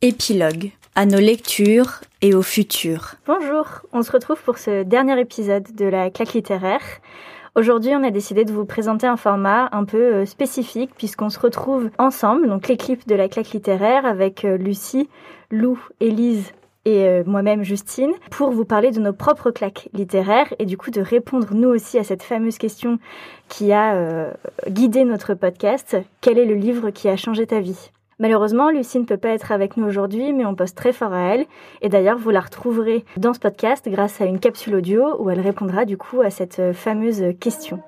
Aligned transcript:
Épilogue 0.00 0.70
à 0.94 1.06
nos 1.06 1.18
lectures 1.18 2.02
et 2.22 2.32
au 2.32 2.42
futur. 2.42 3.16
Bonjour, 3.26 3.66
on 3.92 4.04
se 4.04 4.12
retrouve 4.12 4.40
pour 4.44 4.56
ce 4.56 4.84
dernier 4.84 5.18
épisode 5.18 5.74
de 5.74 5.86
la 5.86 6.08
claque 6.10 6.34
littéraire. 6.34 6.82
Aujourd'hui, 7.56 7.90
on 7.96 8.04
a 8.04 8.12
décidé 8.12 8.44
de 8.44 8.52
vous 8.52 8.64
présenter 8.64 9.08
un 9.08 9.16
format 9.16 9.68
un 9.72 9.84
peu 9.84 9.98
euh, 9.98 10.24
spécifique 10.24 10.92
puisqu'on 10.96 11.30
se 11.30 11.40
retrouve 11.40 11.90
ensemble, 11.98 12.46
donc 12.46 12.62
clips 12.78 13.08
de 13.08 13.16
la 13.16 13.28
claque 13.28 13.50
littéraire 13.50 14.06
avec 14.06 14.44
euh, 14.44 14.56
Lucie, 14.56 15.08
Lou, 15.50 15.80
Élise 15.98 16.52
et 16.84 17.08
euh, 17.08 17.24
moi-même 17.26 17.64
Justine 17.64 18.12
pour 18.30 18.52
vous 18.52 18.64
parler 18.64 18.92
de 18.92 19.00
nos 19.00 19.12
propres 19.12 19.50
claques 19.50 19.88
littéraires 19.94 20.54
et 20.60 20.64
du 20.64 20.76
coup 20.76 20.92
de 20.92 21.00
répondre 21.00 21.48
nous 21.54 21.70
aussi 21.70 21.98
à 21.98 22.04
cette 22.04 22.22
fameuse 22.22 22.58
question 22.58 23.00
qui 23.48 23.72
a 23.72 24.30
guidé 24.68 25.02
notre 25.02 25.34
podcast. 25.34 25.96
Quel 26.20 26.38
est 26.38 26.46
le 26.46 26.54
livre 26.54 26.90
qui 26.90 27.08
a 27.08 27.16
changé 27.16 27.48
ta 27.48 27.58
vie? 27.58 27.90
Malheureusement, 28.20 28.70
Lucie 28.70 28.98
ne 28.98 29.04
peut 29.04 29.16
pas 29.16 29.30
être 29.30 29.52
avec 29.52 29.76
nous 29.76 29.86
aujourd'hui, 29.86 30.32
mais 30.32 30.44
on 30.44 30.54
poste 30.54 30.76
très 30.76 30.92
fort 30.92 31.12
à 31.12 31.34
elle. 31.34 31.46
Et 31.82 31.88
d'ailleurs, 31.88 32.18
vous 32.18 32.30
la 32.30 32.40
retrouverez 32.40 33.04
dans 33.16 33.32
ce 33.32 33.38
podcast 33.38 33.88
grâce 33.88 34.20
à 34.20 34.24
une 34.24 34.40
capsule 34.40 34.74
audio 34.74 35.14
où 35.20 35.30
elle 35.30 35.40
répondra 35.40 35.84
du 35.84 35.96
coup 35.96 36.20
à 36.20 36.30
cette 36.30 36.72
fameuse 36.72 37.22
question. 37.38 37.80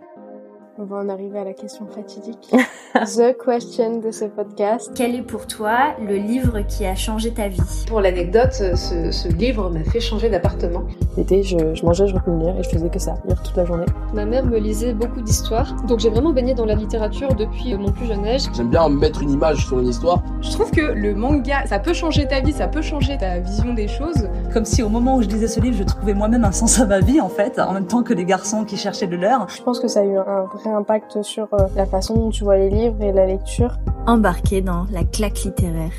On 0.82 0.86
va 0.86 0.96
en 0.96 1.10
arriver 1.10 1.38
à 1.38 1.44
la 1.44 1.52
question 1.52 1.86
fatidique. 1.94 2.50
The 2.94 3.36
question 3.36 4.00
de 4.00 4.10
ce 4.10 4.24
podcast. 4.24 4.90
Quel 4.94 5.14
est 5.14 5.20
pour 5.20 5.46
toi 5.46 5.94
le 6.00 6.16
livre 6.16 6.60
qui 6.60 6.86
a 6.86 6.94
changé 6.94 7.34
ta 7.34 7.48
vie? 7.48 7.60
Pour 7.86 8.00
l'anecdote, 8.00 8.52
ce, 8.52 9.28
livre 9.28 9.68
m'a 9.68 9.84
fait 9.84 10.00
changer 10.00 10.30
d'appartement. 10.30 10.84
L'été, 11.18 11.42
je, 11.42 11.84
mangeais, 11.84 12.06
je 12.06 12.14
reprenais 12.14 12.44
lire 12.44 12.58
et 12.58 12.62
je 12.62 12.70
faisais 12.70 12.88
que 12.88 12.98
ça, 12.98 13.16
lire 13.28 13.42
toute 13.42 13.56
la 13.58 13.66
journée. 13.66 13.84
Ma 14.14 14.24
mère 14.24 14.46
me 14.46 14.58
lisait 14.58 14.94
beaucoup 14.94 15.20
d'histoires, 15.20 15.70
donc 15.86 15.98
j'ai 15.98 16.08
vraiment 16.08 16.32
baigné 16.32 16.54
dans 16.54 16.64
la 16.64 16.74
littérature 16.74 17.34
depuis 17.34 17.74
mon 17.74 17.92
plus 17.92 18.06
jeune 18.06 18.24
âge. 18.24 18.44
J'aime 18.54 18.70
bien 18.70 18.88
mettre 18.88 19.20
une 19.20 19.32
image 19.32 19.66
sur 19.66 19.80
une 19.80 19.88
histoire. 19.88 20.22
Je 20.40 20.50
trouve 20.50 20.70
que 20.70 20.80
le 20.80 21.14
manga, 21.14 21.66
ça 21.66 21.78
peut 21.78 21.92
changer 21.92 22.26
ta 22.26 22.40
vie, 22.40 22.54
ça 22.54 22.68
peut 22.68 22.82
changer 22.82 23.18
ta 23.18 23.38
vision 23.38 23.74
des 23.74 23.86
choses. 23.86 24.30
Comme 24.54 24.64
si 24.64 24.82
au 24.82 24.88
moment 24.88 25.16
où 25.16 25.22
je 25.22 25.28
lisais 25.28 25.48
ce 25.48 25.60
livre, 25.60 25.76
je 25.76 25.84
trouvais 25.84 26.14
moi-même 26.14 26.44
un 26.44 26.52
sens 26.52 26.80
à 26.80 26.86
ma 26.86 27.00
vie 27.00 27.20
en 27.20 27.28
fait, 27.28 27.58
en 27.58 27.74
même 27.74 27.86
temps 27.86 28.02
que 28.02 28.14
les 28.14 28.24
garçons 28.24 28.64
qui 28.64 28.78
cherchaient 28.78 29.06
de 29.06 29.16
l'heure. 29.16 29.46
Je 29.54 29.62
pense 29.62 29.78
que 29.78 29.88
ça 29.88 30.00
a 30.00 30.04
eu 30.04 30.16
un 30.16 30.44
vrai 30.44 30.69
impact 30.74 31.22
sur 31.22 31.52
euh, 31.54 31.66
la 31.76 31.86
façon 31.86 32.14
dont 32.14 32.30
tu 32.30 32.44
vois 32.44 32.56
les 32.56 32.70
livres 32.70 33.02
et 33.02 33.12
la 33.12 33.26
lecture. 33.26 33.76
Embarqué 34.06 34.60
dans 34.60 34.86
la 34.90 35.04
claque 35.04 35.42
littéraire. 35.44 35.92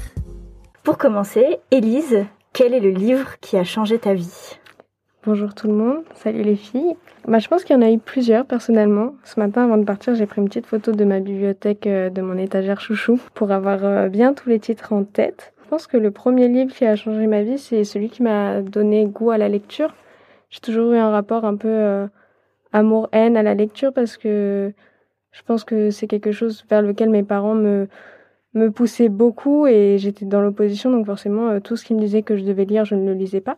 Pour 0.83 0.97
commencer, 0.97 1.59
Élise, 1.69 2.25
quel 2.53 2.73
est 2.73 2.79
le 2.79 2.89
livre 2.89 3.39
qui 3.39 3.57
a 3.57 3.63
changé 3.63 3.99
ta 3.99 4.13
vie? 4.13 4.57
Bonjour 5.23 5.53
tout 5.53 5.67
le 5.67 5.73
monde, 5.73 6.03
salut 6.15 6.41
les 6.41 6.55
filles. 6.55 6.95
Bah, 7.27 7.37
je 7.37 7.47
pense 7.47 7.63
qu'il 7.63 7.75
y 7.75 7.79
en 7.79 7.83
a 7.83 7.91
eu 7.91 7.99
plusieurs 7.99 8.45
personnellement. 8.45 9.13
Ce 9.23 9.39
matin, 9.39 9.65
avant 9.65 9.77
de 9.77 9.83
partir, 9.83 10.15
j'ai 10.15 10.25
pris 10.25 10.41
une 10.41 10.47
petite 10.47 10.65
photo 10.65 10.91
de 10.91 11.05
ma 11.05 11.19
bibliothèque, 11.19 11.85
euh, 11.85 12.09
de 12.09 12.21
mon 12.23 12.37
étagère 12.37 12.81
chouchou, 12.81 13.19
pour 13.35 13.51
avoir 13.51 13.85
euh, 13.85 14.09
bien 14.09 14.33
tous 14.33 14.49
les 14.49 14.59
titres 14.59 14.93
en 14.93 15.03
tête. 15.03 15.53
Je 15.63 15.69
pense 15.69 15.85
que 15.85 15.97
le 15.97 16.09
premier 16.09 16.47
livre 16.47 16.73
qui 16.73 16.85
a 16.85 16.95
changé 16.95 17.27
ma 17.27 17.43
vie, 17.43 17.59
c'est 17.59 17.83
celui 17.83 18.09
qui 18.09 18.23
m'a 18.23 18.61
donné 18.61 19.05
goût 19.05 19.29
à 19.29 19.37
la 19.37 19.47
lecture. 19.47 19.93
J'ai 20.49 20.59
toujours 20.59 20.93
eu 20.93 20.97
un 20.97 21.11
rapport 21.11 21.45
un 21.45 21.55
peu 21.55 22.07
amour-haine 22.73 23.37
à 23.37 23.43
la 23.43 23.53
lecture 23.53 23.93
parce 23.93 24.17
que 24.17 24.73
je 25.31 25.41
pense 25.43 25.63
que 25.63 25.89
c'est 25.91 26.07
quelque 26.07 26.31
chose 26.31 26.65
vers 26.69 26.81
lequel 26.81 27.09
mes 27.09 27.23
parents 27.23 27.55
me, 27.55 27.87
me 28.53 28.69
poussaient 28.69 29.09
beaucoup 29.09 29.65
et 29.67 29.97
j'étais 29.97 30.25
dans 30.25 30.41
l'opposition, 30.41 30.91
donc 30.91 31.05
forcément, 31.05 31.49
euh, 31.49 31.59
tout 31.59 31.75
ce 31.75 31.85
qui 31.85 31.93
me 31.93 31.99
disait 31.99 32.21
que 32.21 32.35
je 32.35 32.43
devais 32.43 32.65
lire, 32.65 32.85
je 32.85 32.95
ne 32.95 33.05
le 33.05 33.13
lisais 33.13 33.41
pas. 33.41 33.57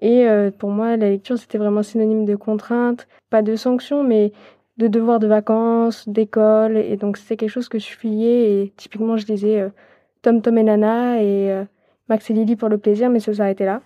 Et 0.00 0.28
euh, 0.28 0.50
pour 0.50 0.70
moi, 0.70 0.96
la 0.96 1.10
lecture, 1.10 1.36
c'était 1.38 1.58
vraiment 1.58 1.82
synonyme 1.82 2.24
de 2.24 2.36
contrainte, 2.36 3.06
pas 3.28 3.42
de 3.42 3.56
sanction, 3.56 4.02
mais 4.02 4.32
de 4.78 4.86
devoirs 4.86 5.18
de 5.18 5.26
vacances, 5.26 6.08
d'école. 6.08 6.78
Et 6.78 6.96
donc, 6.96 7.16
c'était 7.18 7.36
quelque 7.36 7.50
chose 7.50 7.68
que 7.68 7.78
je 7.78 7.88
fuyais. 7.88 8.62
Et 8.62 8.72
typiquement, 8.76 9.16
je 9.18 9.26
lisais 9.26 9.60
euh, 9.60 9.68
Tom 10.22 10.40
Tom 10.40 10.56
et 10.56 10.62
Nana 10.62 11.22
et 11.22 11.64
Max 12.08 12.30
et 12.30 12.34
Lily 12.34 12.56
pour 12.56 12.70
le 12.70 12.78
plaisir, 12.78 13.10
mais 13.10 13.20
ça 13.20 13.34
s'arrêtait 13.34 13.66
là. 13.66 13.82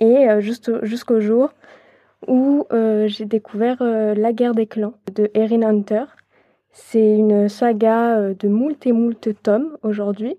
Et 0.00 0.26
juste 0.40 0.84
jusqu'au 0.84 1.20
jour 1.20 1.50
où 2.28 2.66
euh, 2.72 3.06
j'ai 3.08 3.24
découvert 3.24 3.78
euh, 3.80 4.14
La 4.14 4.32
guerre 4.32 4.54
des 4.54 4.66
clans 4.66 4.94
de 5.14 5.30
Erin 5.34 5.62
Hunter. 5.62 6.04
C'est 6.72 7.16
une 7.16 7.48
saga 7.48 8.16
euh, 8.16 8.34
de 8.38 8.48
moult 8.48 8.86
et 8.86 8.92
moult 8.92 9.28
tomes 9.42 9.76
aujourd'hui, 9.82 10.36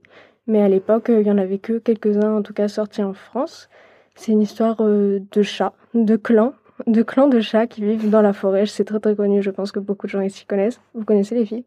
mais 0.47 0.61
à 0.61 0.67
l'époque, 0.67 1.05
il 1.09 1.25
y 1.25 1.31
en 1.31 1.37
avait 1.37 1.59
que 1.59 1.77
quelques-uns, 1.77 2.37
en 2.37 2.41
tout 2.41 2.53
cas 2.53 2.67
sortis 2.67 3.03
en 3.03 3.13
France. 3.13 3.69
C'est 4.15 4.31
une 4.31 4.41
histoire 4.41 4.77
de 4.81 5.41
chats, 5.41 5.73
de 5.93 6.15
clans, 6.15 6.53
de 6.87 7.03
clans 7.03 7.27
de 7.27 7.41
chats 7.41 7.67
qui 7.67 7.83
vivent 7.83 8.09
dans 8.09 8.21
la 8.21 8.31
forêt. 8.31 8.65
C'est 8.65 8.85
très 8.85 8.99
très 8.99 9.15
connu, 9.15 9.41
je 9.41 9.51
pense 9.51 9.71
que 9.71 9.79
beaucoup 9.79 10.07
de 10.07 10.11
gens 10.11 10.21
ici 10.21 10.45
connaissent. 10.45 10.79
Vous 10.93 11.03
connaissez 11.03 11.35
les 11.35 11.45
filles? 11.45 11.65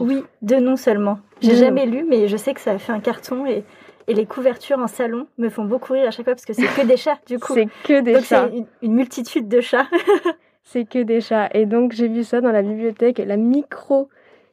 Oui, 0.00 0.22
de 0.42 0.56
nom 0.56 0.76
seulement. 0.76 1.18
J'ai 1.40 1.56
jamais 1.56 1.86
lu, 1.86 2.04
mais 2.08 2.28
je 2.28 2.36
sais 2.36 2.54
que 2.54 2.60
ça 2.60 2.72
a 2.72 2.78
fait 2.78 2.92
un 2.92 3.00
carton 3.00 3.46
et 3.46 3.64
et 4.10 4.14
les 4.14 4.26
couvertures 4.26 4.80
en 4.80 4.88
salon 4.88 5.28
me 5.38 5.48
font 5.48 5.64
beaucoup 5.64 5.92
rire 5.92 6.08
à 6.08 6.10
chaque 6.10 6.24
fois 6.24 6.34
parce 6.34 6.44
que 6.44 6.52
c'est 6.52 6.66
que 6.66 6.84
des 6.84 6.96
chats, 6.96 7.20
du 7.28 7.38
coup. 7.38 7.54
C'est 7.54 7.68
que 7.84 8.00
des 8.00 8.20
chats. 8.20 8.50
C'est 8.50 8.66
une, 8.82 8.92
multitude 8.92 9.48
de 9.48 9.60
chats. 9.60 9.86
c'est 10.64 10.84
que 10.84 10.98
des 10.98 11.20
chats. 11.20 11.48
Et 11.54 11.64
donc, 11.64 11.92
j'ai 11.92 12.08
vu 12.08 12.24
ça 12.24 12.40
dans 12.40 12.50
la 12.50 12.62
bibliothèque, 12.62 13.18
la 13.24 13.36
micro 13.36 14.08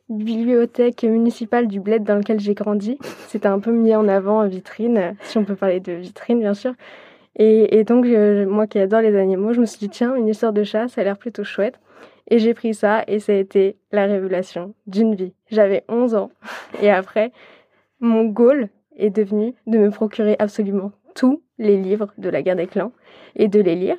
bibliothèque 0.09 1.03
municipale 1.03 1.67
du 1.67 1.79
bled 1.79 2.03
dans 2.03 2.17
lequel 2.17 2.39
j'ai 2.39 2.53
grandi. 2.53 2.99
C'était 3.29 3.47
un 3.47 3.59
peu 3.59 3.71
mis 3.71 3.95
en 3.95 4.07
avant 4.07 4.41
en 4.41 4.47
vitrine, 4.47 5.15
si 5.23 5.39
on 5.39 5.43
peut 5.43 5.55
parler 5.55 5.79
de 5.79 5.93
vitrine, 5.93 6.39
bien 6.39 6.53
sûr. 6.53 6.73
Et, 7.35 7.83
donc, 7.83 8.05
moi 8.05 8.67
qui 8.67 8.77
adore 8.77 9.01
les 9.01 9.15
animaux, 9.15 9.53
je 9.53 9.59
me 9.59 9.65
suis 9.65 9.79
dit, 9.79 9.89
tiens, 9.89 10.15
une 10.15 10.27
histoire 10.27 10.53
de 10.53 10.63
chat, 10.63 10.87
ça 10.87 11.01
a 11.01 11.03
l'air 11.03 11.17
plutôt 11.17 11.43
chouette. 11.43 11.79
Et 12.29 12.37
j'ai 12.37 12.53
pris 12.53 12.75
ça 12.75 13.03
et 13.07 13.19
ça 13.19 13.31
a 13.31 13.35
été 13.35 13.75
la 13.91 14.05
révélation 14.05 14.75
d'une 14.85 15.15
vie. 15.15 15.33
J'avais 15.49 15.83
11 15.89 16.13
ans. 16.13 16.29
Et 16.81 16.91
après, 16.91 17.31
mon 17.99 18.25
goal, 18.25 18.69
est 18.97 19.09
devenu 19.09 19.53
de 19.65 19.77
me 19.77 19.89
procurer 19.89 20.35
absolument 20.39 20.91
tous 21.15 21.41
les 21.57 21.77
livres 21.77 22.13
de 22.17 22.29
la 22.29 22.41
guerre 22.41 22.55
des 22.55 22.67
clans 22.67 22.91
et 23.35 23.47
de 23.47 23.59
les 23.59 23.75
lire. 23.75 23.97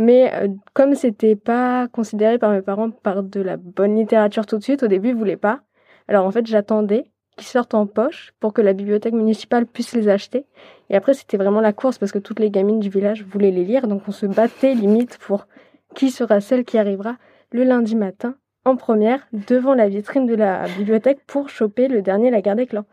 Mais 0.00 0.32
euh, 0.34 0.48
comme 0.72 0.94
c'était 0.94 1.36
pas 1.36 1.88
considéré 1.88 2.38
par 2.38 2.50
mes 2.50 2.62
parents 2.62 2.90
par 2.90 3.22
de 3.22 3.40
la 3.40 3.56
bonne 3.56 3.96
littérature 3.96 4.46
tout 4.46 4.58
de 4.58 4.62
suite, 4.62 4.82
au 4.82 4.88
début 4.88 5.10
ils 5.10 5.14
voulaient 5.14 5.36
pas. 5.36 5.60
Alors 6.08 6.26
en 6.26 6.30
fait 6.30 6.46
j'attendais 6.46 7.10
qu'ils 7.36 7.48
sortent 7.48 7.74
en 7.74 7.86
poche 7.86 8.32
pour 8.40 8.52
que 8.52 8.62
la 8.62 8.72
bibliothèque 8.72 9.14
municipale 9.14 9.66
puisse 9.66 9.94
les 9.94 10.08
acheter. 10.08 10.46
Et 10.88 10.96
après 10.96 11.14
c'était 11.14 11.36
vraiment 11.36 11.60
la 11.60 11.72
course 11.72 11.98
parce 11.98 12.12
que 12.12 12.18
toutes 12.18 12.40
les 12.40 12.50
gamines 12.50 12.80
du 12.80 12.88
village 12.88 13.24
voulaient 13.24 13.50
les 13.50 13.64
lire, 13.64 13.88
donc 13.88 14.02
on 14.08 14.12
se 14.12 14.26
battait 14.26 14.74
limite 14.74 15.18
pour 15.18 15.46
qui 15.94 16.10
sera 16.10 16.40
celle 16.40 16.64
qui 16.64 16.78
arrivera 16.78 17.16
le 17.52 17.64
lundi 17.64 17.96
matin 17.96 18.36
en 18.64 18.76
première 18.76 19.26
devant 19.32 19.74
la 19.74 19.88
vitrine 19.88 20.26
de 20.26 20.34
la 20.34 20.66
bibliothèque 20.76 21.20
pour 21.26 21.48
choper 21.48 21.88
le 21.88 22.02
dernier 22.02 22.30
La 22.30 22.42
Guerre 22.42 22.56
des 22.56 22.66
Clans. 22.66 22.84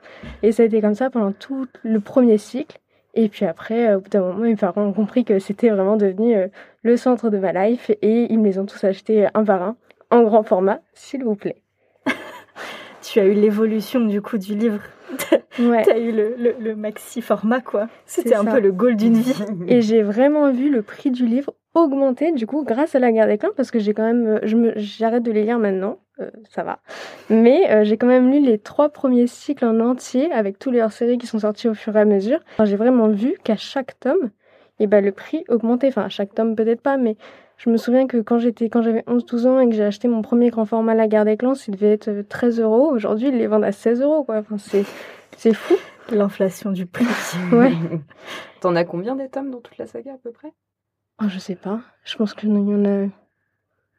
Et 0.43 0.51
ça 0.51 0.63
a 0.63 0.65
été 0.65 0.81
comme 0.81 0.95
ça 0.95 1.09
pendant 1.09 1.31
tout 1.31 1.67
le 1.83 1.99
premier 1.99 2.37
cycle. 2.37 2.79
Et 3.13 3.29
puis 3.29 3.45
après, 3.45 3.87
euh, 3.87 3.97
au 3.97 4.01
bout 4.01 4.09
d'un 4.09 4.21
moment, 4.21 4.39
mes 4.39 4.55
parents 4.55 4.83
ont 4.83 4.93
compris 4.93 5.25
que 5.25 5.39
c'était 5.39 5.69
vraiment 5.69 5.97
devenu 5.97 6.35
euh, 6.35 6.47
le 6.83 6.97
centre 6.97 7.29
de 7.29 7.37
ma 7.37 7.51
life 7.51 7.91
et 8.01 8.31
ils 8.31 8.39
me 8.39 8.45
les 8.45 8.59
ont 8.59 8.65
tous 8.65 8.83
achetés 8.83 9.27
un 9.33 9.43
par 9.43 9.61
un 9.63 9.75
en 10.11 10.23
grand 10.23 10.43
format, 10.43 10.81
s'il 10.93 11.23
vous 11.23 11.35
plaît. 11.35 11.61
tu 13.01 13.19
as 13.19 13.25
eu 13.25 13.33
l'évolution 13.33 13.99
du 14.01 14.21
coup 14.21 14.37
du 14.37 14.55
livre. 14.55 14.81
Ouais. 15.59 15.81
tu 15.83 15.89
as 15.89 15.97
eu 15.97 16.11
le, 16.11 16.35
le, 16.59 16.75
maxi 16.75 17.19
format 17.19 17.61
quoi. 17.61 17.87
C'était 18.05 18.35
un 18.35 18.45
peu 18.45 18.59
le 18.59 18.71
goal 18.71 18.95
d'une 18.95 19.15
vie. 19.15 19.33
Et 19.67 19.81
j'ai 19.81 20.03
vraiment 20.03 20.51
vu 20.51 20.69
le 20.69 20.83
prix 20.83 21.09
du 21.09 21.25
livre 21.25 21.55
augmenté 21.83 22.31
du 22.31 22.47
coup 22.47 22.63
grâce 22.63 22.95
à 22.95 22.99
la 22.99 23.11
guerre 23.11 23.27
des 23.27 23.37
clans 23.37 23.51
parce 23.55 23.71
que 23.71 23.79
j'ai 23.79 23.93
quand 23.93 24.03
même 24.03 24.27
euh, 24.27 24.39
je 24.43 24.55
me 24.55 24.73
j'arrête 24.75 25.23
de 25.23 25.31
les 25.31 25.43
lire 25.43 25.59
maintenant 25.59 25.99
euh, 26.19 26.29
ça 26.49 26.63
va 26.63 26.79
mais 27.29 27.71
euh, 27.71 27.83
j'ai 27.83 27.97
quand 27.97 28.07
même 28.07 28.31
lu 28.31 28.39
les 28.39 28.57
trois 28.57 28.89
premiers 28.89 29.27
cycles 29.27 29.65
en 29.65 29.79
entier 29.79 30.31
avec 30.31 30.59
tous 30.59 30.71
les 30.71 30.81
hors-séries 30.81 31.17
qui 31.17 31.27
sont 31.27 31.39
sortis 31.39 31.67
au 31.67 31.73
fur 31.73 31.95
et 31.95 31.99
à 31.99 32.05
mesure 32.05 32.39
j'ai 32.63 32.75
vraiment 32.75 33.07
vu 33.07 33.37
qu'à 33.43 33.57
chaque 33.57 33.99
tome 33.99 34.31
et 34.79 34.83
eh 34.83 34.87
ben 34.87 35.03
le 35.03 35.11
prix 35.11 35.43
augmentait 35.49 35.87
enfin 35.87 36.03
à 36.03 36.09
chaque 36.09 36.35
tome 36.35 36.55
peut-être 36.55 36.81
pas 36.81 36.97
mais 36.97 37.17
je 37.57 37.71
me 37.71 37.77
souviens 37.77 38.05
que 38.05 38.17
quand 38.17 38.37
j'étais 38.37 38.69
quand 38.69 38.83
j'avais 38.83 39.01
11-12 39.01 39.47
ans 39.47 39.59
et 39.59 39.67
que 39.67 39.73
j'ai 39.73 39.83
acheté 39.83 40.07
mon 40.07 40.21
premier 40.21 40.51
grand 40.51 40.65
format 40.65 40.93
La 40.93 41.07
Guerre 41.07 41.25
des 41.25 41.37
Clans, 41.37 41.55
il 41.67 41.71
devait 41.71 41.93
être 41.93 42.21
13 42.29 42.59
euros. 42.59 42.91
Aujourd'hui, 42.91 43.29
ils 43.29 43.37
les 43.37 43.47
vendent 43.47 43.63
à 43.63 43.71
16 43.71 44.01
euros, 44.01 44.23
quoi. 44.23 44.37
Enfin, 44.37 44.59
c'est, 44.59 44.85
c'est 45.37 45.53
fou. 45.55 45.73
L'inflation 46.11 46.71
du 46.71 46.85
prix. 46.85 47.07
ouais. 47.51 47.73
T'en 48.61 48.75
as 48.75 48.85
combien 48.85 49.15
des 49.15 49.27
tomes 49.27 49.49
dans 49.49 49.59
toute 49.59 49.77
la 49.79 49.87
saga, 49.87 50.13
à 50.13 50.17
peu 50.17 50.31
près? 50.31 50.53
Oh, 51.21 51.25
je 51.27 51.39
sais 51.39 51.55
pas. 51.55 51.81
Je 52.03 52.15
pense 52.15 52.33
qu'il 52.33 52.49
y 52.49 52.53
en 52.53 52.85
a. 52.85 53.07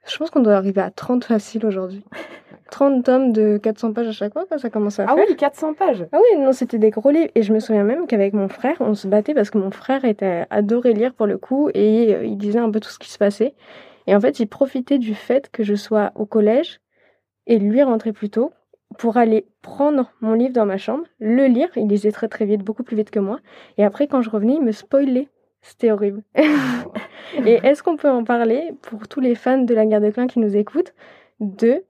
Je 0.07 0.17
pense 0.17 0.31
qu'on 0.31 0.41
doit 0.41 0.55
arriver 0.55 0.81
à 0.81 0.91
30 0.91 1.25
faciles 1.25 1.67
aujourd'hui. 1.67 2.05
30 2.71 3.05
tomes 3.05 3.33
de 3.33 3.59
400 3.59 3.93
pages 3.93 4.09
à 4.09 4.13
chaque 4.13 4.33
fois, 4.35 4.45
ça 4.59 4.71
commence 4.71 5.01
à 5.01 5.05
ah 5.05 5.15
faire. 5.15 5.25
Ah 5.27 5.27
oui, 5.29 5.37
400 5.37 5.75
pages 5.75 6.07
Ah 6.13 6.19
oui, 6.19 6.39
non, 6.39 6.53
c'était 6.53 6.79
des 6.79 6.91
gros 6.91 7.11
livres. 7.11 7.31
Et 7.35 7.43
je 7.43 7.53
me 7.53 7.61
souviens 7.61 7.83
même 7.83 8.07
qu'avec 8.07 8.35
mon 8.35 8.49
frère, 8.49 8.77
on 8.81 8.95
se 8.95 9.09
battait 9.09 9.35
parce 9.35 9.51
que 9.51 9.59
mon 9.59 9.71
frère 9.71 10.05
était 10.05 10.47
adoré 10.51 10.93
lire 10.93 11.15
pour 11.15 11.27
le 11.27 11.39
coup 11.39 11.71
et 11.75 12.15
euh, 12.15 12.25
il 12.25 12.37
disait 12.37 12.59
un 12.59 12.71
peu 12.71 12.81
tout 12.81 12.91
ce 12.91 12.99
qui 12.99 13.11
se 13.11 13.19
passait. 13.19 13.55
Et 14.07 14.15
en 14.15 14.21
fait, 14.21 14.39
il 14.41 14.47
profitait 14.47 14.99
du 14.99 15.15
fait 15.15 15.51
que 15.51 15.63
je 15.63 15.75
sois 15.75 16.13
au 16.15 16.27
collège 16.27 16.81
et 17.47 17.59
lui 17.59 17.83
rentrer 17.83 18.13
plus 18.13 18.31
tôt 18.31 18.53
pour 18.99 19.17
aller 19.17 19.47
prendre 19.63 20.13
mon 20.21 20.35
livre 20.35 20.53
dans 20.53 20.67
ma 20.67 20.79
chambre, 20.79 21.05
le 21.19 21.47
lire. 21.47 21.69
Il 21.77 21.89
lisait 21.89 22.13
très 22.13 22.29
très 22.29 22.45
vite, 22.45 22.63
beaucoup 22.63 22.83
plus 22.83 22.97
vite 22.97 23.11
que 23.11 23.21
moi. 23.21 23.41
Et 23.77 23.85
après, 23.85 24.07
quand 24.07 24.23
je 24.23 24.31
revenais, 24.31 24.55
il 24.55 24.63
me 24.63 24.73
spoilait 24.73 25.29
c'était 25.63 25.91
horrible. 25.91 26.23
et 27.45 27.55
est-ce 27.65 27.83
qu'on 27.83 27.97
peut 27.97 28.11
en 28.11 28.25
parler 28.25 28.73
pour 28.83 29.09
tous 29.09 29.21
les 29.21 29.35
fans 29.35 29.59
de 29.59 29.75
la 29.75 29.87
guerre 29.87 30.01
de 30.01 30.11
clans 30.11 30.27
qui 30.27 30.39
nous 30.39 30.57
écoutent 30.57 30.95
de 31.41 31.85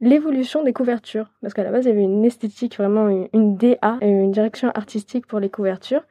l'évolution 0.00 0.62
des 0.62 0.72
couvertures? 0.72 1.30
Parce 1.42 1.54
qu'à 1.54 1.64
la 1.64 1.70
base, 1.70 1.84
il 1.84 1.88
y 1.88 1.92
avait 1.92 2.02
une 2.02 2.24
esthétique, 2.24 2.76
vraiment 2.76 3.08
une, 3.08 3.28
une 3.32 3.56
DA, 3.56 3.98
une 4.00 4.30
direction 4.30 4.70
artistique 4.70 5.26
pour 5.26 5.40
les 5.40 5.50
couvertures 5.50 6.02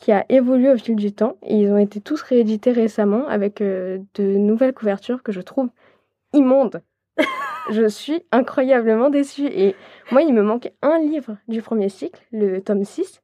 qui 0.00 0.12
a 0.12 0.24
évolué 0.28 0.70
au 0.70 0.76
fil 0.76 0.96
du 0.96 1.12
temps. 1.12 1.36
Et 1.42 1.56
ils 1.56 1.70
ont 1.70 1.78
été 1.78 2.00
tous 2.00 2.20
réédités 2.22 2.72
récemment 2.72 3.26
avec 3.28 3.60
euh, 3.60 3.98
de 4.14 4.24
nouvelles 4.24 4.74
couvertures 4.74 5.22
que 5.22 5.32
je 5.32 5.40
trouve 5.40 5.68
immondes. 6.32 6.82
je 7.70 7.88
suis 7.88 8.22
incroyablement 8.32 9.10
déçue. 9.10 9.46
Et 9.46 9.74
moi, 10.10 10.22
il 10.22 10.34
me 10.34 10.42
manque 10.42 10.70
un 10.82 10.98
livre 10.98 11.36
du 11.48 11.62
premier 11.62 11.88
cycle, 11.88 12.20
le 12.32 12.60
tome 12.60 12.84
6, 12.84 13.22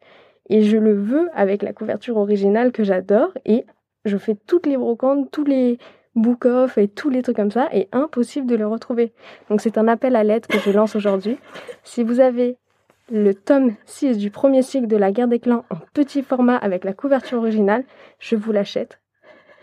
et 0.51 0.63
je 0.63 0.77
le 0.77 0.93
veux 0.93 1.31
avec 1.33 1.63
la 1.63 1.73
couverture 1.73 2.19
originale 2.19 2.73
que 2.73 2.85
j'adore. 2.85 3.33
Et 3.47 3.65
je 4.05 4.19
fais 4.19 4.35
toutes 4.35 4.67
les 4.67 4.77
brocantes, 4.77 5.31
tous 5.31 5.45
les 5.45 5.79
book-off 6.17 6.77
et 6.77 6.89
tous 6.89 7.09
les 7.09 7.23
trucs 7.23 7.37
comme 7.37 7.53
ça, 7.53 7.69
et 7.73 7.89
impossible 7.93 8.47
de 8.47 8.57
le 8.57 8.67
retrouver. 8.67 9.13
Donc 9.49 9.61
c'est 9.61 9.79
un 9.79 9.89
appel 9.89 10.17
à 10.17 10.25
l'aide 10.25 10.47
que 10.47 10.59
je 10.59 10.71
lance 10.71 10.97
aujourd'hui. 10.97 11.39
Si 11.85 12.03
vous 12.03 12.21
avez 12.21 12.57
le 13.11 13.33
tome 13.33 13.75
6 13.87 14.19
du 14.19 14.31
premier 14.31 14.63
cycle 14.63 14.87
de 14.87 14.97
la 14.97 15.13
guerre 15.13 15.29
des 15.29 15.39
clans 15.39 15.65
en 15.71 15.77
petit 15.95 16.23
format 16.23 16.57
avec 16.57 16.85
la 16.85 16.93
couverture 16.93 17.39
originale, 17.39 17.85
je 18.19 18.37
vous 18.37 18.53
l'achète. 18.53 19.01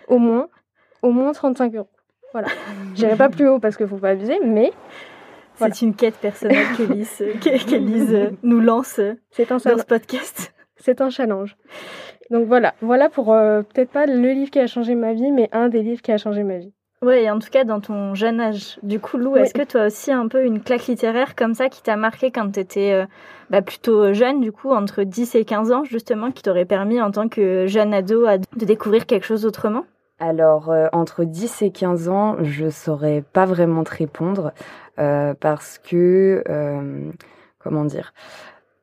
Au 0.08 0.18
moins, 0.20 0.48
au 1.02 1.12
moins 1.12 1.34
35 1.34 1.76
euros. 1.76 1.90
Voilà. 2.32 2.48
J'irai 2.96 3.16
pas 3.16 3.30
plus 3.30 3.48
haut 3.48 3.60
parce 3.60 3.78
qu'il 3.78 3.88
faut 3.88 3.98
pas 3.98 4.10
abuser, 4.10 4.40
mais 4.44 4.72
c'est 5.56 5.82
une 5.82 5.96
quête 5.96 6.16
personnelle 6.16 6.66
qu'Élise, 6.76 8.32
nous 8.44 8.62
lance 8.62 9.00
dans 9.00 9.60
ce 9.60 9.86
podcast. 9.86 10.54
C'est 10.78 11.02
un 11.02 11.10
challenge. 11.10 11.56
Donc 12.30 12.48
voilà, 12.48 12.74
voilà 12.82 13.10
pour 13.10 13.34
euh, 13.34 13.62
peut-être 13.62 13.92
pas 13.92 14.06
le 14.06 14.32
livre 14.32 14.52
qui 14.52 14.60
a 14.60 14.68
changé 14.68 14.96
ma 14.96 15.14
vie, 15.14 15.32
mais 15.32 15.50
un 15.52 15.70
des 15.70 15.82
livres 15.82 16.02
qui 16.02 16.12
a 16.12 16.18
changé 16.18 16.44
ma 16.44 16.58
vie. 16.58 16.74
Oui, 17.04 17.30
en 17.30 17.38
tout 17.38 17.50
cas 17.52 17.64
dans 17.64 17.80
ton 17.80 18.16
jeune 18.16 18.40
âge. 18.40 18.80
Du 18.82 19.00
coup, 19.00 19.18
Lou, 19.18 19.36
est-ce 19.36 19.54
que 19.54 19.64
toi 19.64 19.86
aussi 19.86 20.12
un 20.12 20.28
peu 20.28 20.44
une 20.44 20.62
claque 20.62 20.88
littéraire 20.88 21.36
comme 21.36 21.54
ça 21.54 21.70
qui 21.70 21.84
t'a 21.84 21.96
marqué 21.96 22.32
quand 22.32 22.52
tu 22.52 22.60
étais 22.60 22.92
euh, 22.92 23.06
bah, 23.52 23.62
plutôt 23.62 24.14
jeune, 24.14 24.42
du 24.42 24.52
coup, 24.52 24.72
entre 24.72 25.04
10 25.04 25.36
et 25.36 25.46
15 25.46 25.72
ans, 25.72 25.84
justement, 25.84 26.32
qui 26.32 26.42
t'aurait 26.42 26.66
permis 26.66 27.00
en 27.00 27.12
tant 27.12 27.30
que 27.30 27.68
jeune 27.68 27.94
ado 27.94 28.26
de 28.26 28.66
découvrir 28.66 29.06
quelque 29.06 29.26
chose 29.26 29.46
autrement? 29.46 29.86
Alors, 30.20 30.72
euh, 30.72 30.88
entre 30.92 31.24
10 31.24 31.62
et 31.62 31.70
15 31.70 32.10
ans, 32.10 32.38
je 32.42 32.68
saurais 32.70 33.24
pas 33.32 33.46
vraiment 33.46 33.84
te 33.84 33.96
répondre 33.96 34.52
euh, 34.98 35.36
parce 35.40 35.78
que, 35.78 36.44
comment 37.60 37.86
dire, 37.86 38.12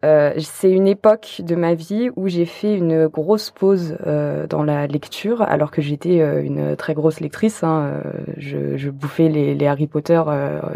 euh, 0.05 0.33
c'est 0.39 0.71
une 0.71 0.87
époque 0.87 1.41
de 1.43 1.55
ma 1.55 1.75
vie 1.75 2.11
où 2.17 2.29
j'ai 2.29 2.45
fait 2.45 2.77
une 2.77 3.07
grosse 3.07 3.51
pause 3.51 3.97
euh, 4.07 4.47
dans 4.47 4.63
la 4.63 4.87
lecture, 4.87 5.41
alors 5.41 5.71
que 5.71 5.81
j'étais 5.81 6.21
euh, 6.21 6.43
une 6.43 6.77
très 6.77 6.93
grosse 6.93 7.21
lectrice. 7.21 7.65
Hein, 7.65 8.03
je, 8.37 8.77
je, 8.77 8.91
bouffais 8.91 9.29
les, 9.29 9.55
les 9.55 9.67
Harry 9.67 9.87
Potter. 9.87 10.23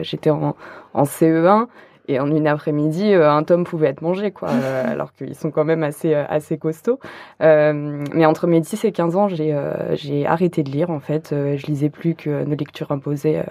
j'étais 0.01 0.31
en, 0.31 0.57
en, 0.95 1.03
CE1 1.03 1.67
et 2.11 2.21
en 2.21 2.31
une 2.35 2.47
après-midi, 2.47 3.13
un 3.13 3.43
tome 3.43 3.65
pouvait 3.65 3.89
être 3.89 4.01
mangé, 4.01 4.31
quoi. 4.31 4.49
alors 4.87 5.13
qu'ils 5.13 5.35
sont 5.35 5.51
quand 5.51 5.65
même 5.65 5.83
assez 5.83 6.15
assez 6.15 6.57
costauds. 6.57 6.99
mais 7.41 8.25
entre 8.25 8.47
mes 8.47 8.61
10 8.61 8.85
et 8.87 8.93
15 8.93 9.17
ans, 9.17 9.29
j'ai 9.29 9.55
j'ai 9.93 10.27
arrêté 10.27 10.63
de 10.63 10.71
lire. 10.71 10.89
En 10.89 11.01
fait, 11.01 11.35
je 11.35 11.67
lisais 11.67 11.91
plus 11.91 12.15
que 12.15 12.45
nos 12.45 12.57
lectures 12.57 12.93
imposées 12.93 13.43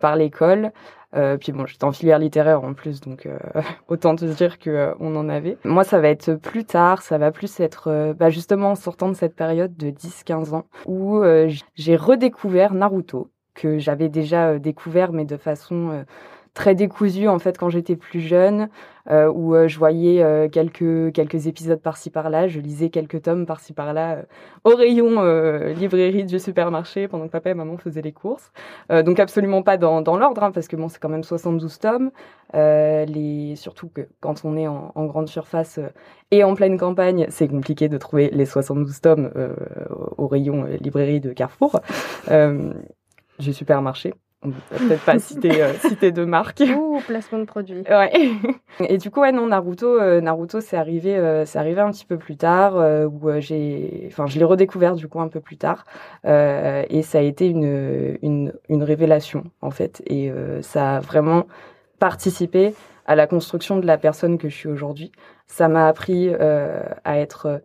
par 0.00 0.16
l'école. 0.16 0.72
Euh, 1.14 1.36
puis 1.36 1.52
bon, 1.52 1.66
j'étais 1.66 1.84
en 1.84 1.92
filière 1.92 2.18
littéraire 2.18 2.64
en 2.64 2.72
plus, 2.72 3.00
donc 3.00 3.26
euh, 3.26 3.38
autant 3.88 4.16
te 4.16 4.24
dire 4.24 4.58
que 4.58 4.70
euh, 4.70 4.94
on 4.98 5.14
en 5.16 5.28
avait. 5.28 5.58
Moi, 5.64 5.84
ça 5.84 6.00
va 6.00 6.08
être 6.08 6.34
plus 6.34 6.64
tard, 6.64 7.02
ça 7.02 7.18
va 7.18 7.30
plus 7.30 7.60
être 7.60 7.88
euh, 7.88 8.14
bah, 8.14 8.30
justement 8.30 8.70
en 8.70 8.74
sortant 8.74 9.08
de 9.08 9.14
cette 9.14 9.36
période 9.36 9.76
de 9.76 9.90
10-15 9.90 10.54
ans 10.54 10.66
où 10.86 11.22
j'ai 11.74 11.96
redécouvert 11.96 12.74
Naruto 12.74 13.30
que 13.54 13.78
j'avais 13.78 14.08
déjà 14.08 14.58
découvert 14.58 15.12
mais 15.12 15.24
de 15.24 15.36
façon 15.36 16.04
très 16.54 16.74
décousu 16.74 17.28
en 17.28 17.38
fait 17.38 17.56
quand 17.58 17.70
j'étais 17.70 17.96
plus 17.96 18.20
jeune, 18.20 18.68
euh, 19.10 19.28
où 19.32 19.54
euh, 19.54 19.66
je 19.68 19.78
voyais 19.78 20.22
euh, 20.22 20.48
quelques 20.48 21.12
quelques 21.12 21.46
épisodes 21.46 21.80
par-ci 21.80 22.10
par-là, 22.10 22.46
je 22.46 22.60
lisais 22.60 22.90
quelques 22.90 23.22
tomes 23.22 23.46
par-ci 23.46 23.72
par-là 23.72 24.18
au 24.64 24.76
rayon 24.76 25.22
librairie 25.74 26.24
du 26.24 26.38
supermarché 26.38 27.08
pendant 27.08 27.26
que 27.26 27.32
papa 27.32 27.50
et 27.50 27.54
maman 27.54 27.76
faisaient 27.78 28.02
les 28.02 28.12
courses. 28.12 28.52
donc 28.90 29.18
absolument 29.18 29.62
pas 29.62 29.76
dans, 29.76 30.02
dans 30.02 30.16
l'ordre, 30.16 30.42
hein, 30.42 30.52
parce 30.52 30.68
que 30.68 30.76
bon 30.76 30.88
c'est 30.88 30.98
quand 31.00 31.08
même 31.08 31.24
72 31.24 31.78
tomes. 31.78 32.10
les 32.54 33.54
surtout 33.56 33.88
que 33.88 34.02
quand 34.20 34.44
on 34.44 34.56
est 34.56 34.68
en, 34.68 34.92
en 34.94 35.06
grande 35.06 35.28
surface 35.28 35.80
et 36.30 36.44
en 36.44 36.54
pleine 36.54 36.78
campagne, 36.78 37.26
c'est 37.30 37.48
compliqué 37.48 37.88
de 37.88 37.98
trouver 37.98 38.30
les 38.32 38.46
72 38.46 39.00
tomes 39.00 39.30
au 40.18 40.28
rayon 40.28 40.64
librairie 40.80 41.20
de 41.20 41.32
Carrefour. 41.32 41.80
du 43.38 43.52
supermarché 43.52 44.14
on 44.44 44.50
peut 44.50 44.76
peut-être 44.76 45.04
pas 45.04 45.18
citer, 45.18 45.62
euh, 45.62 45.72
citer 45.80 46.10
de 46.10 46.24
marque. 46.24 46.62
Ouh, 46.76 47.00
placement 47.06 47.38
de 47.38 47.44
produit. 47.44 47.82
Ouais. 47.88 48.12
Et 48.80 48.98
du 48.98 49.10
coup, 49.10 49.20
ouais, 49.20 49.32
non, 49.32 49.46
Naruto, 49.46 50.00
euh, 50.00 50.20
Naruto, 50.20 50.60
c'est 50.60 50.76
arrivé, 50.76 51.16
euh, 51.16 51.44
c'est 51.44 51.58
arrivé 51.58 51.80
un 51.80 51.90
petit 51.90 52.04
peu 52.04 52.16
plus 52.16 52.36
tard, 52.36 52.76
euh, 52.76 53.06
où 53.06 53.30
j'ai, 53.38 54.08
enfin, 54.08 54.26
je 54.26 54.38
l'ai 54.38 54.44
redécouvert 54.44 54.94
du 54.96 55.06
coup 55.06 55.20
un 55.20 55.28
peu 55.28 55.40
plus 55.40 55.56
tard, 55.56 55.84
et 56.24 57.02
ça 57.02 57.18
a 57.18 57.22
été 57.22 57.46
une, 57.46 58.18
une, 58.22 58.52
une 58.68 58.82
révélation 58.82 59.44
en 59.60 59.70
fait, 59.70 60.02
et 60.06 60.32
ça 60.62 60.96
a 60.96 61.00
vraiment 61.00 61.46
participé 61.98 62.74
à 63.06 63.14
la 63.14 63.26
construction 63.26 63.78
de 63.78 63.86
la 63.86 63.98
personne 63.98 64.38
que 64.38 64.48
je 64.48 64.54
suis 64.56 64.68
aujourd'hui. 64.68 65.12
Ça 65.46 65.68
m'a 65.68 65.86
appris 65.86 66.32
à 66.34 67.18
être 67.18 67.62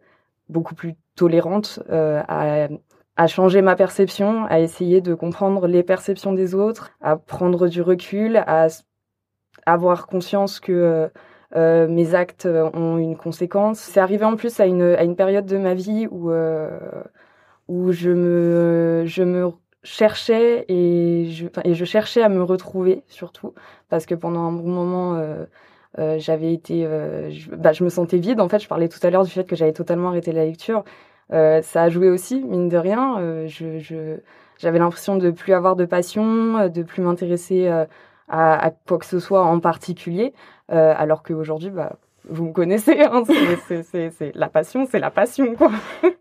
beaucoup 0.49 0.75
plus 0.75 0.95
tolérante, 1.15 1.79
à 1.89 2.67
à 3.17 3.25
changer 3.25 3.63
ma 3.63 3.75
perception, 3.75 4.45
à 4.45 4.59
essayer 4.59 5.01
de 5.01 5.15
comprendre 5.15 5.67
les 5.67 5.81
perceptions 5.81 6.33
des 6.33 6.53
autres, 6.53 6.91
à 7.01 7.17
prendre 7.17 7.67
du 7.67 7.81
recul, 7.81 8.37
à 8.37 8.67
avoir 9.65 10.05
conscience 10.05 10.59
que 10.59 10.71
euh, 10.71 11.07
euh 11.55 11.87
mes 11.87 12.13
actes 12.13 12.47
ont 12.73 12.97
une 12.97 13.17
conséquence. 13.17 13.79
C'est 13.79 13.99
arrivé 13.99 14.23
en 14.23 14.35
plus 14.35 14.59
à 14.59 14.67
une, 14.67 15.15
période 15.15 15.47
de 15.47 15.57
ma 15.57 15.73
vie 15.73 16.07
où, 16.11 16.29
euh, 16.29 16.79
où 17.67 17.91
je, 17.91 18.11
me, 18.11 19.03
je 19.05 19.23
me 19.23 19.51
cherchais 19.81 20.65
et 20.69 21.27
je, 21.65 21.85
cherchais 21.85 22.21
à 22.21 22.29
me 22.29 22.43
retrouver 22.43 23.03
surtout 23.07 23.53
parce 23.89 24.05
que 24.05 24.15
pendant 24.15 24.41
un 24.41 24.51
bon 24.51 24.67
moment 24.67 25.21
j'avais 26.17 26.53
été 26.53 26.85
bah, 27.57 27.71
je 27.71 27.83
me 27.83 27.89
sentais 27.89 28.17
vide 28.17 28.41
en 28.41 28.49
fait 28.49 28.59
je 28.59 28.67
parlais 28.67 28.89
tout 28.89 28.99
à 29.03 29.09
l'heure 29.09 29.23
du 29.23 29.31
fait 29.31 29.45
que 29.45 29.55
j'avais 29.55 29.71
totalement 29.71 30.09
arrêté 30.09 30.33
la 30.33 30.45
lecture 30.45 30.83
ça 31.29 31.83
a 31.83 31.89
joué 31.89 32.09
aussi, 32.09 32.43
mine 32.43 32.69
de 32.69 32.77
rien. 32.77 33.19
Euh, 33.19 33.47
je, 33.47 33.79
je, 33.79 34.17
j'avais 34.57 34.79
l'impression 34.79 35.17
de 35.17 35.31
plus 35.31 35.53
avoir 35.53 35.75
de 35.75 35.85
passion, 35.85 36.57
euh, 36.57 36.67
de 36.69 36.83
plus 36.83 37.01
m'intéresser 37.01 37.67
à, 37.67 37.87
à, 38.29 38.71
quoi 38.71 38.97
que 38.97 39.05
ce 39.05 39.19
soit 39.19 39.43
en 39.43 39.59
particulier, 39.59 40.33
alors 40.69 41.23
qu'aujourd'hui, 41.23 41.69
bah, 41.69 41.93
vous 42.29 42.45
me 42.45 42.53
connaissez, 42.53 43.01
hein, 43.03 43.23
c'est, 43.67 44.35
la 44.35 44.49
passion, 44.49 44.85
c'est 44.89 44.99
la 44.99 45.11
passion, 45.11 45.55
quoi. 45.55 45.71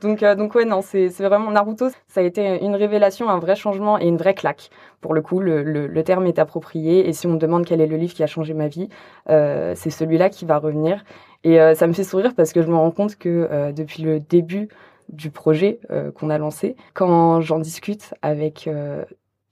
donc, 0.00 0.22
euh, 0.22 0.34
donc 0.34 0.54
ouais, 0.54 0.64
non, 0.64 0.82
c'est, 0.82 1.08
vraiment 1.08 1.50
Naruto, 1.50 1.88
ça 2.08 2.20
a 2.20 2.22
été 2.22 2.64
une 2.64 2.74
révélation, 2.74 3.28
un 3.28 3.38
vrai 3.38 3.56
changement 3.56 3.98
et 3.98 4.06
une 4.06 4.16
vraie 4.16 4.34
claque. 4.34 4.70
Pour 5.00 5.14
le 5.14 5.22
coup, 5.22 5.40
le, 5.40 5.62
le, 5.62 5.86
le 5.86 6.04
terme 6.04 6.26
est 6.26 6.38
approprié, 6.38 7.08
et 7.08 7.12
si 7.12 7.26
on 7.26 7.30
me 7.30 7.38
demande 7.38 7.64
quel 7.64 7.80
est 7.80 7.86
le 7.86 7.96
livre 7.96 8.14
qui 8.14 8.22
a 8.22 8.26
changé 8.26 8.54
ma 8.54 8.68
vie, 8.68 8.88
euh, 9.30 9.74
c'est 9.76 9.90
celui-là 9.90 10.30
qui 10.30 10.44
va 10.44 10.58
revenir. 10.58 11.04
Et 11.44 11.60
euh, 11.60 11.74
ça 11.74 11.86
me 11.86 11.92
fait 11.92 12.04
sourire 12.04 12.34
parce 12.36 12.52
que 12.52 12.62
je 12.62 12.68
me 12.68 12.76
rends 12.76 12.90
compte 12.90 13.16
que 13.16 13.48
euh, 13.50 13.72
depuis 13.72 14.02
le 14.02 14.20
début 14.20 14.68
du 15.08 15.30
projet 15.30 15.80
euh, 15.90 16.12
qu'on 16.12 16.30
a 16.30 16.38
lancé, 16.38 16.76
quand 16.94 17.40
j'en 17.40 17.58
discute 17.58 18.14
avec 18.22 18.68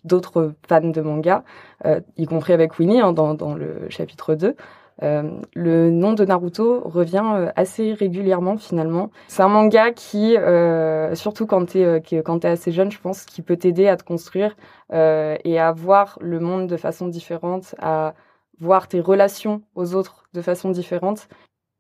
d'autres 0.04 0.54
fans 0.68 0.80
de 0.80 1.00
manga, 1.00 1.44
y 2.16 2.26
compris 2.26 2.52
avec 2.52 2.78
Winnie 2.78 3.00
hein, 3.00 3.12
dans, 3.12 3.35
dans 3.35 3.54
le 3.54 3.87
chapitre 3.90 4.35
2, 4.35 4.49
euh, 4.49 4.52
le 5.00 5.90
nom 5.90 6.12
de 6.12 6.25
Naruto 6.25 6.80
revient 6.85 7.50
assez 7.57 7.95
régulièrement 7.95 8.57
finalement. 8.59 9.11
C'est 9.28 9.42
un 9.42 9.49
manga 9.49 9.92
qui, 9.92 10.37
euh, 10.37 11.14
surtout 11.14 11.47
quand 11.47 11.64
t'es 11.66 11.85
euh, 11.85 12.00
quand 12.23 12.40
t'es 12.40 12.49
assez 12.49 12.73
jeune, 12.73 12.90
je 12.90 13.00
pense, 13.00 13.25
qui 13.25 13.42
peut 13.42 13.57
t'aider 13.57 13.88
à 13.88 13.97
te 13.97 14.04
construire 14.04 14.57
et 14.92 15.59
à 15.59 15.73
voir 15.73 16.19
le 16.21 16.40
monde 16.40 16.66
de 16.66 16.76
façon 16.76 17.07
différente, 17.09 17.75
à 17.78 18.14
voir 18.59 18.88
tes 18.88 19.00
relations 19.00 19.62
aux 19.75 19.95
autres 19.95 20.25
de 20.35 20.42
façon 20.42 20.71
différente 20.71 21.28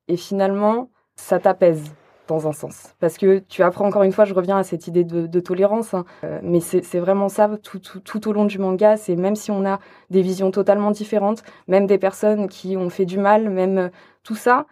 et 0.08 0.16
finalement, 0.16 0.90
ça 1.14 1.38
t'apaise 1.38 1.94
un 2.34 2.52
sens. 2.52 2.94
Parce 3.00 3.18
que 3.18 3.38
tu 3.38 3.62
apprends 3.62 3.86
encore 3.86 4.02
une 4.02 4.12
fois, 4.12 4.24
je 4.24 4.34
reviens 4.34 4.56
à 4.56 4.62
cette 4.62 4.86
idée 4.86 5.04
de, 5.04 5.40
tolérance, 5.40 5.94
hein. 5.94 6.04
euh, 6.24 6.38
mais 6.42 6.60
c'est 6.60 6.98
vraiment 6.98 7.28
ça 7.28 7.50
tout, 7.62 8.28
au 8.28 8.32
long 8.32 8.44
du 8.44 8.58
manga, 8.58 8.96
c'est 8.96 9.16
même 9.16 9.36
si 9.36 9.50
on 9.50 9.64
a 9.66 9.78
des 10.10 10.22
visions 10.22 10.50
totalement 10.50 10.90
différentes, 10.90 11.42
même 11.68 11.86
des 11.86 11.98
personnes 11.98 12.48
qui 12.48 12.76
ont 12.76 12.90
fait 12.90 13.06
du 13.06 13.18
mal, 13.18 13.50
même 13.50 13.78
euh, 13.78 13.88
tout 14.22 14.34
ça, 14.34 14.66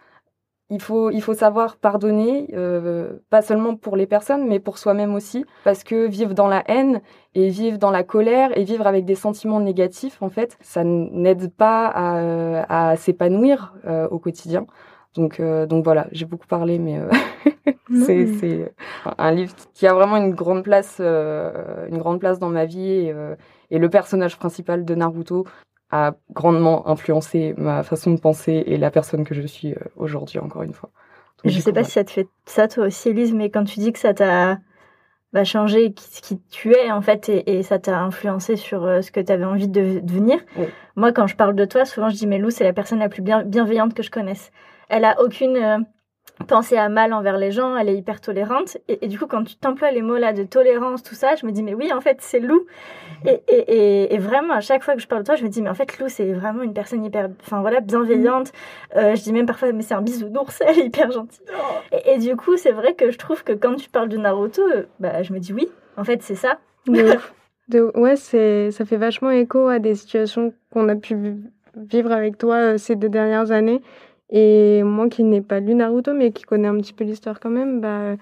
il 0.71 0.81
faut, 0.81 1.09
il 1.09 1.21
faut 1.21 1.33
savoir 1.33 1.77
pardonner, 1.77 2.49
euh, 2.53 3.13
pas 3.31 3.41
seulement 3.41 3.75
pour 3.75 3.95
les 3.95 4.05
personnes, 4.05 4.47
mais 4.47 4.59
pour 4.59 4.77
soi-même 4.77 5.15
aussi, 5.15 5.43
parce 5.63 5.83
que 5.83 6.05
vivre 6.05 6.35
dans 6.35 6.47
la 6.47 6.63
haine 6.69 7.01
et 7.33 7.49
vivre 7.49 7.79
dans 7.79 7.89
la 7.89 8.03
colère 8.03 8.55
et 8.55 8.63
vivre 8.63 8.85
avec 8.85 9.05
des 9.05 9.15
sentiments 9.15 9.59
négatifs, 9.59 10.21
en 10.21 10.29
fait, 10.29 10.57
ça 10.61 10.83
n'aide 10.83 11.51
pas 11.51 11.87
à, 11.87 12.95
s'épanouir 12.97 13.73
au 14.11 14.19
quotidien. 14.19 14.67
Donc, 15.19 15.41
euh, 15.41 15.65
donc 15.65 15.83
voilà, 15.83 16.07
j'ai 16.13 16.23
beaucoup 16.23 16.47
parlé, 16.47 16.79
mais 16.79 16.97
euh, 16.97 17.09
c'est 18.05 18.73
un 19.17 19.31
livre 19.33 19.53
qui 19.73 19.85
a 19.85 19.93
vraiment 19.93 20.15
une 20.15 20.33
grande 20.33 20.63
place, 20.63 20.97
euh, 21.01 21.87
une 21.89 21.97
grande 21.97 22.21
place 22.21 22.39
dans 22.39 22.47
ma 22.47 22.63
vie. 22.63 22.89
Et, 22.89 23.13
et, 23.69 23.79
le 23.79 23.89
personnage 23.89 24.37
principal 24.37 24.85
de 24.85 24.95
Naruto, 24.95 25.45
a 25.91 26.13
grandement 26.31 26.87
influencé 26.87 27.53
ma 27.57 27.83
façon 27.83 28.13
de 28.13 28.19
penser 28.19 28.63
et 28.65 28.77
la 28.77 28.91
personne 28.91 29.25
que 29.25 29.33
je 29.33 29.45
suis 29.45 29.75
aujourd'hui, 29.97 30.39
encore 30.39 30.61
une 30.61 30.73
fois. 30.73 30.89
je 31.43 31.53
ne 31.53 31.61
sais 31.61 31.73
pas 31.73 31.83
si 31.83 31.91
ça 31.91 32.05
te 32.05 32.11
fait 32.11 32.27
ça 32.45 32.69
toi 32.69 32.85
aussi, 32.85 33.09
Elise, 33.09 33.33
mais 33.33 33.49
quand 33.49 33.65
tu 33.65 33.79
dis 33.79 33.91
que 33.91 33.99
ça 33.99 34.13
t'a 34.13 34.59
bah, 35.33 35.43
changé 35.43 35.93
ce 35.97 36.21
qui 36.21 36.39
tu 36.49 36.71
es 36.73 36.91
en 36.91 37.01
fait 37.01 37.27
et, 37.27 37.63
ça 37.63 37.79
t'a 37.79 37.99
influencé 37.99 38.55
sur 38.55 38.81
ce 39.03 39.11
que 39.11 39.19
tu 39.19 39.31
avais 39.33 39.45
envie 39.45 39.67
de 39.67 39.99
devenir. 39.99 40.39
Moi, 40.95 41.11
quand 41.11 41.27
je 41.27 41.35
parle 41.35 41.55
de 41.55 41.65
toi, 41.65 41.83
souvent 41.83 42.07
je 42.09 42.15
dis 42.15 42.27
mais 42.27 42.37
Lou, 42.37 42.51
c'est 42.51 42.63
la 42.63 42.73
personne 42.73 42.99
la 42.99 43.09
plus 43.09 43.23
bienveillante 43.23 43.93
que 43.93 44.03
je 44.03 44.11
connaisse. 44.11 44.51
Elle 44.89 45.05
a 45.05 45.21
aucune 45.21 45.85
penser 46.47 46.77
à 46.77 46.89
mal 46.89 47.13
envers 47.13 47.37
les 47.37 47.51
gens, 47.51 47.75
elle 47.75 47.89
est 47.89 47.95
hyper 47.95 48.21
tolérante. 48.21 48.77
Et, 48.87 49.07
du 49.07 49.19
coup, 49.19 49.27
quand 49.27 49.43
tu 49.43 49.55
t'emploies 49.55 49.91
les 49.91 50.01
mots 50.01 50.17
là 50.17 50.33
de 50.33 50.43
tolérance, 50.43 51.03
tout 51.03 51.15
ça, 51.15 51.35
je 51.35 51.45
me 51.45 51.51
dis, 51.51 51.63
mais 51.63 51.73
oui, 51.73 51.91
en 51.93 52.01
fait, 52.01 52.17
c'est 52.21 52.39
Lou. 52.39 52.65
Mhm. 53.25 53.37
Et, 53.47 54.13
et, 54.13 54.17
vraiment, 54.17 54.53
à 54.53 54.61
chaque 54.61 54.83
fois 54.83 54.95
que 54.95 55.01
je 55.01 55.07
parle 55.07 55.23
de 55.23 55.25
toi, 55.25 55.35
je 55.35 55.43
me 55.43 55.49
dis, 55.49 55.61
mais 55.61 55.69
en 55.69 55.73
fait, 55.73 55.99
Lou, 55.99 56.07
c'est 56.07 56.31
vraiment 56.31 56.63
une 56.63 56.73
personne 56.73 57.03
hyper, 57.03 57.29
enfin 57.41 57.61
voilà, 57.61 57.81
bienveillante. 57.81 58.51
Mhm. 58.95 59.01
Euh, 59.01 59.15
je 59.15 59.21
dis 59.21 59.33
même 59.33 59.45
parfois, 59.45 59.71
mais 59.71 59.81
c'est 59.81 59.93
un 59.93 60.01
bisounours, 60.01 60.61
elle 60.65 60.79
est 60.79 60.85
hyper 60.85 61.11
gentille. 61.11 61.45
Oh. 61.51 61.95
Et, 62.05 62.17
du 62.17 62.35
coup, 62.35 62.57
c'est 62.57 62.71
vrai 62.71 62.93
que 62.93 63.11
je 63.11 63.17
trouve 63.17 63.43
que 63.43 63.53
quand 63.53 63.75
tu 63.75 63.89
parles 63.89 64.09
de 64.09 64.17
Naruto, 64.17 64.61
euh, 64.61 64.83
bah, 64.99 65.23
je 65.23 65.33
me 65.33 65.39
dis, 65.39 65.53
oui, 65.53 65.69
en 65.97 66.03
fait, 66.03 66.21
c'est 66.23 66.35
ça. 66.35 66.59
De, 66.87 67.91
ouais, 67.95 68.15
c'est, 68.15 68.71
ça 68.71 68.85
fait 68.85 68.97
vachement 68.97 69.31
écho 69.31 69.67
à 69.67 69.79
des 69.79 69.95
situations 69.95 70.53
qu'on 70.71 70.87
a 70.89 70.95
pu 70.95 71.35
vivre 71.75 72.11
avec 72.11 72.37
toi 72.37 72.55
euh, 72.55 72.77
ces 72.77 72.95
deux 72.95 73.09
dernières 73.09 73.51
années. 73.51 73.81
Et 74.31 74.83
moi 74.83 75.09
qui 75.09 75.23
n'ai 75.23 75.41
pas 75.41 75.59
lu 75.59 75.75
Naruto, 75.75 76.13
mais 76.13 76.31
qui 76.31 76.43
connais 76.43 76.67
un 76.67 76.77
petit 76.77 76.93
peu 76.93 77.03
l'histoire 77.03 77.39
quand 77.39 77.49
même, 77.49 77.81
bah, 77.81 78.15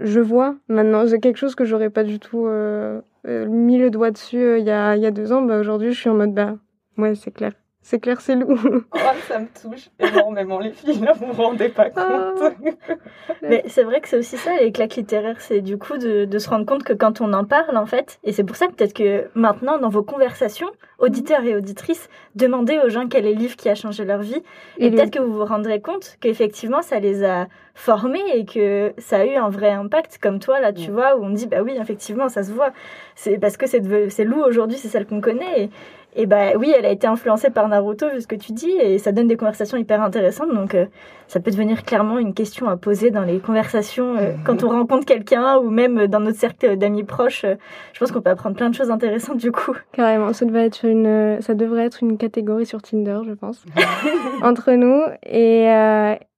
je 0.00 0.20
vois 0.20 0.56
maintenant. 0.68 1.06
C'est 1.06 1.20
quelque 1.20 1.38
chose 1.38 1.54
que 1.54 1.64
j'aurais 1.64 1.90
pas 1.90 2.04
du 2.04 2.18
tout 2.20 2.46
euh, 2.46 3.00
euh, 3.26 3.46
mis 3.48 3.78
le 3.78 3.90
doigt 3.90 4.10
dessus 4.12 4.38
euh, 4.38 4.58
il 4.58 4.66
y, 4.66 4.70
a, 4.70 4.96
y 4.96 5.06
a 5.06 5.10
deux 5.10 5.32
ans. 5.32 5.42
Bah, 5.42 5.58
Aujourd'hui, 5.60 5.92
je 5.92 6.00
suis 6.00 6.10
en 6.10 6.14
mode, 6.14 6.34
bah, 6.34 6.56
ouais, 6.98 7.14
c'est 7.16 7.32
clair. 7.32 7.52
C'est 7.82 7.98
clair, 7.98 8.20
c'est 8.20 8.36
loup. 8.36 8.58
oh, 8.92 8.98
ça 9.26 9.38
me 9.38 9.46
touche 9.46 9.88
énormément, 9.98 10.58
les 10.58 10.70
filles, 10.70 11.00
là, 11.00 11.12
vous 11.12 11.32
vous 11.32 11.42
rendez 11.42 11.70
pas 11.70 11.88
ah. 11.96 12.32
compte. 12.38 12.52
Mais 13.42 13.64
c'est 13.66 13.82
vrai 13.84 14.00
que 14.00 14.08
c'est 14.08 14.18
aussi 14.18 14.36
ça, 14.36 14.56
les 14.60 14.70
claques 14.70 14.96
littéraires, 14.96 15.40
c'est 15.40 15.62
du 15.62 15.78
coup 15.78 15.96
de, 15.96 16.26
de, 16.26 16.38
se 16.38 16.50
rendre 16.50 16.66
compte 16.66 16.84
que 16.84 16.92
quand 16.92 17.20
on 17.20 17.32
en 17.32 17.44
parle, 17.44 17.76
en 17.76 17.86
fait, 17.86 18.18
et 18.22 18.32
c'est 18.32 18.44
pour 18.44 18.56
ça 18.56 18.66
peut-être 18.68 18.92
que 18.92 19.28
maintenant, 19.34 19.78
dans 19.78 19.88
vos 19.88 20.02
conversations, 20.02 20.68
auditeurs 20.98 21.42
et 21.44 21.56
auditrices, 21.56 22.08
demandez 22.34 22.78
aux 22.84 22.90
gens 22.90 23.08
quel 23.08 23.26
est 23.26 23.32
le 23.32 23.38
livre 23.38 23.56
qui 23.56 23.70
a 23.70 23.74
changé 23.74 24.04
leur 24.04 24.20
vie, 24.20 24.42
et, 24.78 24.90
peut-être 24.90 25.10
que 25.10 25.18
vous 25.18 25.32
vous 25.32 25.44
rendrez 25.44 25.80
compte 25.80 26.16
qu'effectivement, 26.20 26.82
ça 26.82 27.00
les 27.00 27.24
a 27.24 27.48
formés 27.74 28.22
et 28.34 28.44
que 28.44 28.92
ça 28.98 29.18
a 29.18 29.24
eu 29.24 29.36
un 29.36 29.48
vrai 29.48 29.70
impact, 29.70 30.18
comme 30.20 30.38
toi, 30.38 30.60
là, 30.60 30.72
tu 30.72 30.90
vois, 30.90 31.16
où 31.16 31.24
on 31.24 31.30
dit, 31.30 31.46
bah 31.46 31.62
oui, 31.62 31.76
effectivement, 31.80 32.28
ça 32.28 32.42
se 32.42 32.52
voit. 32.52 32.72
C'est 33.14 33.38
parce 33.38 33.56
que 33.56 33.66
c'est 33.66 34.24
Lou 34.24 34.42
aujourd'hui, 34.42 34.76
c'est 34.76 34.88
celle 34.88 35.06
qu'on 35.06 35.20
connaît. 35.20 35.62
Et, 35.62 35.70
et 36.16 36.26
bah 36.26 36.56
oui, 36.58 36.72
elle 36.76 36.86
a 36.86 36.90
été 36.90 37.06
influencée 37.06 37.50
par 37.50 37.68
Naruto, 37.68 38.08
vu 38.10 38.20
ce 38.20 38.26
que 38.26 38.34
tu 38.34 38.52
dis, 38.52 38.70
et 38.70 38.98
ça 38.98 39.12
donne 39.12 39.28
des 39.28 39.36
conversations 39.36 39.76
hyper 39.76 40.02
intéressantes. 40.02 40.52
Donc 40.52 40.74
euh, 40.74 40.86
ça 41.28 41.38
peut 41.38 41.52
devenir 41.52 41.84
clairement 41.84 42.18
une 42.18 42.34
question 42.34 42.68
à 42.68 42.76
poser 42.76 43.10
dans 43.10 43.22
les 43.22 43.38
conversations 43.38 44.16
euh, 44.16 44.32
quand 44.44 44.64
on 44.64 44.70
rencontre 44.70 45.06
quelqu'un 45.06 45.58
ou 45.58 45.70
même 45.70 46.08
dans 46.08 46.18
notre 46.18 46.38
cercle 46.38 46.76
d'amis 46.76 47.04
proches. 47.04 47.44
Euh, 47.44 47.54
je 47.92 48.00
pense 48.00 48.10
qu'on 48.10 48.20
peut 48.20 48.30
apprendre 48.30 48.56
plein 48.56 48.70
de 48.70 48.74
choses 48.74 48.90
intéressantes 48.90 49.36
du 49.36 49.52
coup. 49.52 49.76
Carrément, 49.92 50.32
ça 50.32 50.44
devrait 50.44 50.66
être 50.66 50.84
une, 50.84 51.40
ça 51.40 51.54
devrait 51.54 51.84
être 51.84 52.02
une 52.02 52.18
catégorie 52.18 52.66
sur 52.66 52.82
Tinder, 52.82 53.20
je 53.24 53.32
pense, 53.32 53.64
entre 54.42 54.72
nous. 54.72 55.02
Et, 55.24 55.66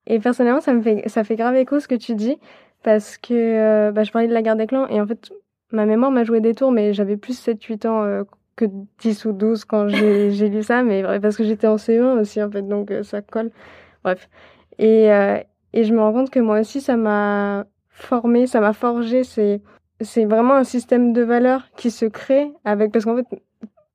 et 0.06 0.18
personnellement, 0.18 0.60
ça 0.60 0.74
me 0.74 0.82
fait, 0.82 1.08
ça 1.08 1.24
fait 1.24 1.36
grave 1.36 1.56
écho 1.56 1.80
ce 1.80 1.88
que 1.88 1.94
tu 1.94 2.14
dis 2.14 2.36
parce 2.82 3.16
que 3.16 3.90
bah, 3.90 4.02
je 4.02 4.12
parlais 4.12 4.28
de 4.28 4.34
la 4.34 4.42
guerre 4.42 4.56
des 4.56 4.66
clans 4.66 4.86
et 4.88 5.00
en 5.00 5.06
fait, 5.06 5.32
ma 5.70 5.86
mémoire 5.86 6.10
m'a 6.10 6.24
joué 6.24 6.40
des 6.40 6.54
tours, 6.54 6.72
mais 6.72 6.92
j'avais 6.92 7.16
plus 7.16 7.40
7-8 7.46 7.86
ans 7.86 8.24
que 8.56 8.66
10 9.00 9.24
ou 9.26 9.32
12 9.32 9.64
quand 9.64 9.88
j'ai 9.88 10.48
lu 10.48 10.62
ça, 10.62 10.82
mais 10.82 11.02
parce 11.20 11.36
que 11.36 11.44
j'étais 11.44 11.66
en 11.66 11.76
CE1 11.76 12.20
aussi, 12.20 12.42
en 12.42 12.50
fait, 12.50 12.62
donc 12.62 12.90
euh, 12.90 13.02
ça 13.02 13.22
colle. 13.22 13.50
Bref. 14.04 14.28
Et, 14.78 15.12
euh, 15.12 15.38
et 15.72 15.84
je 15.84 15.94
me 15.94 16.00
rends 16.00 16.12
compte 16.12 16.30
que 16.30 16.40
moi 16.40 16.60
aussi, 16.60 16.80
ça 16.80 16.96
m'a 16.96 17.66
formé, 17.90 18.46
ça 18.46 18.60
m'a 18.60 18.72
forgé. 18.72 19.24
C'est, 19.24 19.62
c'est 20.00 20.24
vraiment 20.24 20.54
un 20.54 20.64
système 20.64 21.12
de 21.12 21.22
valeurs 21.22 21.68
qui 21.76 21.90
se 21.90 22.06
crée 22.06 22.52
avec, 22.64 22.92
parce 22.92 23.04
qu'en 23.04 23.16
fait, 23.16 23.26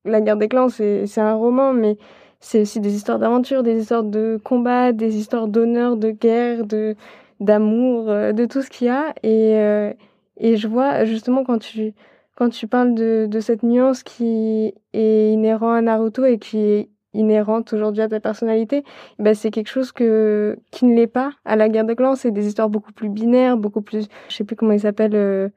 La 0.06 0.22
guerre 0.22 0.38
des 0.38 0.48
clans, 0.50 0.70
c'est, 0.70 1.06
c'est 1.08 1.22
un 1.22 1.36
roman, 1.36 1.74
mais 1.74 1.98
c'est 2.40 2.62
aussi 2.62 2.80
des 2.80 2.96
histoires 2.96 3.20
d'aventure, 3.20 3.64
des 3.64 3.80
histoires 3.82 4.04
de 4.04 4.40
combat, 4.44 4.94
des 4.94 5.18
histoires 5.18 5.48
d'honneur, 5.48 5.98
de 5.98 6.12
guerre, 6.12 6.66
de, 6.66 6.96
d'amour, 7.40 8.10
euh, 8.10 8.34
de 8.34 8.46
tout 8.46 8.62
ce 8.62 8.70
qu'il 8.70 8.88
y 8.88 8.90
a. 8.90 9.14
Et, 9.24 9.94
et 10.38 10.58
je 10.58 10.68
vois, 10.68 11.06
justement, 11.06 11.44
quand 11.44 11.60
tu, 11.60 11.94
quand 12.38 12.50
tu 12.50 12.68
parles 12.68 12.94
de, 12.94 13.26
de 13.28 13.40
cette 13.40 13.64
nuance 13.64 14.04
qui 14.04 14.72
est 14.94 15.34
inhérente 15.34 15.76
à 15.76 15.82
Naruto 15.82 16.24
et 16.24 16.38
qui 16.38 16.60
est 16.60 16.90
inhérente 17.14 17.74
aujourd'hui 17.74 18.04
à 18.04 18.08
ta 18.08 18.20
personnalité, 18.20 18.84
ben 19.18 19.34
c'est 19.34 19.50
quelque 19.50 19.70
chose 19.70 19.92
que 19.92 20.60
qui 20.72 20.86
ne 20.86 20.96
l'est 20.96 21.08
pas 21.08 21.32
à 21.46 21.56
la 21.56 21.68
guerre 21.68 21.86
de 21.86 21.96
clans. 21.96 22.14
C'est 22.14 22.30
des 22.30 22.48
histoires 22.48 22.70
beaucoup 22.70 22.94
plus 22.94 23.10
binaires, 23.10 23.58
beaucoup 23.58 23.82
plus, 23.82 24.08
je 24.30 24.36
sais 24.36 24.44
plus 24.44 24.56
comment 24.56 24.74
il 24.74 24.80
s'appelle, 24.82 25.16
euh, 25.16 25.50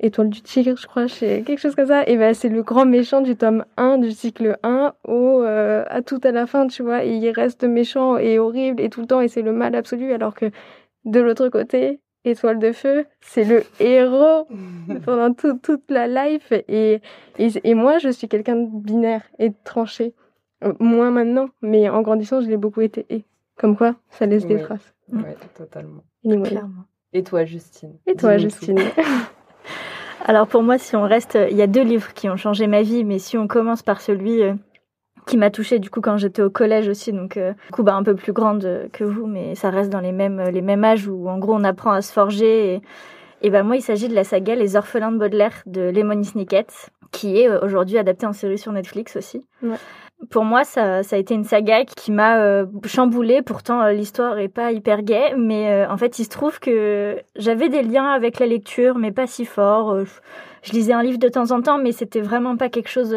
Étoile 0.00 0.28
du 0.28 0.42
Tigre, 0.42 0.76
je 0.76 0.86
crois, 0.86 1.08
c'est 1.08 1.42
quelque 1.44 1.58
chose 1.58 1.74
comme 1.74 1.86
ça. 1.86 2.06
Et 2.06 2.16
ben 2.18 2.34
c'est 2.34 2.50
le 2.50 2.62
grand 2.62 2.84
méchant 2.84 3.20
du 3.22 3.34
tome 3.34 3.64
1 3.78 3.98
du 3.98 4.12
cycle 4.12 4.58
1 4.62 4.94
au 5.04 5.42
euh, 5.42 5.84
à 5.88 6.02
tout 6.02 6.20
à 6.24 6.30
la 6.30 6.46
fin, 6.46 6.66
tu 6.68 6.82
vois. 6.82 7.04
Il 7.04 7.28
reste 7.30 7.64
méchant 7.64 8.18
et 8.18 8.38
horrible 8.38 8.82
et 8.82 8.90
tout 8.90 9.00
le 9.00 9.06
temps 9.06 9.20
et 9.22 9.28
c'est 9.28 9.42
le 9.42 9.52
mal 9.52 9.74
absolu, 9.74 10.12
alors 10.12 10.34
que 10.34 10.50
de 11.04 11.20
l'autre 11.20 11.48
côté, 11.48 12.00
Étoile 12.28 12.58
de 12.58 12.72
Feu, 12.72 13.06
c'est 13.20 13.44
le 13.44 13.64
héros 13.80 14.46
pendant 15.04 15.32
toute 15.32 15.90
la 15.90 16.06
life. 16.06 16.52
Et, 16.68 17.00
et, 17.38 17.74
moi, 17.74 17.98
je 17.98 18.08
suis 18.08 18.28
quelqu'un 18.28 18.56
de 18.56 18.68
binaire 18.70 19.22
et 19.38 19.50
de 19.50 19.54
tranché. 19.64 20.14
Euh, 20.64 20.72
moins 20.80 21.10
maintenant, 21.10 21.48
mais 21.62 21.88
en 21.88 22.02
grandissant, 22.02 22.40
je 22.40 22.48
l'ai 22.48 22.56
beaucoup 22.56 22.80
été. 22.80 23.06
Et 23.10 23.24
comme 23.56 23.76
quoi, 23.76 23.96
ça 24.10 24.26
laisse 24.26 24.46
des 24.46 24.58
traces. 24.58 24.94
Oui, 25.12 25.22
totalement. 25.54 26.02
Clairement. 26.22 26.84
Et 27.12 27.22
toi, 27.22 27.44
Justine 27.44 27.94
Et 28.06 28.14
toi, 28.14 28.36
Justine 28.36 28.78
Alors 30.24 30.46
pour 30.46 30.62
moi, 30.62 30.78
si 30.78 30.94
on 30.96 31.04
reste, 31.04 31.38
il 31.50 31.56
y 31.56 31.62
a 31.62 31.66
deux 31.66 31.82
livres 31.82 32.12
qui 32.12 32.28
ont 32.28 32.36
changé 32.36 32.66
ma 32.66 32.82
vie, 32.82 33.04
mais 33.04 33.18
si 33.18 33.38
on 33.38 33.46
commence 33.46 33.82
par 33.82 34.00
celui 34.00 34.42
euh, 34.42 34.54
qui 35.28 35.36
m'a 35.36 35.50
touchée 35.50 35.78
du 35.78 35.90
coup 35.90 36.00
quand 36.00 36.16
j'étais 36.16 36.42
au 36.42 36.50
collège 36.50 36.88
aussi, 36.88 37.12
donc 37.12 37.36
euh, 37.36 37.52
du 37.52 37.72
coup 37.72 37.82
bah, 37.82 37.94
un 37.94 38.02
peu 38.02 38.14
plus 38.14 38.32
grande 38.32 38.88
que 38.92 39.04
vous, 39.04 39.26
mais 39.26 39.54
ça 39.54 39.70
reste 39.70 39.90
dans 39.90 40.00
les 40.00 40.12
mêmes 40.12 40.42
les 40.50 40.62
mêmes 40.62 40.82
âges 40.84 41.06
où 41.06 41.28
en 41.28 41.38
gros 41.38 41.54
on 41.54 41.64
apprend 41.64 41.92
à 41.92 42.02
se 42.02 42.12
forger. 42.12 42.74
Et, 42.74 42.82
et 43.42 43.50
bah 43.50 43.62
moi 43.62 43.76
il 43.76 43.82
s'agit 43.82 44.08
de 44.08 44.14
la 44.14 44.24
saga 44.24 44.56
Les 44.56 44.74
Orphelins 44.74 45.12
de 45.12 45.18
Baudelaire 45.18 45.62
de 45.66 45.82
Lemony 45.82 46.24
Snicket, 46.24 46.66
qui 47.12 47.38
est 47.38 47.48
euh, 47.48 47.60
aujourd'hui 47.62 47.98
adaptée 47.98 48.26
en 48.26 48.32
série 48.32 48.58
sur 48.58 48.72
Netflix 48.72 49.16
aussi. 49.16 49.44
Pour 50.30 50.44
moi, 50.44 50.64
ça, 50.64 51.04
ça 51.04 51.14
a 51.14 51.18
été 51.20 51.34
une 51.34 51.44
saga 51.44 51.84
qui 51.84 52.10
m'a 52.10 52.40
euh, 52.40 52.66
chamboulée. 52.84 53.40
Pourtant, 53.40 53.86
l'histoire 53.90 54.38
est 54.38 54.48
pas 54.48 54.72
hyper 54.72 55.02
gaie, 55.02 55.36
mais 55.36 55.86
en 55.86 55.96
fait, 55.96 56.18
il 56.18 56.24
se 56.24 56.28
trouve 56.28 56.58
que 56.58 57.18
j'avais 57.36 57.68
des 57.68 57.82
liens 57.82 58.10
avec 58.10 58.40
la 58.40 58.46
lecture, 58.46 58.98
mais 58.98 59.12
pas 59.12 59.28
si 59.28 59.44
forts. 59.44 59.96
je 60.64 60.72
lisais 60.72 60.92
un 60.92 61.04
livre 61.04 61.20
de 61.20 61.28
temps 61.28 61.52
en 61.52 61.62
temps, 61.62 61.78
mais 61.78 61.92
c'était 61.92 62.20
vraiment 62.20 62.56
pas 62.56 62.68
quelque 62.68 62.88
chose 62.88 63.16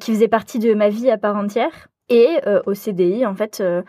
qui 0.00 0.12
faisait 0.12 0.28
partie 0.28 0.58
de 0.58 0.74
ma 0.74 0.88
vie 0.88 1.10
à 1.10 1.18
part 1.18 1.36
entière. 1.36 1.88
Et 2.08 2.28
euh, 2.46 2.60
au 2.66 2.74
CDI, 2.74 3.24
en 3.24 3.34
fait, 3.34 3.60
euh, 3.60 3.82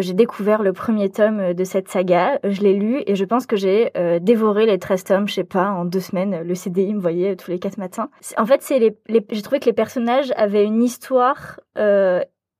j'ai 0.00 0.14
découvert 0.14 0.62
le 0.62 0.72
premier 0.72 1.10
tome 1.10 1.54
de 1.54 1.64
cette 1.64 1.88
saga, 1.88 2.38
je 2.42 2.62
l'ai 2.62 2.74
lu 2.74 3.02
et 3.06 3.14
je 3.14 3.24
pense 3.24 3.46
que 3.46 3.56
j'ai 3.56 3.90
dévoré 4.22 4.64
les 4.64 4.78
13 4.78 5.04
tomes, 5.04 5.28
je 5.28 5.34
sais 5.34 5.44
pas, 5.44 5.70
en 5.70 5.84
deux 5.84 6.00
semaines. 6.00 6.42
Le 6.42 6.54
CDI 6.54 6.94
me 6.94 7.00
voyait 7.00 7.36
tous 7.36 7.50
les 7.50 7.58
quatre 7.58 7.76
matins. 7.76 8.08
En 8.38 8.46
fait, 8.46 8.62
c'est 8.62 8.78
les, 8.78 8.96
j'ai 9.30 9.42
trouvé 9.42 9.60
que 9.60 9.66
les 9.66 9.74
personnages 9.74 10.32
avaient 10.36 10.64
une 10.64 10.82
histoire 10.82 11.60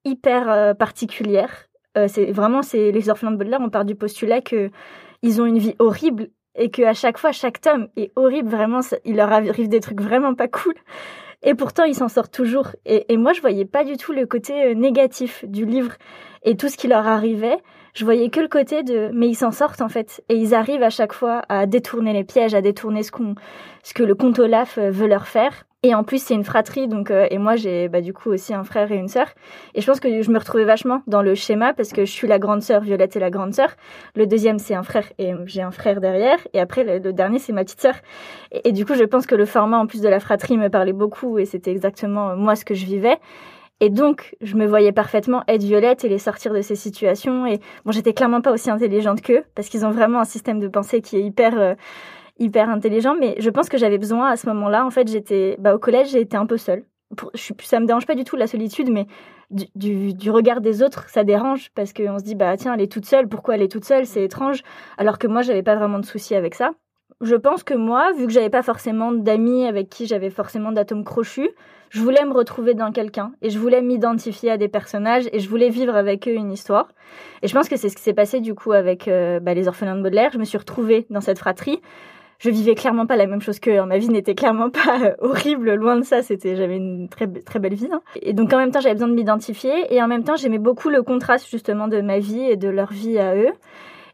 hyper 0.04 0.76
particulière. 0.76 1.70
c'est 2.08 2.30
vraiment, 2.30 2.60
c'est 2.60 2.92
les 2.92 3.08
orphelins 3.08 3.32
de 3.32 3.38
Baudelaire, 3.38 3.60
on 3.62 3.70
part 3.70 3.86
du 3.86 3.94
postulat 3.94 4.42
que 4.42 4.70
ils 5.22 5.40
ont 5.40 5.46
une 5.46 5.58
vie 5.58 5.74
horrible 5.78 6.28
et 6.56 6.70
que 6.70 6.82
à 6.82 6.92
chaque 6.92 7.16
fois, 7.16 7.32
chaque 7.32 7.60
tome 7.60 7.88
est 7.96 8.12
horrible. 8.16 8.50
Vraiment, 8.50 8.80
il 9.06 9.16
leur 9.16 9.32
arrive 9.32 9.68
des 9.68 9.80
trucs 9.80 10.02
vraiment 10.02 10.34
pas 10.34 10.48
cool. 10.48 10.74
Et 11.44 11.54
pourtant, 11.54 11.84
ils 11.84 11.94
s'en 11.94 12.08
sortent 12.08 12.32
toujours. 12.32 12.70
Et, 12.86 13.12
et, 13.12 13.16
moi, 13.16 13.32
je 13.32 13.40
voyais 13.40 13.66
pas 13.66 13.84
du 13.84 13.96
tout 13.96 14.12
le 14.12 14.26
côté 14.26 14.64
euh, 14.64 14.74
négatif 14.74 15.44
du 15.46 15.66
livre 15.66 15.92
et 16.42 16.56
tout 16.56 16.68
ce 16.68 16.76
qui 16.76 16.88
leur 16.88 17.06
arrivait. 17.06 17.58
Je 17.94 18.04
voyais 18.04 18.28
que 18.28 18.40
le 18.40 18.48
côté 18.48 18.82
de, 18.82 19.10
mais 19.12 19.28
ils 19.28 19.36
s'en 19.36 19.52
sortent 19.52 19.80
en 19.80 19.88
fait. 19.88 20.24
Et 20.28 20.36
ils 20.36 20.54
arrivent 20.54 20.82
à 20.82 20.90
chaque 20.90 21.12
fois 21.12 21.42
à 21.48 21.66
détourner 21.66 22.12
les 22.12 22.24
pièges, 22.24 22.54
à 22.54 22.60
détourner 22.60 23.02
ce 23.02 23.12
qu'on, 23.12 23.34
ce 23.82 23.94
que 23.94 24.02
le 24.02 24.14
comte 24.14 24.38
Olaf 24.38 24.78
euh, 24.78 24.90
veut 24.90 25.06
leur 25.06 25.28
faire. 25.28 25.64
Et 25.86 25.94
en 25.94 26.02
plus, 26.02 26.22
c'est 26.22 26.32
une 26.32 26.44
fratrie, 26.44 26.88
donc 26.88 27.10
euh, 27.10 27.26
et 27.30 27.36
moi 27.36 27.56
j'ai 27.56 27.88
bah, 27.88 28.00
du 28.00 28.14
coup 28.14 28.30
aussi 28.30 28.54
un 28.54 28.64
frère 28.64 28.90
et 28.90 28.96
une 28.96 29.08
sœur. 29.08 29.26
Et 29.74 29.82
je 29.82 29.86
pense 29.86 30.00
que 30.00 30.22
je 30.22 30.30
me 30.30 30.38
retrouvais 30.38 30.64
vachement 30.64 31.02
dans 31.06 31.20
le 31.20 31.34
schéma 31.34 31.74
parce 31.74 31.92
que 31.92 32.06
je 32.06 32.10
suis 32.10 32.26
la 32.26 32.38
grande 32.38 32.62
sœur, 32.62 32.80
Violette 32.80 33.16
est 33.16 33.20
la 33.20 33.28
grande 33.28 33.52
sœur. 33.52 33.68
Le 34.16 34.26
deuxième 34.26 34.58
c'est 34.58 34.74
un 34.74 34.82
frère 34.82 35.04
et 35.18 35.34
j'ai 35.44 35.60
un 35.60 35.72
frère 35.72 36.00
derrière. 36.00 36.38
Et 36.54 36.60
après 36.60 36.84
le, 36.84 37.12
dernier 37.12 37.38
c'est 37.38 37.52
ma 37.52 37.64
petite 37.64 37.82
sœur. 37.82 37.96
Et, 38.50 38.72
du 38.72 38.86
coup, 38.86 38.94
je 38.94 39.04
pense 39.04 39.26
que 39.26 39.34
le 39.34 39.44
format 39.44 39.76
en 39.76 39.86
plus 39.86 40.00
de 40.00 40.08
la 40.08 40.20
fratrie 40.20 40.56
me 40.56 40.70
parlait 40.70 40.94
beaucoup 40.94 41.38
et 41.38 41.44
c'était 41.44 41.72
exactement 41.72 42.30
euh, 42.30 42.36
moi 42.36 42.56
ce 42.56 42.64
que 42.64 42.72
je 42.74 42.86
vivais. 42.86 43.18
Et 43.80 43.90
donc, 43.90 44.36
je 44.40 44.56
me 44.56 44.66
voyais 44.66 44.92
parfaitement 44.92 45.42
être 45.48 45.62
Violette 45.62 46.04
et 46.04 46.08
les 46.08 46.18
sortir 46.18 46.54
de 46.54 46.62
ces 46.62 46.76
situations. 46.76 47.44
Et 47.44 47.58
bon, 47.84 47.92
j'étais 47.92 48.14
clairement 48.14 48.40
pas 48.40 48.52
aussi 48.52 48.70
intelligente 48.70 49.20
qu'eux, 49.20 49.42
parce 49.54 49.68
qu'ils 49.68 49.84
ont 49.84 49.90
vraiment 49.90 50.20
un 50.20 50.24
système 50.24 50.60
de 50.60 50.68
pensée 50.68 51.02
qui 51.02 51.16
est 51.16 51.22
hyper 51.22 51.58
euh, 51.58 51.74
hyper 52.38 52.68
intelligent, 52.68 53.14
mais 53.18 53.36
je 53.38 53.50
pense 53.50 53.68
que 53.68 53.78
j'avais 53.78 53.98
besoin 53.98 54.28
à 54.28 54.36
ce 54.36 54.46
moment-là. 54.48 54.84
En 54.84 54.90
fait, 54.90 55.08
j'étais 55.08 55.56
bah, 55.58 55.74
au 55.74 55.78
collège, 55.78 56.10
j'ai 56.10 56.20
été 56.20 56.36
un 56.36 56.46
peu 56.46 56.56
seule. 56.56 56.84
je 57.34 57.52
ça 57.62 57.80
me 57.80 57.86
dérange 57.86 58.06
pas 58.06 58.14
du 58.14 58.24
tout 58.24 58.36
la 58.36 58.46
solitude, 58.46 58.90
mais 58.90 59.06
du, 59.50 59.66
du, 59.74 60.14
du 60.14 60.30
regard 60.30 60.60
des 60.60 60.82
autres, 60.82 61.08
ça 61.08 61.22
dérange 61.22 61.70
parce 61.74 61.92
qu'on 61.92 62.18
se 62.18 62.24
dit 62.24 62.34
bah 62.34 62.56
tiens, 62.56 62.74
elle 62.74 62.80
est 62.80 62.92
toute 62.92 63.06
seule. 63.06 63.28
Pourquoi 63.28 63.54
elle 63.54 63.62
est 63.62 63.72
toute 63.72 63.84
seule 63.84 64.06
C'est 64.06 64.24
étrange. 64.24 64.62
Alors 64.98 65.18
que 65.18 65.26
moi, 65.26 65.42
j'avais 65.42 65.62
pas 65.62 65.76
vraiment 65.76 65.98
de 65.98 66.06
souci 66.06 66.34
avec 66.34 66.54
ça. 66.54 66.72
Je 67.20 67.36
pense 67.36 67.62
que 67.62 67.74
moi, 67.74 68.12
vu 68.12 68.26
que 68.26 68.32
j'avais 68.32 68.50
pas 68.50 68.62
forcément 68.62 69.12
d'amis 69.12 69.66
avec 69.66 69.88
qui 69.88 70.06
j'avais 70.06 70.30
forcément 70.30 70.72
d'atomes 70.72 71.04
crochus, 71.04 71.50
je 71.90 72.00
voulais 72.00 72.24
me 72.24 72.32
retrouver 72.32 72.74
dans 72.74 72.90
quelqu'un 72.90 73.32
et 73.40 73.50
je 73.50 73.58
voulais 73.58 73.80
m'identifier 73.80 74.50
à 74.50 74.56
des 74.56 74.68
personnages 74.68 75.28
et 75.32 75.38
je 75.38 75.48
voulais 75.48 75.68
vivre 75.68 75.94
avec 75.94 76.26
eux 76.26 76.34
une 76.34 76.50
histoire. 76.50 76.88
Et 77.42 77.48
je 77.48 77.54
pense 77.54 77.68
que 77.68 77.76
c'est 77.76 77.88
ce 77.88 77.96
qui 77.96 78.02
s'est 78.02 78.14
passé 78.14 78.40
du 78.40 78.54
coup 78.54 78.72
avec 78.72 79.06
euh, 79.06 79.38
bah, 79.38 79.54
les 79.54 79.68
orphelins 79.68 79.96
de 79.96 80.02
Baudelaire. 80.02 80.32
Je 80.32 80.38
me 80.38 80.44
suis 80.44 80.58
retrouvée 80.58 81.06
dans 81.10 81.20
cette 81.20 81.38
fratrie. 81.38 81.80
Je 82.44 82.50
vivais 82.50 82.74
clairement 82.74 83.06
pas 83.06 83.16
la 83.16 83.26
même 83.26 83.40
chose 83.40 83.58
qu'eux. 83.58 83.82
Ma 83.86 83.96
vie 83.96 84.10
n'était 84.10 84.34
clairement 84.34 84.68
pas 84.68 85.00
euh, 85.00 85.14
horrible, 85.20 85.72
loin 85.76 85.96
de 85.96 86.04
ça. 86.04 86.20
C'était, 86.20 86.56
j'avais 86.56 86.76
une 86.76 87.08
très 87.08 87.26
très 87.26 87.58
belle 87.58 87.72
vie. 87.72 87.88
Hein. 87.90 88.02
Et 88.20 88.34
donc 88.34 88.52
en 88.52 88.58
même 88.58 88.70
temps, 88.70 88.80
j'avais 88.80 88.96
besoin 88.96 89.08
de 89.08 89.14
m'identifier 89.14 89.72
et 89.88 90.02
en 90.02 90.08
même 90.08 90.24
temps, 90.24 90.36
j'aimais 90.36 90.58
beaucoup 90.58 90.90
le 90.90 91.02
contraste 91.02 91.48
justement 91.50 91.88
de 91.88 92.02
ma 92.02 92.18
vie 92.18 92.44
et 92.44 92.56
de 92.56 92.68
leur 92.68 92.92
vie 92.92 93.18
à 93.18 93.34
eux. 93.34 93.52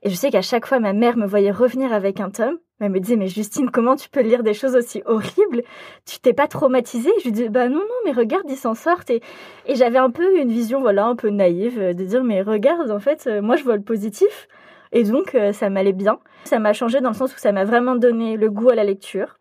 Et 0.04 0.10
je 0.10 0.14
sais 0.14 0.30
qu'à 0.30 0.42
chaque 0.42 0.64
fois, 0.64 0.78
ma 0.78 0.92
mère 0.92 1.16
me 1.16 1.26
voyait 1.26 1.50
revenir 1.50 1.92
avec 1.92 2.20
un 2.20 2.30
tome. 2.30 2.58
Elle 2.78 2.92
me 2.92 3.00
disait, 3.00 3.16
mais 3.16 3.26
Justine, 3.26 3.68
comment 3.68 3.96
tu 3.96 4.08
peux 4.08 4.22
lire 4.22 4.44
des 4.44 4.54
choses 4.54 4.76
aussi 4.76 5.02
horribles? 5.06 5.64
Tu 6.06 6.20
t'es 6.20 6.32
pas 6.32 6.46
traumatisée? 6.46 7.10
Je 7.18 7.24
lui 7.24 7.32
disais, 7.32 7.48
bah 7.48 7.68
non, 7.68 7.80
non, 7.80 8.00
mais 8.04 8.12
regarde, 8.12 8.44
ils 8.48 8.56
s'en 8.56 8.74
sortent. 8.74 9.10
Et, 9.10 9.22
et 9.66 9.74
j'avais 9.74 9.98
un 9.98 10.10
peu 10.10 10.38
une 10.38 10.50
vision, 10.50 10.80
voilà, 10.80 11.04
un 11.04 11.16
peu 11.16 11.30
naïve, 11.30 11.80
euh, 11.80 11.94
de 11.94 12.04
dire, 12.04 12.22
mais 12.22 12.42
regarde, 12.42 12.92
en 12.92 13.00
fait, 13.00 13.26
euh, 13.26 13.42
moi, 13.42 13.56
je 13.56 13.64
vois 13.64 13.76
le 13.76 13.82
positif. 13.82 14.46
Et 14.92 15.04
donc, 15.04 15.34
euh, 15.34 15.52
ça 15.52 15.70
m'allait 15.70 15.92
bien. 15.92 16.18
Ça 16.44 16.58
m'a 16.58 16.72
changé 16.72 17.00
dans 17.00 17.10
le 17.10 17.14
sens 17.14 17.34
où 17.34 17.38
ça 17.38 17.52
m'a 17.52 17.64
vraiment 17.64 17.96
donné 17.96 18.36
le 18.36 18.50
goût 18.50 18.70
à 18.70 18.74
la 18.74 18.84
lecture. 18.84 19.38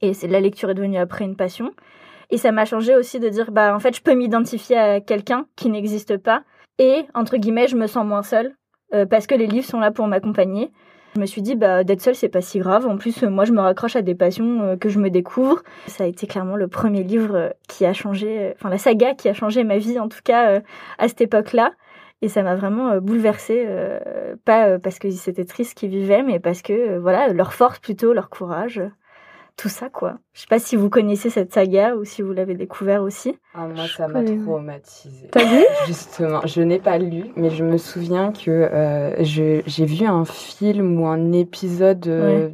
Et 0.00 0.12
la 0.26 0.40
lecture 0.40 0.70
est 0.70 0.74
devenue 0.74 0.98
après 0.98 1.24
une 1.24 1.36
passion. 1.36 1.72
Et 2.30 2.38
ça 2.38 2.52
m'a 2.52 2.64
changé 2.64 2.96
aussi 2.96 3.20
de 3.20 3.28
dire, 3.28 3.52
bah, 3.52 3.74
en 3.74 3.78
fait, 3.78 3.96
je 3.96 4.02
peux 4.02 4.14
m'identifier 4.14 4.76
à 4.76 5.00
quelqu'un 5.00 5.46
qui 5.56 5.70
n'existe 5.70 6.16
pas. 6.16 6.42
Et, 6.78 7.06
entre 7.14 7.36
guillemets, 7.36 7.68
je 7.68 7.76
me 7.76 7.86
sens 7.86 8.04
moins 8.04 8.22
seule 8.22 8.54
euh, 8.92 9.06
parce 9.06 9.26
que 9.26 9.34
les 9.34 9.46
livres 9.46 9.66
sont 9.66 9.78
là 9.78 9.92
pour 9.92 10.06
m'accompagner. 10.06 10.72
Je 11.14 11.20
me 11.20 11.26
suis 11.26 11.42
dit, 11.42 11.54
bah, 11.54 11.84
d'être 11.84 12.00
seule, 12.00 12.16
c'est 12.16 12.28
pas 12.28 12.40
si 12.40 12.58
grave. 12.58 12.88
En 12.88 12.96
plus, 12.96 13.22
moi, 13.22 13.44
je 13.44 13.52
me 13.52 13.60
raccroche 13.60 13.94
à 13.94 14.02
des 14.02 14.16
passions 14.16 14.62
euh, 14.62 14.76
que 14.76 14.88
je 14.88 14.98
me 14.98 15.10
découvre. 15.10 15.62
Ça 15.86 16.04
a 16.04 16.06
été 16.08 16.26
clairement 16.26 16.56
le 16.56 16.66
premier 16.66 17.04
livre 17.04 17.54
qui 17.68 17.86
a 17.86 17.92
changé, 17.92 18.52
enfin, 18.56 18.70
la 18.70 18.78
saga 18.78 19.14
qui 19.14 19.28
a 19.28 19.34
changé 19.34 19.62
ma 19.62 19.78
vie, 19.78 20.00
en 20.00 20.08
tout 20.08 20.22
cas, 20.24 20.60
à 20.98 21.08
cette 21.08 21.20
époque-là. 21.20 21.72
Et 22.24 22.28
ça 22.28 22.42
m'a 22.42 22.56
vraiment 22.56 22.98
bouleversée, 23.02 23.68
pas 24.46 24.78
parce 24.78 24.98
que 24.98 25.10
c'était 25.10 25.44
triste 25.44 25.76
qu'ils 25.76 25.90
vivaient, 25.90 26.22
mais 26.22 26.40
parce 26.40 26.62
que, 26.62 26.96
voilà, 26.96 27.28
leur 27.28 27.52
force 27.52 27.78
plutôt, 27.78 28.14
leur 28.14 28.30
courage 28.30 28.80
tout 29.56 29.68
ça, 29.68 29.88
quoi. 29.88 30.18
Je 30.32 30.40
sais 30.40 30.46
pas 30.48 30.58
si 30.58 30.74
vous 30.76 30.90
connaissez 30.90 31.30
cette 31.30 31.52
saga 31.52 31.94
ou 31.94 32.04
si 32.04 32.22
vous 32.22 32.32
l'avez 32.32 32.54
découvert 32.54 33.02
aussi. 33.02 33.36
Ah, 33.54 33.68
moi, 33.68 33.86
ça 33.86 34.08
m'a 34.08 34.24
traumatisée. 34.24 35.28
T'as 35.30 35.44
lu 35.44 35.64
Justement, 35.86 36.40
je 36.44 36.60
n'ai 36.60 36.80
pas 36.80 36.98
lu, 36.98 37.26
mais 37.36 37.50
je 37.50 37.62
me 37.64 37.78
souviens 37.78 38.32
que 38.32 38.50
euh, 38.50 39.14
j'ai 39.22 39.84
vu 39.84 40.06
un 40.06 40.24
film 40.24 41.00
ou 41.00 41.06
un 41.06 41.32
épisode 41.32 42.06
euh, 42.08 42.50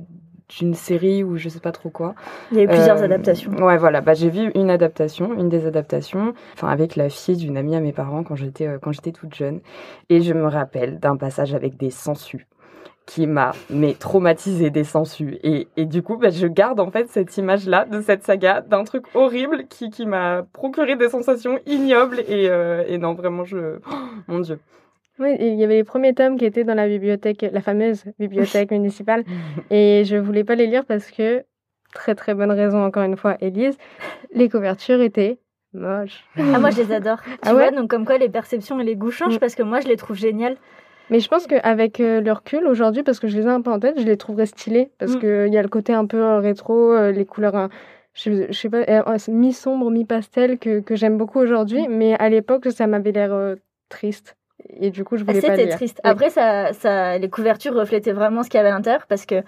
d'une 0.59 0.75
série 0.75 1.25
ou 1.25 1.37
je 1.37 1.49
sais 1.49 1.61
pas 1.61 1.73
trop 1.73 1.90
quoi. 1.90 2.14
Il 2.52 2.59
y 2.59 2.61
a 2.61 2.64
eu 2.64 2.69
plusieurs 2.69 2.99
euh, 2.99 3.04
adaptations. 3.04 3.52
Ouais, 3.52 3.78
voilà. 3.78 4.00
Bah, 4.00 4.14
j'ai 4.14 4.30
vu 4.30 4.50
une 4.54 4.71
adaptation, 4.71 5.33
une 5.35 5.49
des 5.49 5.66
adaptations, 5.66 6.35
enfin 6.54 6.69
avec 6.69 6.97
la 6.97 7.09
fille 7.09 7.37
d'une 7.37 7.57
amie 7.57 7.76
à 7.76 7.80
mes 7.80 7.92
parents 7.92 8.23
quand 8.23 8.37
j'étais 8.37 8.69
quand 8.83 8.92
j'étais 8.92 9.12
toute 9.12 9.35
jeune, 9.35 9.61
et 10.09 10.21
je 10.21 10.35
me 10.35 10.47
rappelle 10.47 10.99
d'un 10.99 11.16
passage 11.16 11.54
avec 11.54 11.76
des 11.76 11.90
sangsues 11.90 12.47
qui 13.07 13.26
m'a 13.26 13.52
mais 13.71 13.95
traumatisé 13.95 14.71
des 14.71 14.85
sangsues 14.85 15.38
et, 15.42 15.66
et 15.76 15.85
du 15.85 16.00
coup 16.00 16.16
bah, 16.16 16.30
je 16.30 16.47
garde 16.47 16.78
en 16.78 16.92
fait 16.92 17.09
cette 17.09 17.37
image 17.38 17.66
là 17.66 17.85
de 17.85 18.00
cette 18.02 18.23
saga 18.23 18.61
d'un 18.61 18.85
truc 18.85 19.04
horrible 19.14 19.64
qui, 19.69 19.90
qui 19.90 20.07
m'a 20.07 20.45
procuré 20.52 20.95
des 20.95 21.09
sensations 21.09 21.59
ignobles 21.66 22.21
et, 22.28 22.49
euh, 22.49 22.85
et 22.87 22.99
non 22.99 23.14
vraiment 23.14 23.45
je 23.45 23.78
oh, 23.90 23.95
mon 24.28 24.38
dieu 24.38 24.61
oui, 25.20 25.36
il 25.38 25.54
y 25.54 25.64
avait 25.64 25.76
les 25.76 25.84
premiers 25.84 26.14
tomes 26.14 26.38
qui 26.38 26.44
étaient 26.44 26.64
dans 26.64 26.74
la 26.74 26.88
bibliothèque, 26.88 27.46
la 27.52 27.60
fameuse 27.60 28.04
bibliothèque 28.18 28.70
municipale, 28.70 29.24
et 29.70 30.04
je 30.04 30.16
voulais 30.16 30.44
pas 30.44 30.54
les 30.54 30.66
lire 30.66 30.84
parce 30.84 31.10
que, 31.10 31.44
très 31.94 32.14
très 32.14 32.34
bonne 32.34 32.50
raison 32.50 32.82
encore 32.82 33.02
une 33.02 33.16
fois, 33.16 33.36
Élise, 33.40 33.76
les 34.32 34.49
couvertures 34.49 35.00
étaient 35.00 35.38
moches. 35.73 36.25
Ah 36.36 36.58
moi 36.58 36.71
je 36.71 36.82
les 36.82 36.92
adore. 36.92 37.21
Tu 37.25 37.49
ah 37.49 37.52
vois, 37.52 37.71
donc 37.71 37.90
comme 37.90 38.04
quoi 38.04 38.18
les 38.18 38.28
perceptions 38.28 38.80
et 38.80 38.84
les 38.84 38.97
goûts 38.97 39.10
changent 39.10 39.36
mm. 39.36 39.40
parce 39.40 39.54
que 39.54 39.62
moi 39.62 39.80
je 39.80 39.88
les 39.88 39.97
trouve 39.97 40.16
géniales. 40.16 40.56
Mais 41.10 41.18
je 41.18 41.28
pense 41.28 41.47
qu'avec 41.47 42.00
euh, 42.00 42.21
le 42.21 42.32
recul 42.32 42.66
aujourd'hui, 42.66 43.02
parce 43.02 43.18
que 43.18 43.26
je 43.26 43.36
les 43.36 43.45
ai 43.45 43.50
un 43.50 43.60
peu 43.60 43.71
en 43.71 43.80
tête, 43.80 43.99
je 43.99 44.06
les 44.06 44.16
trouverais 44.16 44.47
stylés. 44.47 44.90
Parce 44.99 45.16
mm. 45.16 45.21
qu'il 45.21 45.52
y 45.52 45.58
a 45.58 45.62
le 45.62 45.68
côté 45.68 45.92
un 45.92 46.06
peu 46.06 46.23
euh, 46.23 46.38
rétro, 46.38 46.92
euh, 46.92 47.10
les 47.10 47.26
couleurs, 47.26 47.68
je, 48.14 48.47
je, 48.49 48.52
sais 48.52 48.71
pas, 48.71 48.84
mi-sombre, 49.28 49.90
mi-pastel 49.90 50.58
que, 50.58 50.78
que 50.78 50.95
j'aime 50.95 51.18
beaucoup 51.18 51.40
aujourd'hui. 51.40 51.88
Mm. 51.88 51.92
Mais 51.97 52.14
à 52.14 52.28
l'époque, 52.28 52.71
ça 52.71 52.86
m'avait 52.86 53.12
l'air 53.12 53.56
triste. 53.88 54.36
Et 54.80 54.90
du 54.90 55.04
coup, 55.04 55.16
je 55.16 55.25
voulais 55.25 55.40
pas. 55.40 55.56
C'était 55.56 55.68
triste. 55.68 56.00
Après, 56.04 56.30
ça, 56.30 56.73
ça, 56.73 57.18
les 57.18 57.30
couvertures 57.30 57.75
reflétaient 57.75 58.12
vraiment 58.12 58.42
ce 58.42 58.50
qu'il 58.50 58.58
y 58.58 58.60
avait 58.60 58.70
à 58.70 58.75
l'intérieur 58.75 59.06
parce 59.06 59.26
que 59.26 59.42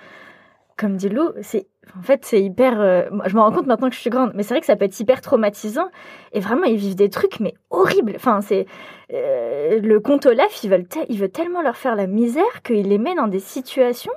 comme 0.76 0.96
dit 0.96 1.08
Lou, 1.08 1.30
c'est 1.42 1.66
en 1.98 2.02
fait 2.02 2.24
c'est 2.24 2.42
hyper. 2.42 2.80
Euh, 2.80 3.04
je 3.26 3.34
me 3.34 3.40
rends 3.40 3.52
compte 3.52 3.66
maintenant 3.66 3.88
que 3.88 3.94
je 3.94 4.00
suis 4.00 4.10
grande, 4.10 4.32
mais 4.34 4.42
c'est 4.42 4.54
vrai 4.54 4.60
que 4.60 4.66
ça 4.66 4.76
peut 4.76 4.84
être 4.84 4.98
hyper 4.98 5.20
traumatisant. 5.20 5.88
Et 6.32 6.40
vraiment, 6.40 6.64
ils 6.64 6.76
vivent 6.76 6.96
des 6.96 7.10
trucs 7.10 7.40
mais 7.40 7.54
horribles. 7.70 8.14
Enfin, 8.16 8.40
c'est 8.40 8.66
euh, 9.12 9.80
le 9.80 10.00
comte 10.00 10.26
Olaf, 10.26 10.64
il 10.64 10.70
veut, 10.70 10.84
il 11.08 11.18
veut 11.18 11.28
tellement 11.28 11.62
leur 11.62 11.76
faire 11.76 11.94
la 11.94 12.06
misère 12.06 12.62
qu'il 12.64 12.88
les 12.88 12.98
met 12.98 13.14
dans 13.14 13.28
des 13.28 13.40
situations. 13.40 14.12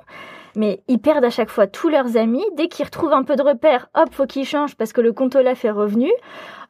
Mais 0.56 0.82
ils 0.88 0.98
perdent 0.98 1.24
à 1.24 1.30
chaque 1.30 1.50
fois 1.50 1.68
tous 1.68 1.88
leurs 1.88 2.16
amis. 2.16 2.44
Dès 2.56 2.66
qu'ils 2.66 2.86
retrouvent 2.86 3.12
un 3.12 3.22
peu 3.22 3.36
de 3.36 3.42
repères, 3.42 3.88
hop, 3.94 4.08
faut 4.10 4.26
qu'ils 4.26 4.46
changent 4.46 4.74
parce 4.74 4.92
que 4.92 5.00
le 5.00 5.12
comte 5.12 5.36
Olaf 5.36 5.64
est 5.64 5.70
revenu. 5.70 6.10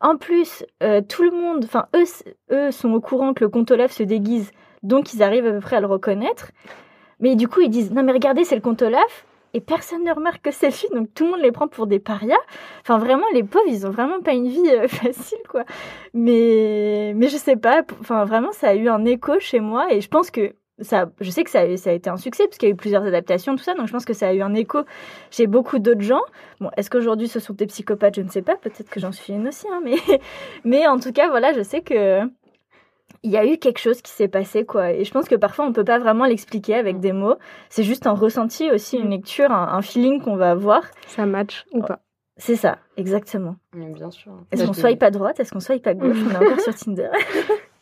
En 0.00 0.16
plus, 0.16 0.66
euh, 0.82 1.00
tout 1.00 1.22
le 1.22 1.30
monde, 1.30 1.64
enfin 1.64 1.86
eux, 1.94 2.04
eux 2.50 2.70
sont 2.72 2.92
au 2.92 3.00
courant 3.00 3.32
que 3.32 3.44
le 3.44 3.48
comte 3.48 3.70
Olaf 3.70 3.92
se 3.92 4.02
déguise, 4.02 4.50
donc 4.82 5.14
ils 5.14 5.22
arrivent 5.22 5.46
à 5.46 5.52
peu 5.52 5.60
près 5.60 5.76
à 5.76 5.80
le 5.80 5.86
reconnaître. 5.86 6.50
Mais 7.20 7.36
du 7.36 7.48
coup, 7.48 7.60
ils 7.62 7.70
disent 7.70 7.92
non 7.92 8.02
mais 8.02 8.12
regardez, 8.12 8.44
c'est 8.44 8.56
le 8.56 8.60
comte 8.60 8.82
Olaf 8.82 9.24
et 9.56 9.60
personne 9.60 10.04
ne 10.04 10.12
remarque 10.12 10.42
que 10.42 10.50
c'est 10.50 10.68
lui, 10.68 10.88
donc 10.92 11.08
tout 11.14 11.24
le 11.24 11.30
monde 11.30 11.40
les 11.40 11.50
prend 11.50 11.66
pour 11.66 11.86
des 11.86 11.98
parias. 11.98 12.36
Enfin, 12.82 12.98
vraiment, 12.98 13.24
les 13.32 13.42
pauvres, 13.42 13.64
ils 13.68 13.86
ont 13.86 13.90
vraiment 13.90 14.20
pas 14.20 14.32
une 14.32 14.48
vie 14.48 14.68
euh, 14.68 14.86
facile, 14.88 15.38
quoi. 15.48 15.64
Mais, 16.12 17.14
mais 17.16 17.28
je 17.28 17.38
sais 17.38 17.56
pas, 17.56 17.82
enfin, 18.00 18.26
vraiment, 18.26 18.52
ça 18.52 18.68
a 18.68 18.74
eu 18.74 18.88
un 18.88 19.06
écho 19.06 19.40
chez 19.40 19.60
moi, 19.60 19.86
et 19.90 20.02
je 20.02 20.08
pense 20.08 20.30
que 20.30 20.54
ça, 20.80 21.10
je 21.20 21.30
sais 21.30 21.42
que 21.42 21.50
ça 21.50 21.60
a, 21.60 21.76
ça 21.76 21.90
a 21.90 21.92
été 21.92 22.10
un 22.10 22.16
succès, 22.16 22.44
parce 22.46 22.58
qu'il 22.58 22.68
y 22.68 22.72
a 22.72 22.74
eu 22.74 22.76
plusieurs 22.76 23.04
adaptations, 23.04 23.56
tout 23.56 23.62
ça, 23.62 23.74
donc 23.74 23.86
je 23.86 23.92
pense 23.92 24.04
que 24.04 24.12
ça 24.12 24.28
a 24.28 24.34
eu 24.34 24.42
un 24.42 24.54
écho 24.54 24.80
chez 25.30 25.46
beaucoup 25.46 25.78
d'autres 25.78 26.02
gens. 26.02 26.22
Bon, 26.60 26.70
est-ce 26.76 26.90
qu'aujourd'hui 26.90 27.28
ce 27.28 27.40
sont 27.40 27.54
des 27.54 27.66
psychopathes? 27.66 28.16
Je 28.16 28.22
ne 28.22 28.28
sais 28.28 28.42
pas, 28.42 28.56
peut-être 28.56 28.90
que 28.90 29.00
j'en 29.00 29.12
suis 29.12 29.32
une 29.32 29.48
aussi, 29.48 29.66
hein, 29.72 29.80
mais, 29.82 29.96
mais 30.64 30.86
en 30.86 30.98
tout 30.98 31.12
cas, 31.12 31.28
voilà, 31.28 31.52
je 31.54 31.62
sais 31.62 31.80
que 31.80 32.22
il 33.22 33.30
y 33.30 33.36
a 33.36 33.44
eu 33.44 33.58
quelque 33.58 33.78
chose 33.78 34.02
qui 34.02 34.12
s'est 34.12 34.28
passé 34.28 34.64
quoi. 34.64 34.92
Et 34.92 35.04
je 35.04 35.10
pense 35.10 35.28
que 35.28 35.34
parfois 35.34 35.66
on 35.66 35.72
peut 35.72 35.84
pas 35.84 35.98
vraiment 35.98 36.26
l'expliquer 36.26 36.74
avec 36.74 37.00
des 37.00 37.12
mots. 37.12 37.36
C'est 37.70 37.82
juste 37.82 38.06
un 38.06 38.12
ressenti 38.12 38.70
aussi 38.70 38.98
une 38.98 39.08
mm. 39.08 39.10
lecture 39.10 39.50
un, 39.50 39.82
feeling 39.82 40.22
qu'on 40.22 40.36
va 40.36 40.50
avoir. 40.50 40.82
Ça 41.08 41.26
match 41.26 41.64
ou 41.72 41.82
pas. 41.82 42.00
C'est 42.36 42.56
ça 42.56 42.78
exactement. 42.96 43.56
Bien 43.72 44.10
sûr. 44.10 44.32
Est-ce 44.52 44.64
qu'on 44.64 44.72
soit 44.72 44.96
pas 44.96 45.10
droite? 45.10 45.40
Est-ce 45.40 45.52
qu'on 45.52 45.60
soit 45.60 45.82
pas 45.82 45.94
gauche? 45.94 46.18
On 46.26 46.30
est 46.30 46.36
encore 46.36 46.60
sur 46.60 46.74
Tinder. 46.74 47.08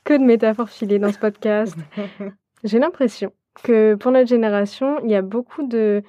Que 0.04 0.14
de 0.14 0.24
métaphores 0.24 0.70
filées 0.70 0.98
dans 0.98 1.12
ce 1.12 1.18
podcast 1.18 1.76
j'ai 2.64 2.78
l'impression 2.78 3.32
que 3.62 3.94
pour 3.94 4.10
notre 4.10 4.28
génération 4.28 4.98
il 5.04 5.10
y 5.10 5.14
a 5.14 5.22
beaucoup 5.22 5.66
de 5.66 6.02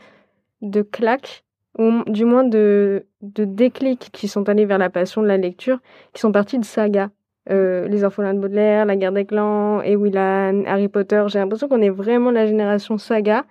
de 0.62 0.82
claques 0.82 1.46
ou 1.78 2.04
du 2.08 2.26
moins 2.26 2.44
de, 2.44 3.06
de 3.22 3.46
déclics 3.46 4.10
qui 4.12 4.28
sont 4.28 4.48
allés 4.50 4.66
vers 4.66 4.78
la 4.78 4.90
passion 4.90 5.22
de 5.22 5.28
la 5.28 5.38
lecture, 5.38 5.80
qui 6.14 6.22
sont 6.22 6.32
partis 6.32 6.58
de 6.58 6.66
sagas. 6.66 7.10
Euh, 7.52 7.88
les 7.88 8.04
orphelins 8.04 8.34
de 8.34 8.40
Baudelaire, 8.40 8.86
La 8.86 8.96
guerre 8.96 9.12
des 9.12 9.26
clans, 9.26 9.82
Ewilan, 9.82 10.64
Harry 10.66 10.88
Potter. 10.88 11.24
J'ai 11.28 11.38
l'impression 11.38 11.68
qu'on 11.68 11.82
est 11.82 11.90
vraiment 11.92 12.32
la 12.32 12.48
génération 12.48 12.98
saga. 12.98 13.46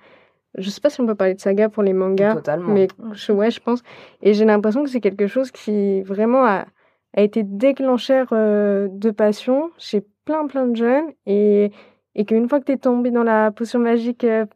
Je 0.57 0.69
sais 0.71 0.81
pas 0.81 0.91
si 0.91 1.01
on 1.01 1.07
peut 1.07 1.15
parler 1.15 1.35
de 1.35 1.41
saga 1.41 1.69
pour 1.69 1.83
les 1.83 1.93
mangas, 1.93 2.41
mais 2.67 2.89
je, 3.13 3.33
ouais, 3.33 3.51
je 3.51 3.61
pense. 3.61 3.83
Et 4.23 4.35
j'ai 4.35 4.45
l'impression 4.45 4.83
que 4.85 4.91
c'est 4.91 5.01
quelque 5.01 5.27
chose 5.27 5.51
qui 5.51 6.03
vraiment 6.03 6.45
a, 6.45 6.65
a 7.17 7.23
été 7.23 7.43
déclencheur 7.43 8.29
euh, 8.33 8.89
de 8.91 9.11
passion 9.11 9.71
chez 9.79 10.03
plein 10.25 10.47
plein 10.47 10.67
de 10.67 10.77
jeunes 10.77 11.13
et, 11.27 11.71
et 12.15 12.25
qu'une 12.25 12.49
fois 12.49 12.61
que 12.61 12.67
tu 12.67 12.73
es 12.73 12.77
tombé 12.77 13.11
dans 13.11 13.25
la 13.25 13.51
potion 13.51 13.79
magique 13.79 14.25
euh, 14.25 14.47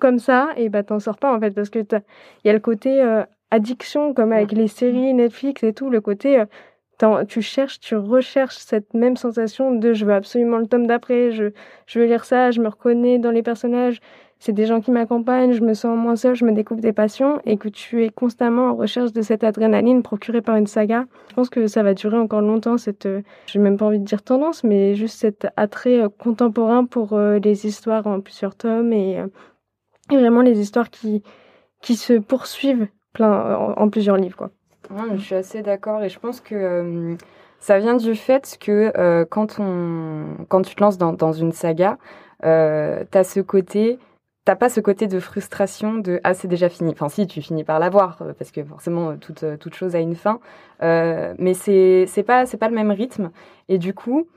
comme 0.00 0.18
ça, 0.18 0.50
et 0.56 0.68
bah 0.68 0.82
t'en 0.82 0.98
sors 0.98 1.18
pas 1.18 1.34
en 1.34 1.40
fait 1.40 1.50
parce 1.52 1.70
que 1.70 1.80
il 1.80 2.46
y 2.46 2.50
a 2.50 2.52
le 2.52 2.60
côté 2.60 3.02
addiction 3.50 4.14
comme 4.14 4.32
avec 4.32 4.52
les 4.52 4.66
séries 4.68 5.12
Netflix 5.12 5.62
et 5.62 5.74
tout, 5.74 5.90
le 5.90 6.00
côté 6.00 6.42
tu 7.28 7.42
cherches, 7.42 7.80
tu 7.80 7.96
recherches 7.96 8.56
cette 8.56 8.94
même 8.94 9.16
sensation 9.16 9.72
de 9.74 9.92
je 9.92 10.04
veux 10.04 10.12
absolument 10.12 10.58
le 10.58 10.66
tome 10.66 10.86
d'après, 10.86 11.30
je, 11.32 11.52
je 11.86 11.98
veux 11.98 12.06
lire 12.06 12.24
ça, 12.24 12.50
je 12.50 12.60
me 12.60 12.68
reconnais 12.68 13.18
dans 13.18 13.30
les 13.30 13.42
personnages, 13.42 14.00
c'est 14.40 14.52
des 14.52 14.64
gens 14.64 14.80
qui 14.80 14.90
m'accompagnent, 14.90 15.52
je 15.52 15.60
me 15.60 15.74
sens 15.74 15.96
moins 15.96 16.16
seule, 16.16 16.34
je 16.34 16.46
me 16.46 16.52
découvre 16.52 16.80
des 16.80 16.94
passions 16.94 17.40
et 17.44 17.58
que 17.58 17.68
tu 17.68 18.04
es 18.04 18.08
constamment 18.08 18.70
en 18.70 18.74
recherche 18.74 19.12
de 19.12 19.20
cette 19.20 19.44
adrénaline 19.44 20.02
procurée 20.02 20.40
par 20.40 20.56
une 20.56 20.66
saga. 20.66 21.04
Je 21.28 21.34
pense 21.34 21.50
que 21.50 21.66
ça 21.66 21.82
va 21.82 21.92
durer 21.92 22.16
encore 22.16 22.40
longtemps 22.40 22.78
cette, 22.78 23.04
euh, 23.04 23.20
je 23.46 23.58
n'ai 23.58 23.64
même 23.64 23.76
pas 23.76 23.84
envie 23.84 23.98
de 23.98 24.04
dire 24.04 24.22
tendance, 24.22 24.64
mais 24.64 24.94
juste 24.94 25.18
cet 25.18 25.46
attrait 25.56 26.00
euh, 26.00 26.08
contemporain 26.08 26.86
pour 26.86 27.12
euh, 27.12 27.38
les 27.38 27.66
histoires 27.66 28.06
en 28.06 28.20
plusieurs 28.20 28.54
tomes 28.54 28.94
et, 28.94 29.22
vraiment 30.10 30.40
les 30.40 30.58
histoires 30.58 30.88
qui, 30.88 31.22
qui 31.82 31.94
se 31.94 32.14
poursuivent 32.14 32.88
plein, 33.12 33.54
en, 33.76 33.88
plusieurs 33.90 34.16
livres, 34.16 34.36
quoi. 34.36 34.50
je 35.14 35.20
suis 35.20 35.34
assez 35.34 35.62
d'accord 35.62 36.02
et 36.02 36.08
je 36.08 36.18
pense 36.18 36.40
que 36.40 37.16
ça 37.60 37.78
vient 37.78 37.94
du 37.94 38.16
fait 38.16 38.56
que 38.58 39.24
quand, 39.30 39.60
on, 39.60 40.44
quand 40.48 40.62
tu 40.62 40.74
te 40.74 40.82
lances 40.82 40.98
dans, 40.98 41.12
dans 41.12 41.32
une 41.32 41.52
saga, 41.52 41.96
euh, 42.44 43.04
tu 43.10 43.18
as 43.18 43.24
ce 43.24 43.40
côté, 43.40 43.98
t'as 44.44 44.56
pas 44.56 44.68
ce 44.68 44.80
côté 44.80 45.06
de 45.06 45.20
frustration 45.20 45.94
de 45.94 46.20
ah 46.24 46.34
c'est 46.34 46.48
déjà 46.48 46.68
fini. 46.68 46.92
Enfin 46.92 47.08
si 47.08 47.26
tu 47.26 47.42
finis 47.42 47.64
par 47.64 47.78
l'avoir 47.78 48.22
euh, 48.22 48.32
parce 48.32 48.50
que 48.50 48.64
forcément 48.64 49.16
toute, 49.16 49.44
toute 49.58 49.74
chose 49.74 49.94
a 49.96 50.00
une 50.00 50.16
fin, 50.16 50.40
mais 50.80 51.54
c'est 51.54 52.06
c'est 52.06 52.22
pas 52.22 52.46
c'est 52.46 52.56
pas 52.58 52.68
le 52.68 52.74
même 52.74 52.90
rythme 52.90 53.30
et 53.68 53.78
du 53.78 53.94
coup 53.94 54.28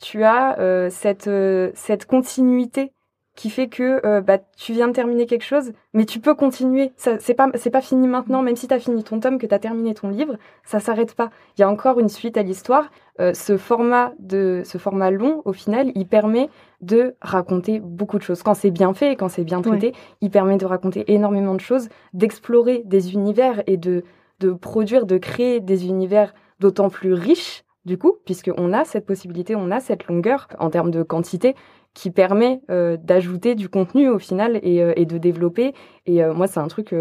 tu 0.00 0.24
as 0.24 0.56
cette 0.90 1.30
cette 1.74 2.06
continuité 2.06 2.92
qui 3.34 3.48
fait 3.48 3.68
que 3.68 4.04
euh, 4.04 4.20
bah, 4.20 4.38
tu 4.56 4.72
viens 4.72 4.88
de 4.88 4.92
terminer 4.92 5.26
quelque 5.26 5.44
chose, 5.44 5.72
mais 5.94 6.04
tu 6.04 6.20
peux 6.20 6.34
continuer. 6.34 6.92
Ça, 6.96 7.18
c'est 7.18 7.34
pas, 7.34 7.48
c'est 7.54 7.70
pas 7.70 7.80
fini 7.80 8.06
maintenant, 8.06 8.42
même 8.42 8.56
si 8.56 8.68
tu 8.68 8.74
as 8.74 8.78
fini 8.78 9.02
ton 9.02 9.20
tome, 9.20 9.38
que 9.38 9.46
tu 9.46 9.54
as 9.54 9.58
terminé 9.58 9.94
ton 9.94 10.10
livre, 10.10 10.36
ça 10.64 10.80
s'arrête 10.80 11.14
pas. 11.14 11.30
Il 11.56 11.62
y 11.62 11.64
a 11.64 11.70
encore 11.70 11.98
une 11.98 12.08
suite 12.08 12.36
à 12.36 12.42
l'histoire. 12.42 12.90
Euh, 13.20 13.32
ce 13.34 13.56
format 13.56 14.12
de, 14.18 14.62
ce 14.64 14.78
format 14.78 15.10
long, 15.10 15.42
au 15.44 15.52
final, 15.52 15.92
il 15.94 16.06
permet 16.06 16.48
de 16.80 17.14
raconter 17.20 17.80
beaucoup 17.80 18.18
de 18.18 18.22
choses. 18.22 18.42
Quand 18.42 18.54
c'est 18.54 18.70
bien 18.70 18.92
fait, 18.92 19.16
quand 19.16 19.28
c'est 19.28 19.44
bien 19.44 19.62
traité, 19.62 19.92
il 20.20 20.30
permet 20.30 20.56
de 20.56 20.66
raconter 20.66 21.12
énormément 21.12 21.54
de 21.54 21.60
choses, 21.60 21.88
d'explorer 22.12 22.82
des 22.84 23.14
univers 23.14 23.62
et 23.66 23.76
de, 23.76 24.04
de 24.40 24.52
produire, 24.52 25.06
de 25.06 25.18
créer 25.18 25.60
des 25.60 25.86
univers 25.86 26.34
d'autant 26.60 26.90
plus 26.90 27.14
riches 27.14 27.64
du 27.84 27.98
coup, 27.98 28.14
puisqu'on 28.24 28.72
a 28.72 28.84
cette 28.84 29.06
possibilité, 29.06 29.56
on 29.56 29.70
a 29.70 29.80
cette 29.80 30.06
longueur 30.06 30.48
en 30.58 30.70
termes 30.70 30.90
de 30.90 31.02
quantité 31.02 31.56
qui 31.94 32.10
permet 32.10 32.60
euh, 32.70 32.96
d'ajouter 32.96 33.54
du 33.54 33.68
contenu 33.68 34.08
au 34.08 34.18
final 34.18 34.58
et, 34.62 34.82
euh, 34.82 34.92
et 34.96 35.04
de 35.04 35.18
développer. 35.18 35.74
Et 36.06 36.22
euh, 36.22 36.32
moi, 36.32 36.46
c'est 36.46 36.60
un 36.60 36.68
truc, 36.68 36.94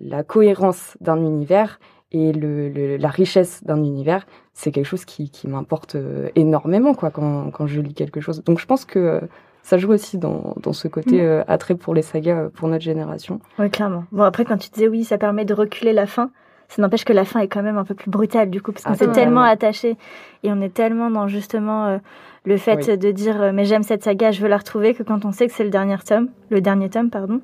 la 0.00 0.22
cohérence 0.22 0.96
d'un 1.00 1.16
univers 1.16 1.80
et 2.10 2.32
le, 2.32 2.96
la 2.96 3.08
richesse 3.08 3.62
d'un 3.64 3.82
univers, 3.82 4.26
c'est 4.54 4.72
quelque 4.72 4.86
chose 4.86 5.04
qui, 5.04 5.30
qui 5.30 5.46
m'importe 5.46 5.96
énormément 6.36 6.94
quoi, 6.94 7.10
quand, 7.10 7.50
quand, 7.50 7.66
je 7.66 7.82
lis 7.82 7.92
quelque 7.92 8.20
chose. 8.20 8.42
Donc 8.44 8.58
je 8.60 8.66
pense 8.66 8.86
que 8.86 9.20
ça 9.62 9.76
joue 9.76 9.92
aussi 9.92 10.16
dans, 10.16 10.54
dans 10.62 10.72
ce 10.72 10.88
côté 10.88 11.22
attrait 11.46 11.74
pour 11.74 11.92
les 11.92 12.00
sagas 12.00 12.48
pour 12.54 12.68
notre 12.68 12.82
génération. 12.82 13.40
Oui, 13.58 13.68
clairement. 13.68 14.04
Bon, 14.10 14.22
après, 14.22 14.46
quand 14.46 14.56
tu 14.56 14.70
disais 14.70 14.88
oui, 14.88 15.04
ça 15.04 15.18
permet 15.18 15.44
de 15.44 15.52
reculer 15.52 15.92
la 15.92 16.06
fin, 16.06 16.30
ça 16.68 16.80
n'empêche 16.80 17.04
que 17.04 17.12
la 17.12 17.26
fin 17.26 17.40
est 17.40 17.48
quand 17.48 17.62
même 17.62 17.76
un 17.76 17.84
peu 17.84 17.94
plus 17.94 18.10
brutale 18.10 18.48
du 18.48 18.62
coup, 18.62 18.72
parce 18.72 18.84
qu'on 18.84 18.92
ah, 18.92 18.96
s'est 18.96 19.12
tellement 19.12 19.42
attaché 19.42 19.98
et 20.44 20.50
on 20.50 20.62
est 20.62 20.72
tellement 20.72 21.10
dans 21.10 21.28
justement 21.28 22.00
le 22.48 22.56
fait 22.56 22.96
de 22.96 23.10
dire 23.10 23.40
euh, 23.40 23.52
mais 23.52 23.64
j'aime 23.64 23.82
cette 23.82 24.02
saga, 24.02 24.30
je 24.30 24.40
veux 24.40 24.48
la 24.48 24.56
retrouver, 24.56 24.94
que 24.94 25.02
quand 25.02 25.24
on 25.24 25.32
sait 25.32 25.46
que 25.46 25.52
c'est 25.52 25.64
le 25.64 25.70
dernier 25.70 25.98
tome, 25.98 26.28
le 26.50 26.60
dernier 26.60 26.88
tome, 26.88 27.10
pardon, 27.10 27.40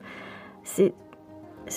c'est 0.65 0.93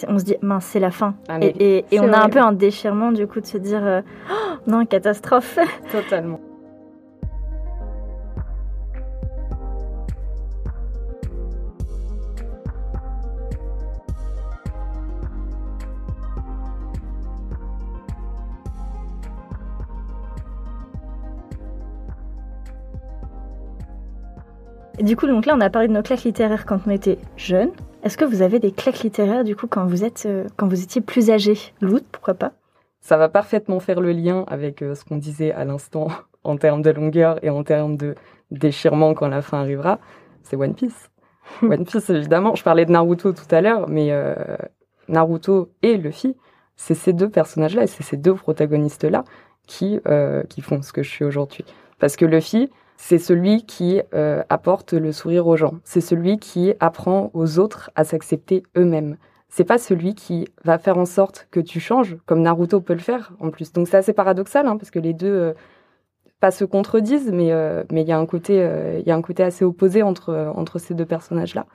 on 0.08 0.20
se 0.20 0.24
dit 0.24 0.36
mince 0.42 0.66
c'est 0.66 0.80
la 0.80 0.92
fin. 0.92 1.16
Ah, 1.30 1.40
et, 1.42 1.86
on 1.94 2.12
a 2.12 2.20
un 2.20 2.30
peu 2.30 2.40
un 2.40 2.52
déchirement 2.52 3.12
du 3.12 3.28
coup 3.28 3.40
de 3.40 3.46
se 3.46 3.58
dire 3.58 3.86
euh, 3.86 4.02
oh, 4.32 4.56
non 4.68 4.86
catastrophe. 4.86 5.60
Totalement 5.92 6.40
du 25.08 25.16
coup, 25.16 25.26
donc 25.26 25.46
là, 25.46 25.56
on 25.56 25.62
a 25.62 25.70
parlé 25.70 25.88
de 25.88 25.94
nos 25.94 26.04
claques 26.04 26.24
littéraires 26.24 26.66
quand 26.66 26.82
on 26.86 26.92
était 26.92 27.18
jeunes. 27.38 27.72
Est-ce 28.04 28.18
que 28.18 28.26
vous 28.26 28.42
avez 28.42 28.60
des 28.60 28.72
claques 28.72 29.00
littéraires, 29.00 29.44
du 29.44 29.56
coup, 29.56 29.66
quand 29.66 29.86
vous, 29.88 30.04
êtes, 30.04 30.26
euh, 30.28 30.46
quand 30.58 30.68
vous 30.68 30.84
étiez 30.84 31.02
plus 31.02 31.32
âgé? 31.32 31.58
Loot, 31.82 32.04
pourquoi 32.12 32.34
pas? 32.34 32.52
Ça 33.00 33.16
va 33.16 33.30
parfaitement 33.30 33.80
faire 33.80 34.02
le 34.02 34.12
lien 34.12 34.44
avec 34.48 34.82
euh, 34.82 34.96
ce 34.96 35.06
qu'on 35.06 35.16
disait 35.18 35.54
à 35.54 35.64
l'instant 35.64 36.10
en 36.44 36.58
termes 36.58 36.82
de 36.82 36.92
longueur 36.92 37.44
et 37.44 37.50
en 37.50 37.64
termes 37.64 37.96
de 37.96 38.16
déchirement 38.52 39.14
quand 39.14 39.30
la 39.30 39.42
fin 39.42 39.62
arrivera. 39.62 40.00
C'est 40.44 40.58
One 40.58 40.76
Piece. 40.76 41.10
One 41.62 41.86
Piece, 41.86 42.10
évidemment. 42.10 42.54
Je 42.56 42.64
parlais 42.64 42.86
de 42.86 42.92
Naruto 42.92 43.32
tout 43.32 43.56
à 43.56 43.62
l'heure, 43.62 43.88
mais 43.88 44.12
euh, 44.12 44.36
Naruto 45.08 45.72
et 45.84 45.96
Luffy, 45.96 46.36
c'est 46.76 46.96
ces 46.96 47.14
deux 47.14 47.30
personnages-là 47.30 47.84
et 47.84 47.88
c'est 47.88 48.04
ces 48.04 48.18
deux 48.18 48.36
protagonistes-là 48.36 49.24
qui, 49.66 50.00
qui 50.50 50.62
font 50.62 50.82
ce 50.82 50.94
que 50.94 51.04
je 51.04 51.10
suis 51.10 51.26
aujourd'hui. 51.26 51.66
Parce 52.00 52.16
que 52.16 52.24
Luffy, 52.24 52.70
c'est 52.98 53.20
celui 53.20 53.64
qui 53.66 54.02
euh, 54.14 54.44
apporte 54.50 54.94
le 54.94 55.12
sourire 55.12 55.48
aux 55.48 55.56
gens. 55.56 55.76
C'est 55.84 56.02
celui 56.02 56.40
qui 56.40 56.74
apprend 56.80 57.30
aux 57.34 57.60
autres 57.60 57.92
à 57.96 58.04
s'accepter 58.04 58.64
eux-mêmes. 58.76 59.18
C'est 59.50 59.64
pas 59.64 59.78
celui 59.78 60.16
qui 60.16 60.48
va 60.66 60.78
faire 60.78 60.98
en 60.98 61.06
sorte 61.06 61.48
que 61.52 61.60
tu 61.60 61.80
changes, 61.80 62.18
comme 62.26 62.42
Naruto 62.42 62.82
peut 62.82 62.94
le 62.94 63.00
faire 63.00 63.32
en 63.40 63.52
plus. 63.52 63.72
Donc 63.72 63.88
c'est 63.88 63.98
assez 63.98 64.14
paradoxal, 64.14 64.68
hein, 64.68 64.78
parce 64.78 64.92
que 64.92 65.00
les 65.00 65.14
deux 65.14 65.28
euh, 65.28 65.54
pas 66.40 66.52
se 66.52 66.66
contredisent, 66.66 67.32
mais 67.32 67.52
euh, 67.52 67.84
mais 67.92 68.02
il 68.02 68.08
y 68.08 68.12
a 68.12 68.18
un 68.20 68.26
côté 68.26 68.56
il 69.00 69.08
y 69.08 69.12
a 69.12 69.16
un 69.16 69.22
côté 69.22 69.44
assez 69.44 69.64
opposé 69.64 70.04
entre 70.04 70.52
entre 70.56 70.80
ces 70.80 70.94
deux 70.94 71.06
personnages 71.06 71.56
là. 71.56 71.66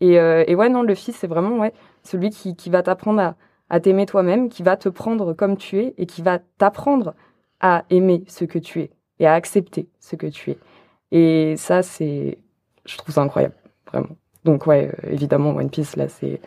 Et, 0.00 0.14
et 0.14 0.54
ouais 0.54 0.68
non, 0.70 0.82
le 0.82 0.94
fils 0.94 1.16
c'est 1.16 1.26
vraiment 1.26 1.58
ouais 1.58 1.72
celui 2.04 2.30
qui 2.30 2.56
qui 2.56 2.70
va 2.70 2.82
t'apprendre 2.82 3.20
à, 3.20 3.36
à 3.68 3.80
t'aimer 3.80 4.06
toi-même, 4.06 4.48
qui 4.48 4.62
va 4.62 4.76
te 4.76 4.88
prendre 4.88 5.34
comme 5.34 5.56
tu 5.56 5.78
es 5.78 5.94
et 5.98 6.06
qui 6.06 6.22
va 6.22 6.38
t'apprendre 6.58 7.14
à 7.60 7.84
aimer 7.90 8.24
ce 8.26 8.44
que 8.44 8.58
tu 8.58 8.80
es 8.80 8.90
et 9.20 9.26
à 9.26 9.34
accepter 9.34 9.86
ce 10.00 10.16
que 10.16 10.26
tu 10.26 10.50
es. 10.50 10.58
Et 11.12 11.56
ça, 11.56 11.82
c'est, 11.82 12.38
je 12.86 12.96
trouve 12.96 13.14
ça 13.14 13.20
incroyable, 13.20 13.54
vraiment. 13.86 14.16
Donc 14.44 14.66
ouais, 14.66 14.90
euh, 15.04 15.10
évidemment, 15.12 15.50
One 15.50 15.70
Piece, 15.70 15.96
là, 15.96 16.08
c'est, 16.08 16.40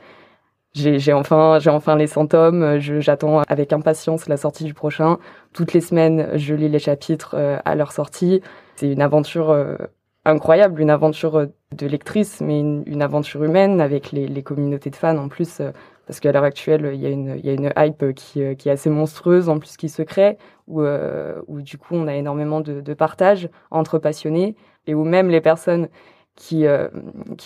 j'ai 0.73 1.13
enfin, 1.13 1.59
j'ai 1.59 1.69
enfin 1.69 1.95
les 1.95 2.07
100 2.07 2.27
tomes. 2.27 2.79
J'attends 2.79 3.41
avec 3.47 3.71
impatience 3.71 4.27
la 4.27 4.37
sortie 4.37 4.63
du 4.63 4.73
prochain. 4.73 5.19
Toutes 5.53 5.73
les 5.73 5.81
semaines, 5.81 6.29
je 6.35 6.55
lis 6.55 6.69
les 6.69 6.79
chapitres 6.79 7.35
euh, 7.37 7.59
à 7.63 7.75
leur 7.75 7.91
sortie. 7.91 8.41
C'est 8.75 8.91
une 8.91 9.01
aventure 9.03 9.51
euh, 9.51 9.77
incroyable, 10.25 10.81
une 10.81 10.89
aventure 10.89 11.47
de 11.73 11.87
lectrice, 11.87 12.41
mais 12.41 12.59
une, 12.59 13.01
aventure 13.03 13.43
humaine 13.43 13.81
avec 13.81 14.11
les, 14.11 14.27
les, 14.27 14.41
communautés 14.41 14.89
de 14.89 14.95
fans 14.95 15.17
en 15.17 15.27
plus 15.27 15.61
parce 16.05 16.19
qu'à 16.19 16.31
l'heure 16.31 16.43
actuelle, 16.43 16.91
il 16.93 16.99
y, 17.01 17.05
a 17.05 17.09
une, 17.53 17.73
hype 17.77 18.13
qui, 18.13 18.43
euh, 18.43 18.55
qui 18.55 18.69
est 18.69 18.71
assez 18.71 18.89
monstrueuse, 18.89 19.47
en 19.47 19.59
plus 19.59 19.77
qui 19.77 19.89
se 19.89 20.01
crée, 20.01 20.37
où, 20.67 20.81
euh, 20.81 21.41
du 21.47 21.77
coup 21.77 21.95
on 21.95 22.07
a 22.07 22.15
énormément 22.15 22.61
de, 22.61 22.93
partage 22.93 23.49
entre 23.71 23.99
passionnés, 23.99 24.55
et 24.85 24.93
où 24.93 25.05
même 25.05 25.29
les 25.29 25.41
personnes 25.41 25.87
qui, 26.35 26.65
euh, 26.67 26.89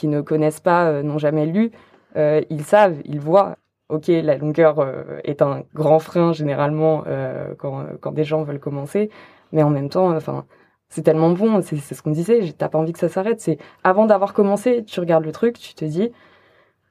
ne 0.03 0.21
connaissent 0.21 0.59
pas, 0.59 1.03
n'ont 1.03 1.19
jamais 1.19 1.45
lu, 1.45 1.71
ils 2.15 2.63
savent, 2.63 2.97
ils 3.05 3.19
voient. 3.19 3.57
Ok, 3.89 4.07
la 4.07 4.37
longueur 4.37 4.85
est 5.23 5.41
un 5.41 5.63
grand 5.73 5.99
frein 5.99 6.33
généralement 6.33 7.03
quand, 7.57 7.85
quand 8.01 8.11
des 8.11 8.23
gens 8.23 8.43
veulent 8.43 8.59
commencer, 8.59 9.09
mais 9.51 9.63
en 9.63 9.69
même 9.69 9.89
temps, 9.89 10.15
enfin, 10.15 10.45
c'est 10.89 11.03
tellement 11.03 11.31
bon, 11.31 11.61
c'est 11.61 11.77
ce 11.77 12.01
qu'on 12.01 12.11
disait, 12.11 12.53
t'as 12.57 12.69
pas 12.69 12.79
envie 12.79 12.93
que 12.93 12.99
ça 12.99 13.09
s'arrête. 13.09 13.41
C'est 13.41 13.57
avant 13.83 14.05
d'avoir 14.05 14.33
commencé, 14.33 14.83
tu 14.85 14.99
regardes 14.99 15.25
le 15.25 15.31
truc, 15.31 15.59
tu 15.59 15.73
te 15.73 15.85
dis, 15.85 16.11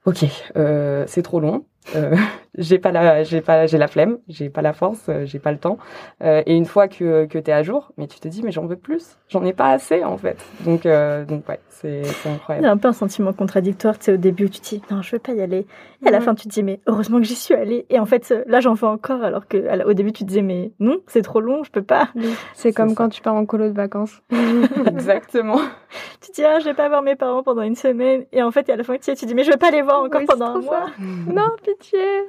ok, 0.07 0.25
euh, 0.57 1.05
c'est 1.07 1.23
trop 1.23 1.41
long. 1.41 1.65
Euh, 1.95 2.17
j'ai 2.59 2.79
pas 2.79 2.91
la, 2.91 3.23
j'ai 3.23 3.41
pas, 3.41 3.67
j'ai 3.67 3.79
la 3.79 3.87
flemme, 3.87 4.19
j'ai 4.29 4.49
pas 4.49 4.63
la 4.63 4.73
force, 4.73 5.09
euh, 5.09 5.25
j'ai 5.25 5.39
pas 5.39 5.53
le 5.53 5.59
temps. 5.59 5.79
Euh, 6.23 6.43
et 6.47 6.57
une 6.57 6.65
fois 6.65 6.89
que 6.89 7.27
que 7.27 7.39
t'es 7.39 7.53
à 7.53 7.63
jour, 7.63 7.93
mais 7.97 8.07
tu 8.07 8.19
te 8.19 8.29
dis 8.29 8.43
mais 8.43 8.51
j'en 8.51 8.67
veux 8.67 8.77
plus, 8.77 9.19
j'en 9.29 9.45
ai 9.45 9.53
pas 9.53 9.71
assez 9.71 10.03
en 10.05 10.17
fait. 10.17 10.39
Donc 10.65 10.87
euh, 10.87 11.25
donc 11.25 11.49
ouais, 11.49 11.61
c'est 11.69 12.03
incroyable. 12.27 12.65
Il 12.65 12.67
y 12.67 12.71
a 12.71 12.73
un 12.73 12.77
peu 12.77 12.89
un 12.89 12.93
sentiment 12.93 13.33
contradictoire. 13.33 13.99
Tu 13.99 14.07
sais 14.07 14.13
au 14.15 14.17
début 14.17 14.51
tu 14.51 14.61
te 14.61 14.69
dis 14.69 14.83
non 14.91 15.03
je 15.03 15.13
veux 15.13 15.19
pas 15.19 15.33
y 15.33 15.41
aller. 15.41 15.67
Et 16.05 16.09
à 16.09 16.11
la 16.11 16.21
fin 16.21 16.35
tu 16.35 16.49
te 16.49 16.53
dis 16.53 16.63
mais 16.63 16.81
heureusement 16.87 17.19
que 17.19 17.25
j'y 17.25 17.35
suis 17.35 17.55
allée. 17.55 17.87
Et 17.91 17.99
en 17.99 18.07
fait 18.07 18.35
là 18.47 18.61
j'en 18.61 18.75
fais 18.77 18.87
encore 18.87 19.23
alors 19.23 19.47
que 19.47 19.85
au 19.87 19.93
début 19.93 20.13
tu 20.13 20.25
te 20.25 20.29
disais 20.29 20.43
mais 20.43 20.73
non 20.81 20.99
c'est 21.07 21.23
trop 21.23 21.41
long, 21.41 21.63
je 21.63 21.71
peux 21.71 21.83
pas. 21.83 22.09
C'est 22.55 22.73
comme 22.73 22.95
quand 22.95 23.09
tu 23.09 23.23
pars 23.23 23.35
en 23.35 23.47
colo 23.47 23.69
de 23.69 23.75
vacances. 23.75 24.23
Exactement. 24.87 25.61
tu 26.21 26.31
te 26.31 26.35
dis 26.35 26.45
ah 26.45 26.59
je 26.59 26.65
vais 26.65 26.75
pas 26.75 26.89
voir 26.89 27.03
mes 27.03 27.17
parents 27.17 27.43
pendant 27.43 27.63
une 27.63 27.77
semaine 27.77 28.27
et 28.33 28.43
en 28.43 28.51
fait 28.51 28.69
à 28.71 28.77
la 28.77 28.85
fin 28.85 28.97
tu, 28.99 29.15
tu 29.15 29.27
dis 29.27 29.35
mais 29.35 29.45
je 29.45 29.51
vais 29.51 29.57
pas 29.57 29.71
les 29.71 29.83
voir 29.83 30.03
encore 30.03 30.23
pendant 30.27 30.57
un 30.57 30.61
mois. 30.61 30.87
non 30.99 31.51
pitié 31.63 32.27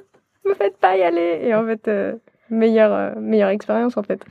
me 0.47 0.53
faites 0.53 0.77
pas 0.77 0.97
y 0.97 1.03
aller. 1.03 1.41
Et 1.43 1.53
en 1.53 1.65
fait, 1.65 1.87
euh, 1.87 2.15
meilleure, 2.49 2.93
euh, 2.93 3.11
meilleure 3.19 3.49
expérience 3.49 3.97
en 3.97 4.03
fait. 4.03 4.23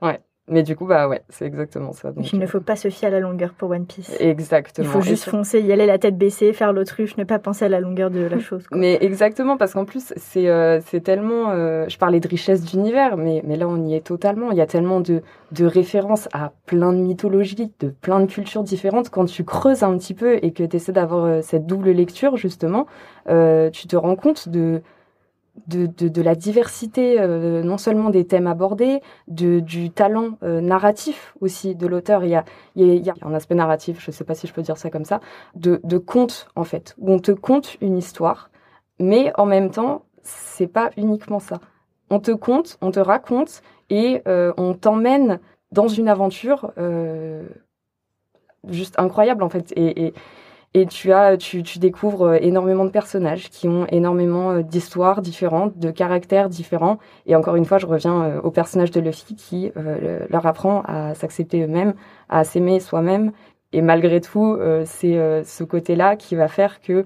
Ouais. 0.00 0.20
Mais 0.52 0.62
du 0.62 0.76
coup, 0.76 0.86
bah 0.86 1.08
ouais, 1.08 1.22
c'est 1.30 1.46
exactement 1.46 1.92
ça. 1.92 2.12
Donc, 2.12 2.30
il 2.32 2.38
ne 2.38 2.46
faut 2.46 2.60
pas 2.60 2.76
se 2.76 2.88
fier 2.88 3.08
à 3.08 3.10
la 3.10 3.20
longueur 3.20 3.54
pour 3.54 3.70
One 3.70 3.86
Piece. 3.86 4.14
Exactement. 4.20 4.86
Il 4.86 4.90
faut 4.90 5.00
juste 5.00 5.24
foncer, 5.24 5.60
y 5.60 5.72
aller 5.72 5.86
la 5.86 5.98
tête 5.98 6.18
baissée, 6.18 6.52
faire 6.52 6.72
l'autruche, 6.72 7.16
ne 7.16 7.24
pas 7.24 7.38
penser 7.38 7.64
à 7.64 7.68
la 7.70 7.80
longueur 7.80 8.10
de 8.10 8.20
la 8.20 8.38
chose. 8.38 8.64
Mais 8.70 8.98
exactement, 9.00 9.56
parce 9.56 9.72
qu'en 9.72 9.86
plus, 9.86 10.12
c'est 10.16 10.48
euh, 10.48 10.80
tellement... 11.02 11.52
je 11.88 11.96
parlais 11.98 12.20
de 12.20 12.28
richesse 12.28 12.62
d'univers, 12.64 13.16
mais, 13.16 13.42
mais 13.46 13.56
là, 13.56 13.66
on 13.66 13.82
y 13.86 13.94
est 13.94 14.06
totalement. 14.06 14.50
Il 14.50 14.58
y 14.58 14.60
a 14.60 14.66
tellement 14.66 15.00
de, 15.00 15.22
de 15.52 15.64
références 15.64 16.28
à 16.34 16.52
plein 16.66 16.92
de 16.92 16.98
mythologies, 16.98 17.72
de 17.80 17.88
plein 17.88 18.20
de 18.20 18.26
cultures 18.26 18.62
différentes. 18.62 19.08
Quand 19.08 19.24
tu 19.24 19.44
creuses 19.44 19.82
un 19.82 19.96
petit 19.96 20.14
peu 20.14 20.38
et 20.42 20.52
que 20.52 20.62
tu 20.62 20.76
essaies 20.76 20.92
d'avoir 20.92 21.42
cette 21.42 21.66
double 21.66 21.90
lecture, 21.90 22.36
justement, 22.36 22.86
tu 23.26 23.86
te 23.88 23.96
rends 23.96 24.16
compte 24.16 24.50
de 24.50 24.82
de, 25.66 25.86
de, 25.86 26.08
de, 26.08 26.22
la 26.22 26.34
diversité, 26.34 27.20
euh, 27.20 27.62
non 27.62 27.78
seulement 27.78 28.10
des 28.10 28.26
thèmes 28.26 28.46
abordés, 28.46 29.00
de, 29.28 29.60
du 29.60 29.90
talent 29.90 30.38
euh, 30.42 30.60
narratif 30.60 31.34
aussi 31.40 31.74
de 31.74 31.86
l'auteur. 31.86 32.24
Il 32.24 32.30
y 32.30 32.34
a, 32.34 32.44
il 32.74 33.04
y 33.04 33.10
a 33.10 33.14
un 33.22 33.34
aspect 33.34 33.54
narratif, 33.54 34.00
je 34.00 34.10
ne 34.10 34.12
sais 34.12 34.24
pas 34.24 34.34
si 34.34 34.46
je 34.46 34.52
peux 34.52 34.62
dire 34.62 34.76
ça 34.78 34.90
comme 34.90 35.04
ça, 35.04 35.20
de, 35.54 35.80
de 35.84 35.98
conte 35.98 36.48
en 36.56 36.64
fait, 36.64 36.94
où 36.98 37.12
on 37.12 37.18
te 37.18 37.32
conte 37.32 37.76
une 37.80 37.98
histoire, 37.98 38.50
mais 38.98 39.32
en 39.36 39.46
même 39.46 39.70
temps, 39.70 40.04
c'est 40.22 40.68
pas 40.68 40.90
uniquement 40.96 41.40
ça. 41.40 41.60
on 42.10 42.20
te 42.20 42.30
compte, 42.30 42.78
on 42.80 42.90
te 42.90 43.00
raconte 43.00 43.62
et 43.90 44.22
on 44.26 44.74
t'emmène 44.74 45.40
dans 45.72 45.88
une 45.88 46.08
aventure 46.08 46.72
juste 48.68 48.98
incroyable 48.98 49.42
en 49.42 49.48
fait. 49.48 49.72
Et, 49.76 50.06
et, 50.06 50.14
tu, 50.88 51.12
as, 51.12 51.36
tu, 51.36 51.62
tu, 51.62 51.78
découvres 51.78 52.34
énormément 52.34 52.84
de 52.84 52.90
personnages 52.90 53.50
qui 53.50 53.68
ont 53.68 53.86
énormément 53.90 54.60
d'histoires 54.60 55.20
différentes, 55.20 55.78
de 55.78 55.90
caractères 55.90 56.48
différents. 56.48 56.98
Et 57.26 57.36
encore 57.36 57.56
une 57.56 57.64
fois, 57.64 57.78
je 57.78 57.86
reviens 57.86 58.40
au 58.42 58.50
personnage 58.50 58.90
de 58.90 59.00
Luffy 59.00 59.34
qui 59.34 59.70
leur 60.30 60.46
apprend 60.46 60.82
à 60.86 61.14
s'accepter 61.14 61.62
eux-mêmes, 61.62 61.94
à 62.28 62.44
s'aimer 62.44 62.80
soi-même. 62.80 63.32
Et 63.74 63.82
malgré 63.82 64.20
tout, 64.20 64.58
c'est 64.86 65.44
ce 65.44 65.64
côté-là 65.64 66.16
qui 66.16 66.36
va 66.36 66.48
faire 66.48 66.80
que 66.80 67.04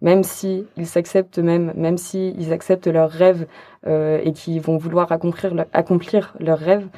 même 0.00 0.24
si 0.24 0.66
ils 0.76 0.86
s'acceptent 0.86 1.38
eux-mêmes, 1.38 1.72
même 1.76 1.98
si 1.98 2.34
ils 2.38 2.52
acceptent 2.52 2.88
leurs 2.88 3.10
rêves 3.10 3.46
et 3.86 4.32
qu'ils 4.34 4.60
vont 4.62 4.78
vouloir 4.78 5.12
accomplir, 5.12 5.66
accomplir 5.74 6.34
leurs 6.40 6.58
rêves, 6.58 6.88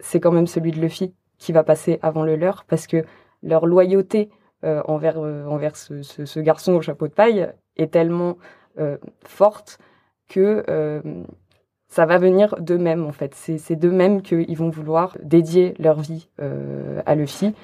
c'est 0.00 0.20
quand 0.20 0.32
même 0.32 0.48
celui 0.48 0.72
de 0.72 0.80
Luffy 0.80 1.14
qui 1.38 1.52
va 1.52 1.62
passer 1.62 1.98
avant 2.02 2.22
le 2.22 2.36
leur 2.36 2.64
parce 2.64 2.86
que 2.86 3.04
leur 3.42 3.66
loyauté 3.66 4.30
euh, 4.64 4.82
envers, 4.86 5.18
euh, 5.18 5.44
envers 5.46 5.76
ce, 5.76 6.02
ce, 6.02 6.40
garçon 6.40 6.72
au 6.72 6.80
chapeau 6.80 7.08
de 7.08 7.12
paille 7.12 7.52
est 7.76 7.92
tellement 7.92 8.38
euh, 8.78 8.96
forte 9.22 9.78
que 10.28 10.64
ça 11.88 12.04
va 12.04 12.18
venir 12.18 12.56
d'eux-mêmes 12.58 13.04
en 13.04 13.12
fait. 13.12 13.34
C'est 13.34 13.76
d'eux-mêmes 13.76 14.22
qu'ils 14.22 14.56
vont 14.56 14.70
vouloir 14.70 15.16
dédier 15.22 15.74
leur 15.78 16.00
vie 16.00 16.28
à 16.38 17.14
Luffy 17.14 17.54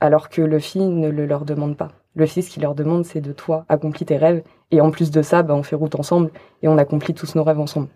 alors 0.00 0.30
que 0.30 0.40
Luffy 0.40 0.78
ne 0.80 1.10
le 1.10 1.26
leur 1.26 1.44
demande 1.44 1.76
pas. 1.76 1.88
Luffy, 2.16 2.42
ce 2.42 2.50
qu'il 2.50 2.62
leur 2.62 2.74
demande, 2.74 3.04
c'est 3.04 3.20
de 3.20 3.32
toi, 3.32 3.66
accomplis 3.68 4.06
tes 4.06 4.16
rêves. 4.16 4.42
Et 4.70 4.80
en 4.80 4.90
plus 4.90 5.10
de 5.10 5.20
ça, 5.20 5.42
bah, 5.42 5.54
on 5.54 5.62
fait 5.62 5.76
route 5.76 5.96
ensemble 5.96 6.30
et 6.62 6.68
on 6.68 6.78
accomplit 6.78 7.12
tous 7.12 7.34
nos 7.34 7.44
rêves 7.44 7.60
ensemble. 7.60 7.88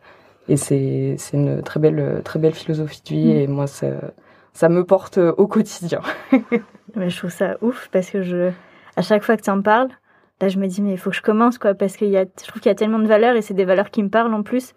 Et 0.48 0.58
c'est 0.58 1.16
une 1.32 1.62
très 1.62 1.80
belle, 1.80 2.20
très 2.22 2.38
belle 2.38 2.52
philosophie 2.52 3.00
de 3.02 3.08
vie. 3.08 3.32
Mm. 3.32 3.36
Et 3.38 3.46
moi, 3.46 3.66
ça, 3.66 3.86
ça 4.54 4.68
me 4.68 4.84
porte 4.84 5.18
euh, 5.18 5.34
au 5.36 5.46
quotidien. 5.46 6.00
mais 6.94 7.10
je 7.10 7.18
trouve 7.18 7.30
ça 7.30 7.58
ouf 7.60 7.88
parce 7.92 8.08
que 8.08 8.22
je, 8.22 8.50
à 8.96 9.02
chaque 9.02 9.22
fois 9.22 9.36
que 9.36 9.42
tu 9.42 9.50
en 9.50 9.60
parles, 9.60 9.90
là 10.40 10.48
je 10.48 10.58
me 10.58 10.66
dis 10.66 10.80
mais 10.80 10.92
il 10.92 10.98
faut 10.98 11.10
que 11.10 11.16
je 11.16 11.22
commence 11.22 11.58
quoi 11.58 11.74
parce 11.74 11.96
qu'il 11.96 12.08
y 12.08 12.16
a, 12.16 12.24
je 12.24 12.46
trouve 12.46 12.62
qu'il 12.62 12.70
y 12.70 12.72
a 12.72 12.76
tellement 12.76 13.00
de 13.00 13.06
valeurs 13.06 13.36
et 13.36 13.42
c'est 13.42 13.54
des 13.54 13.64
valeurs 13.64 13.90
qui 13.90 14.02
me 14.02 14.08
parlent 14.08 14.32
en 14.32 14.42
plus. 14.42 14.72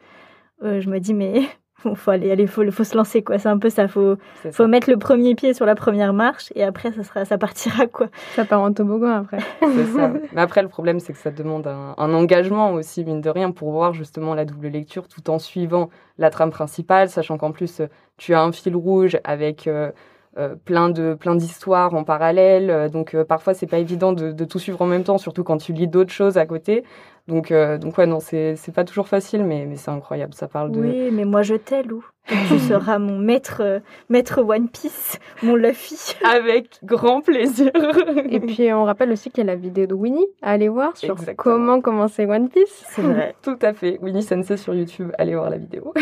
Euh, 0.63 0.81
je 0.81 0.89
me 0.89 0.99
dis 0.99 1.13
mais 1.13 1.43
il 1.91 1.95
faut 1.95 2.11
aller, 2.11 2.31
aller, 2.31 2.47
faut, 2.47 2.69
faut 2.71 2.83
se 2.83 2.95
lancer 2.95 3.23
quoi. 3.23 3.39
C'est 3.39 3.49
un 3.49 3.57
peu 3.57 3.69
ça. 3.69 3.87
Faut, 3.87 4.15
faut 4.51 4.67
mettre 4.67 4.89
le 4.89 4.97
premier 4.97 5.35
pied 5.35 5.53
sur 5.53 5.65
la 5.65 5.75
première 5.75 6.13
marche 6.13 6.51
et 6.55 6.63
après 6.63 6.91
ça 6.91 7.03
sera, 7.03 7.25
ça 7.25 7.37
partira 7.37 7.87
quoi. 7.87 8.07
Ça 8.35 8.45
part 8.45 8.61
en 8.61 8.73
toboggan 8.73 9.21
après. 9.21 9.39
c'est 9.61 9.85
ça. 9.85 10.11
Mais 10.33 10.41
après 10.41 10.61
le 10.61 10.67
problème 10.67 10.99
c'est 10.99 11.13
que 11.13 11.19
ça 11.19 11.31
demande 11.31 11.67
un, 11.67 11.95
un, 11.97 12.13
engagement 12.13 12.73
aussi 12.73 13.03
mine 13.05 13.21
de 13.21 13.29
rien 13.29 13.51
pour 13.51 13.71
voir 13.71 13.93
justement 13.93 14.33
la 14.33 14.45
double 14.45 14.67
lecture 14.67 15.07
tout 15.07 15.29
en 15.29 15.39
suivant 15.39 15.89
la 16.17 16.29
trame 16.29 16.51
principale, 16.51 17.09
sachant 17.09 17.37
qu'en 17.37 17.51
plus 17.51 17.81
tu 18.17 18.33
as 18.33 18.41
un 18.41 18.51
fil 18.51 18.75
rouge 18.75 19.17
avec 19.23 19.67
euh, 19.67 19.91
euh, 20.37 20.55
plein 20.65 20.89
de 20.89 21.13
plein 21.13 21.35
d'histoires 21.35 21.93
en 21.93 22.03
parallèle. 22.03 22.69
Euh, 22.69 22.89
donc 22.89 23.15
parfois 23.23 23.53
c'est 23.53 23.67
pas 23.67 23.79
évident 23.79 24.13
de, 24.13 24.31
de, 24.31 24.45
tout 24.45 24.59
suivre 24.59 24.81
en 24.81 24.87
même 24.87 25.03
temps, 25.03 25.17
surtout 25.17 25.43
quand 25.43 25.57
tu 25.57 25.73
lis 25.73 25.87
d'autres 25.87 26.13
choses 26.13 26.37
à 26.37 26.45
côté. 26.45 26.83
Donc 27.27 27.51
donc 27.51 27.97
ouais 27.97 28.05
non 28.05 28.19
c'est 28.21 28.71
pas 28.73 28.85
toujours 28.85 29.07
facile, 29.07 29.43
mais 29.43 29.65
mais 29.65 29.75
c'est 29.75 29.91
incroyable. 29.91 30.33
Ça 30.33 30.47
parle 30.47 30.71
de. 30.71 30.79
Oui, 30.79 31.11
mais 31.11 31.25
moi 31.25 31.41
je 31.41 31.55
t'aime, 31.55 31.87
Lou. 31.87 32.05
tu 32.25 32.59
seras 32.59 32.99
mon 32.99 33.17
maître 33.17 33.81
maître 34.09 34.41
One 34.41 34.69
Piece, 34.69 35.19
mon 35.43 35.55
Luffy. 35.55 36.15
Avec 36.23 36.79
grand 36.83 37.21
plaisir. 37.21 37.71
Et 38.29 38.39
puis 38.39 38.71
on 38.71 38.85
rappelle 38.85 39.11
aussi 39.11 39.29
qu'il 39.29 39.45
y 39.45 39.49
a 39.49 39.53
la 39.53 39.55
vidéo 39.55 39.87
de 39.87 39.93
Winnie 39.93 40.27
à 40.41 40.51
aller 40.51 40.69
voir 40.69 40.95
sur 40.95 41.17
comment 41.35 41.81
commencer 41.81 42.25
One 42.25 42.49
Piece. 42.49 42.85
C'est 42.89 43.01
vrai. 43.01 43.35
Tout 43.41 43.59
à 43.61 43.73
fait. 43.73 43.99
Winnie 44.01 44.23
Sensei 44.23 44.57
sur 44.57 44.73
YouTube, 44.73 45.11
allez 45.17 45.35
voir 45.35 45.49
la 45.49 45.57
vidéo. 45.57 45.93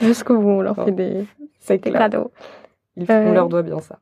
Jusqu'au 0.00 0.38
bout, 0.38 0.48
on 0.48 0.60
leur 0.60 0.76
fait 0.76 0.92
des, 0.92 1.26
des 1.68 1.78
cadeaux. 1.78 2.32
on 2.96 3.04
euh, 3.08 3.32
leur 3.32 3.48
doit 3.48 3.62
bien 3.62 3.80
ça. 3.80 4.00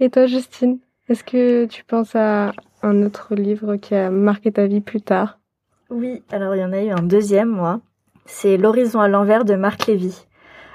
Et 0.00 0.08
toi, 0.10 0.26
Justine, 0.26 0.78
est-ce 1.08 1.22
que 1.22 1.66
tu 1.66 1.84
penses 1.84 2.16
à 2.16 2.52
un 2.82 3.02
autre 3.02 3.34
livre 3.34 3.76
qui 3.76 3.94
a 3.94 4.10
marqué 4.10 4.50
ta 4.52 4.66
vie 4.66 4.80
plus 4.80 5.02
tard? 5.02 5.38
Oui, 5.88 6.22
alors 6.30 6.56
il 6.56 6.60
y 6.60 6.64
en 6.64 6.72
a 6.72 6.82
eu 6.82 6.90
un 6.90 7.02
deuxième, 7.02 7.48
moi. 7.48 7.80
C'est 8.24 8.56
L'horizon 8.56 9.00
à 9.00 9.08
l'envers 9.08 9.44
de 9.44 9.54
Marc 9.54 9.86
Lévy. 9.86 10.26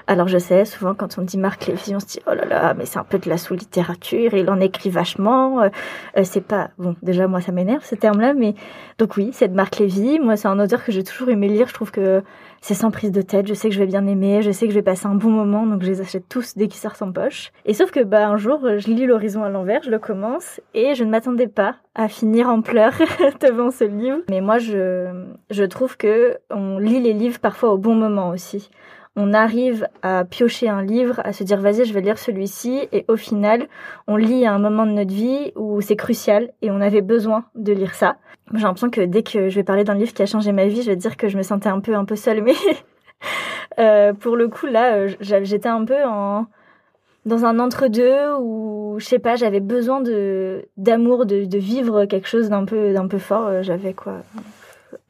Alors 0.06 0.28
je 0.28 0.38
sais, 0.38 0.64
souvent 0.64 0.94
quand 0.94 1.18
on 1.18 1.22
dit 1.22 1.38
Marc 1.38 1.66
Lévy, 1.66 1.94
on 1.94 2.00
se 2.00 2.06
dit 2.06 2.20
oh 2.26 2.34
là 2.34 2.44
là, 2.44 2.74
mais 2.74 2.86
c'est 2.86 2.98
un 2.98 3.04
peu 3.04 3.18
de 3.18 3.28
la 3.28 3.38
sous-littérature, 3.38 4.34
il 4.34 4.50
en 4.50 4.60
écrit 4.60 4.90
vachement. 4.90 5.62
Euh, 5.62 5.68
euh, 6.16 6.24
c'est 6.24 6.40
pas 6.40 6.70
bon, 6.78 6.96
déjà 7.02 7.28
moi 7.28 7.40
ça 7.40 7.52
m'énerve 7.52 7.84
ce 7.84 7.94
terme-là, 7.94 8.34
mais 8.34 8.54
donc 8.98 9.16
oui, 9.16 9.30
c'est 9.32 9.48
de 9.48 9.54
Marc 9.54 9.78
Lévy. 9.78 10.18
Moi 10.18 10.36
c'est 10.36 10.48
un 10.48 10.58
auteur 10.58 10.84
que 10.84 10.92
j'ai 10.92 11.04
toujours 11.04 11.28
aimé 11.28 11.48
lire. 11.48 11.68
Je 11.68 11.74
trouve 11.74 11.90
que 11.90 12.22
c'est 12.60 12.74
sans 12.74 12.90
prise 12.90 13.12
de 13.12 13.22
tête. 13.22 13.46
Je 13.46 13.54
sais 13.54 13.68
que 13.68 13.74
je 13.74 13.80
vais 13.80 13.86
bien 13.86 14.06
aimer, 14.06 14.42
je 14.42 14.50
sais 14.50 14.66
que 14.66 14.72
je 14.72 14.78
vais 14.78 14.82
passer 14.82 15.06
un 15.06 15.14
bon 15.14 15.30
moment, 15.30 15.66
donc 15.66 15.82
je 15.82 15.88
les 15.88 16.00
achète 16.00 16.28
tous 16.28 16.56
dès 16.56 16.68
qu'ils 16.68 16.80
sortent 16.80 17.02
en 17.02 17.12
poche. 17.12 17.52
Et 17.64 17.74
sauf 17.74 17.90
que 17.90 18.00
bah 18.00 18.28
un 18.28 18.36
jour, 18.36 18.60
je 18.62 18.88
lis 18.88 19.06
l'horizon 19.06 19.44
à 19.44 19.50
l'envers, 19.50 19.82
je 19.82 19.90
le 19.90 19.98
commence 19.98 20.60
et 20.74 20.94
je 20.94 21.04
ne 21.04 21.10
m'attendais 21.10 21.48
pas 21.48 21.76
à 21.94 22.08
finir 22.08 22.48
en 22.48 22.62
pleurs 22.62 22.94
devant 23.40 23.70
ce 23.70 23.84
livre. 23.84 24.18
Mais 24.28 24.40
moi 24.40 24.58
je 24.58 25.26
je 25.50 25.64
trouve 25.64 25.96
que 25.96 26.38
on 26.50 26.78
lit 26.78 27.00
les 27.00 27.12
livres 27.12 27.38
parfois 27.38 27.72
au 27.72 27.78
bon 27.78 27.94
moment 27.94 28.30
aussi 28.30 28.70
on 29.16 29.34
arrive 29.34 29.86
à 30.02 30.24
piocher 30.24 30.68
un 30.68 30.82
livre, 30.82 31.20
à 31.24 31.32
se 31.32 31.44
dire 31.44 31.60
vas-y, 31.60 31.84
je 31.84 31.92
vais 31.92 32.00
lire 32.00 32.18
celui-ci, 32.18 32.88
et 32.92 33.04
au 33.08 33.16
final, 33.16 33.68
on 34.06 34.16
lit 34.16 34.46
à 34.46 34.54
un 34.54 34.58
moment 34.58 34.86
de 34.86 34.92
notre 34.92 35.12
vie 35.12 35.52
où 35.54 35.80
c'est 35.80 35.96
crucial 35.96 36.50
et 36.62 36.70
on 36.70 36.80
avait 36.80 37.02
besoin 37.02 37.44
de 37.54 37.72
lire 37.72 37.94
ça. 37.94 38.16
J'ai 38.54 38.62
l'impression 38.62 38.90
que 38.90 39.02
dès 39.02 39.22
que 39.22 39.48
je 39.48 39.54
vais 39.54 39.64
parler 39.64 39.84
d'un 39.84 39.94
livre 39.94 40.12
qui 40.12 40.22
a 40.22 40.26
changé 40.26 40.52
ma 40.52 40.66
vie, 40.66 40.82
je 40.82 40.90
vais 40.90 40.96
dire 40.96 41.16
que 41.16 41.28
je 41.28 41.36
me 41.36 41.42
sentais 41.42 41.68
un 41.68 41.80
peu 41.80 41.94
un 41.94 42.04
peu 42.04 42.16
seule, 42.16 42.42
mais 42.42 42.54
euh, 43.78 44.12
pour 44.14 44.36
le 44.36 44.48
coup 44.48 44.66
là, 44.66 44.94
euh, 44.94 45.10
j'étais 45.20 45.68
un 45.68 45.84
peu 45.84 46.02
en 46.04 46.46
dans 47.24 47.44
un 47.44 47.60
entre-deux 47.60 48.34
où 48.40 48.96
je 48.98 49.04
sais 49.04 49.18
pas, 49.18 49.36
j'avais 49.36 49.60
besoin 49.60 50.00
de 50.00 50.66
d'amour, 50.76 51.26
de, 51.26 51.44
de 51.44 51.58
vivre 51.58 52.06
quelque 52.06 52.28
chose 52.28 52.48
d'un 52.48 52.64
peu 52.64 52.92
d'un 52.92 53.08
peu 53.08 53.18
fort. 53.18 53.46
Euh, 53.46 53.62
j'avais 53.62 53.92
quoi 53.94 54.22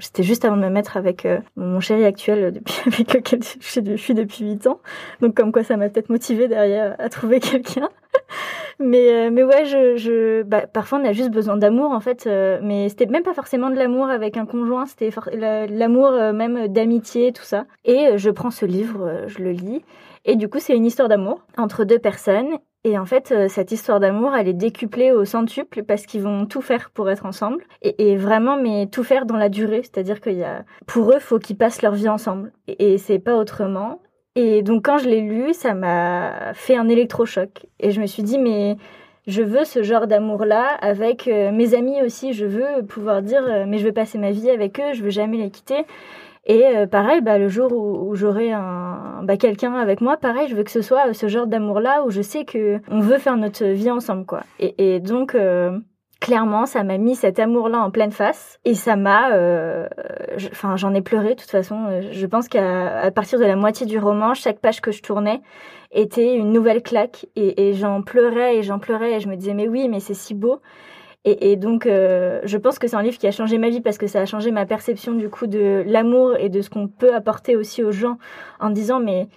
c'était 0.02 0.24
juste 0.24 0.44
avant 0.44 0.56
de 0.56 0.62
me 0.62 0.68
mettre 0.68 0.96
avec 0.96 1.24
euh, 1.24 1.38
mon 1.56 1.80
chéri 1.80 2.04
actuel 2.04 2.44
euh, 2.44 2.50
depuis, 2.50 2.74
avec 2.86 3.14
lequel 3.14 3.40
je 3.42 3.96
suis 3.96 4.14
depuis 4.14 4.44
8 4.44 4.66
ans. 4.66 4.80
Donc 5.20 5.34
comme 5.34 5.52
quoi 5.52 5.62
ça 5.62 5.76
m'a 5.76 5.88
peut-être 5.88 6.10
motivé 6.10 6.48
derrière 6.48 6.96
à 6.98 7.08
trouver 7.08 7.40
quelqu'un. 7.40 7.88
mais 8.80 9.08
euh, 9.10 9.30
mais 9.30 9.44
ouais, 9.44 9.64
je, 9.64 9.96
je 9.96 10.42
bah, 10.42 10.66
parfois 10.66 10.98
on 11.00 11.04
a 11.04 11.12
juste 11.12 11.30
besoin 11.30 11.56
d'amour 11.56 11.92
en 11.92 12.00
fait. 12.00 12.26
mais 12.62 12.88
c'était 12.88 13.06
même 13.06 13.22
pas 13.22 13.34
forcément 13.34 13.70
de 13.70 13.76
l'amour 13.76 14.08
avec 14.10 14.36
un 14.36 14.44
conjoint, 14.44 14.86
c'était 14.86 15.10
l'amour 15.32 16.12
même 16.32 16.68
d'amitié, 16.68 17.32
tout 17.32 17.44
ça. 17.44 17.64
Et 17.84 18.18
je 18.18 18.30
prends 18.30 18.50
ce 18.50 18.66
livre, 18.66 19.24
je 19.28 19.38
le 19.38 19.52
lis. 19.52 19.82
Et 20.24 20.36
du 20.36 20.48
coup, 20.48 20.58
c'est 20.58 20.76
une 20.76 20.86
histoire 20.86 21.08
d'amour 21.08 21.40
entre 21.56 21.84
deux 21.84 21.98
personnes. 21.98 22.58
Et 22.85 22.99
en 22.99 23.07
fait, 23.07 23.31
euh, 23.31 23.49
cette 23.49 23.71
histoire 23.71 24.01
d'amour, 24.01 24.35
elle 24.35 24.49
est 24.49 24.53
décuplée 24.53 25.12
au 25.12 25.25
centuple 25.25 25.85
parce 25.85 26.05
qu'ils 26.05 26.23
vont 26.23 26.47
tout 26.47 26.62
faire 26.62 26.90
pour 26.90 27.09
être 27.11 27.27
ensemble. 27.27 27.62
Et, 27.83 28.16
vraiment, 28.16 28.57
mais 28.57 28.87
tout 28.87 29.05
faire 29.05 29.25
dans 29.25 29.37
la 29.37 29.49
durée. 29.49 29.83
C'est-à-dire 29.83 30.21
qu'il 30.21 30.38
y 30.38 30.45
a, 30.45 30.64
pour 30.87 31.12
eux, 31.12 31.21
faut 31.21 31.38
qu'ils 31.38 31.57
passent 31.57 31.83
leur 31.83 31.95
vie 31.95 32.09
ensemble. 32.09 32.53
Et, 32.66 32.99
c'est 32.99 33.21
pas 33.21 33.37
autrement. 33.37 34.01
Et 34.35 34.62
donc, 34.62 34.85
quand 34.87 34.99
je 34.99 35.09
l'ai 35.09 35.21
lu, 35.21 35.55
ça 35.55 35.75
m'a 35.75 36.55
fait 36.55 36.77
un 36.77 36.88
électrochoc. 36.88 37.66
Et 37.79 37.92
je 37.92 38.01
me 38.01 38.07
suis 38.07 38.25
dit, 38.25 38.38
mais 38.38 38.77
je 39.29 39.42
veux 39.42 39.64
ce 39.64 39.85
genre 39.85 40.09
d'amour-là 40.09 40.77
avec 40.81 41.29
euh, 41.29 41.53
mes 41.53 41.75
amis 41.75 42.03
aussi. 42.03 42.33
Je 42.33 42.47
veux 42.47 42.85
pouvoir 42.85 43.23
dire, 43.23 43.45
euh, 43.45 43.64
mais 43.66 43.79
je 43.79 43.85
veux 43.85 43.92
passer 43.92 44.18
ma 44.18 44.33
vie 44.33 44.51
avec 44.51 44.81
eux, 44.81 44.92
je 44.95 45.03
veux 45.05 45.11
jamais 45.11 45.37
les 45.37 45.51
quitter. 45.51 45.85
Et 46.44 46.64
euh, 46.66 46.87
pareil, 46.87 47.20
bah, 47.20 47.38
le 47.38 47.48
jour 47.48 47.72
où, 47.72 48.11
où 48.11 48.14
j'aurai 48.14 48.52
un, 48.52 49.20
bah, 49.22 49.37
quelqu'un 49.37 49.74
avec 49.74 50.00
moi, 50.00 50.16
pareil, 50.16 50.48
je 50.48 50.57
veux 50.57 50.64
que 50.64 50.70
ce 50.70 50.83
soit 50.83 51.12
ce 51.12 51.28
genre 51.28 51.46
d'amour-là 51.46 52.05
où 52.05 52.11
je 52.11 52.20
sais 52.22 52.44
que 52.44 52.81
on 52.88 53.00
veut 53.00 53.18
faire 53.18 53.37
notre 53.37 53.64
vie 53.64 53.90
ensemble, 53.90 54.26
quoi. 54.26 54.40
Et, 54.59 54.94
et 54.94 55.00
donc, 55.00 55.37
euh, 55.37 55.78
clairement, 56.20 56.66
ça 56.66 56.83
m'a 56.83 56.98
mis 56.98 57.14
cet 57.14 57.38
amour-là 57.38 57.78
en 57.78 57.90
pleine 57.92 58.11
face 58.11 58.59
et 58.64 58.74
ça 58.74 58.96
m'a, 58.96 59.33
euh, 59.33 59.88
enfin, 60.50 60.76
j'en 60.76 60.94
ai 60.94 61.02
pleuré 61.02 61.35
de 61.35 61.40
toute 61.40 61.50
façon. 61.50 62.00
Je 62.11 62.26
pense 62.26 62.48
qu'à 62.48 63.11
partir 63.12 63.38
de 63.38 63.44
la 63.44 63.57
moitié 63.57 63.87
du 63.87 63.98
roman, 63.98 64.35
chaque 64.35 64.59
page 64.59 64.81
que 64.81 64.90
je 64.90 65.02
tournais 65.02 65.40
était 65.92 66.35
une 66.35 66.52
nouvelle 66.52 66.83
claque 66.83 67.26
et, 67.37 67.68
et 67.68 67.74
j'en 67.74 68.02
pleurais 68.02 68.57
et 68.57 68.62
j'en 68.62 68.78
pleurais 68.78 69.14
et 69.14 69.20
je 69.20 69.28
me 69.28 69.37
disais 69.37 69.55
mais 69.55 69.68
oui, 69.68 69.88
mais 69.88 70.00
c'est 70.00 70.14
si 70.14 70.35
beau. 70.35 70.61
Et, 71.24 71.52
et 71.52 71.56
donc, 71.56 71.87
euh, 71.87 72.40
je 72.44 72.56
pense 72.58 72.78
que 72.78 72.88
c'est 72.88 72.96
un 72.96 73.02
livre 73.02 73.18
qui 73.18 73.26
a 73.26 73.30
changé 73.30 73.58
ma 73.58 73.68
vie 73.68 73.80
parce 73.80 73.98
que 73.98 74.06
ça 74.08 74.20
a 74.20 74.26
changé 74.26 74.50
ma 74.50 74.66
perception 74.66 75.14
du 75.14 75.28
coup 75.28 75.46
de 75.46 75.85
l'amour 75.87 76.37
et 76.37 76.48
de 76.48 76.61
ce 76.61 76.70
qu'on 76.70 76.88
peut 76.88 77.14
apporter 77.14 77.54
aussi 77.56 77.82
aux 77.85 77.92
gens 77.92 78.18
en 78.58 78.70
disant 78.70 78.98
mais 78.98 79.28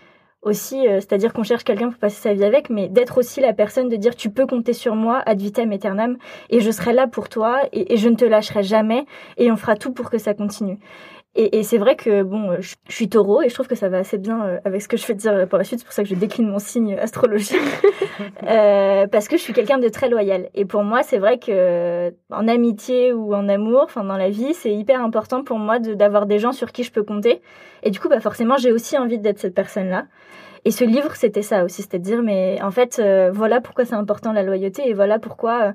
aussi, 0.41 0.87
euh, 0.87 0.99
c'est-à-dire 0.99 1.33
qu'on 1.33 1.43
cherche 1.43 1.63
quelqu'un 1.63 1.89
pour 1.89 1.99
passer 1.99 2.21
sa 2.21 2.33
vie 2.33 2.43
avec, 2.43 2.69
mais 2.69 2.87
d'être 2.87 3.17
aussi 3.17 3.41
la 3.41 3.53
personne 3.53 3.89
de 3.89 3.95
dire 3.95 4.15
tu 4.15 4.29
peux 4.29 4.45
compter 4.45 4.73
sur 4.73 4.95
moi 4.95 5.21
ad 5.25 5.39
vitam 5.39 5.71
aeternam 5.71 6.17
et 6.49 6.59
je 6.59 6.71
serai 6.71 6.93
là 6.93 7.07
pour 7.07 7.29
toi 7.29 7.61
et, 7.73 7.93
et 7.93 7.97
je 7.97 8.09
ne 8.09 8.15
te 8.15 8.25
lâcherai 8.25 8.63
jamais 8.63 9.05
et 9.37 9.51
on 9.51 9.57
fera 9.57 9.75
tout 9.75 9.91
pour 9.91 10.09
que 10.09 10.19
ça 10.19 10.33
continue. 10.33 10.77
Et, 11.35 11.59
et 11.59 11.63
c'est 11.63 11.77
vrai 11.77 11.95
que 11.95 12.23
bon, 12.23 12.55
je, 12.59 12.75
je, 12.87 12.93
suis 12.93 13.09
taureau 13.09 13.41
et 13.41 13.49
je 13.49 13.53
trouve 13.53 13.67
que 13.67 13.75
ça 13.75 13.89
va 13.89 13.97
assez 13.97 14.17
bien 14.17 14.59
avec 14.63 14.81
ce 14.81 14.87
que 14.87 14.95
je 14.95 15.05
vais 15.05 15.13
dire 15.13 15.47
pour 15.47 15.57
la 15.57 15.63
suite. 15.63 15.79
C'est 15.79 15.85
pour 15.85 15.93
ça 15.93 16.03
que 16.03 16.09
je 16.09 16.15
décline 16.15 16.47
mon 16.47 16.59
signe 16.59 16.97
astrologique. 16.97 17.59
euh, 18.43 19.07
parce 19.07 19.27
que 19.27 19.37
je 19.37 19.41
suis 19.41 19.53
quelqu'un 19.53 19.77
de 19.77 19.89
très 19.89 20.09
loyal. 20.09 20.49
Et 20.53 20.65
pour 20.65 20.83
moi, 20.83 21.03
c'est 21.03 21.17
vrai 21.17 21.37
que 21.37 22.13
en 22.31 22.47
amitié 22.47 23.11
ou 23.13 23.33
en 23.33 23.49
amour, 23.49 23.81
enfin 23.83 24.03
dans 24.03 24.17
la 24.17 24.29
vie, 24.29 24.53
c'est 24.53 24.73
hyper 24.73 25.01
important 25.01 25.43
pour 25.43 25.59
moi 25.59 25.79
d'avoir 25.79 26.25
des 26.25 26.39
gens 26.39 26.53
sur 26.53 26.71
qui 26.71 26.83
je 26.83 26.91
peux 26.91 27.03
compter. 27.03 27.41
Et 27.83 27.91
du 27.91 27.99
coup, 27.99 28.09
bah 28.09 28.19
forcément, 28.19 28.57
j'ai 28.57 28.71
aussi 28.71 28.97
envie 28.97 29.19
d'être 29.19 29.39
cette 29.39 29.55
personne-là. 29.55 30.05
Et 30.67 30.71
ce 30.71 30.83
livre, 30.83 31.15
c'était 31.15 31.43
ça 31.43 31.63
aussi, 31.63 31.83
c'était 31.83 31.99
de 31.99 32.03
dire, 32.03 32.23
mais 32.23 32.59
en 32.63 32.71
fait, 32.71 32.97
euh, 32.97 33.29
voilà 33.31 33.61
pourquoi 33.61 33.85
c'est 33.85 33.93
important 33.93 34.33
la 34.33 34.41
loyauté 34.41 34.89
et 34.89 34.93
voilà 34.93 35.19
pourquoi 35.19 35.61
euh, 35.61 35.71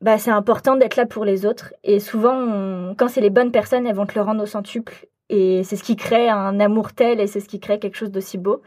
bah, 0.00 0.18
c'est 0.18 0.30
important 0.30 0.76
d'être 0.76 0.96
là 0.96 1.06
pour 1.06 1.24
les 1.24 1.46
autres. 1.46 1.74
Et 1.84 2.00
souvent, 2.00 2.94
quand 2.96 3.08
c'est 3.08 3.20
les 3.20 3.30
bonnes 3.30 3.52
personnes, 3.52 3.86
elles 3.86 3.94
vont 3.94 4.06
te 4.06 4.14
le 4.14 4.22
rendre 4.22 4.42
au 4.42 4.46
centuple. 4.46 5.06
Et 5.28 5.62
c'est 5.62 5.76
ce 5.76 5.84
qui 5.84 5.96
crée 5.96 6.28
un 6.28 6.58
amour 6.58 6.92
tel 6.92 7.20
et 7.20 7.26
c'est 7.26 7.40
ce 7.40 7.48
qui 7.48 7.60
crée 7.60 7.78
quelque 7.78 7.96
chose 7.96 8.10
d'aussi 8.10 8.38
beau. 8.38 8.62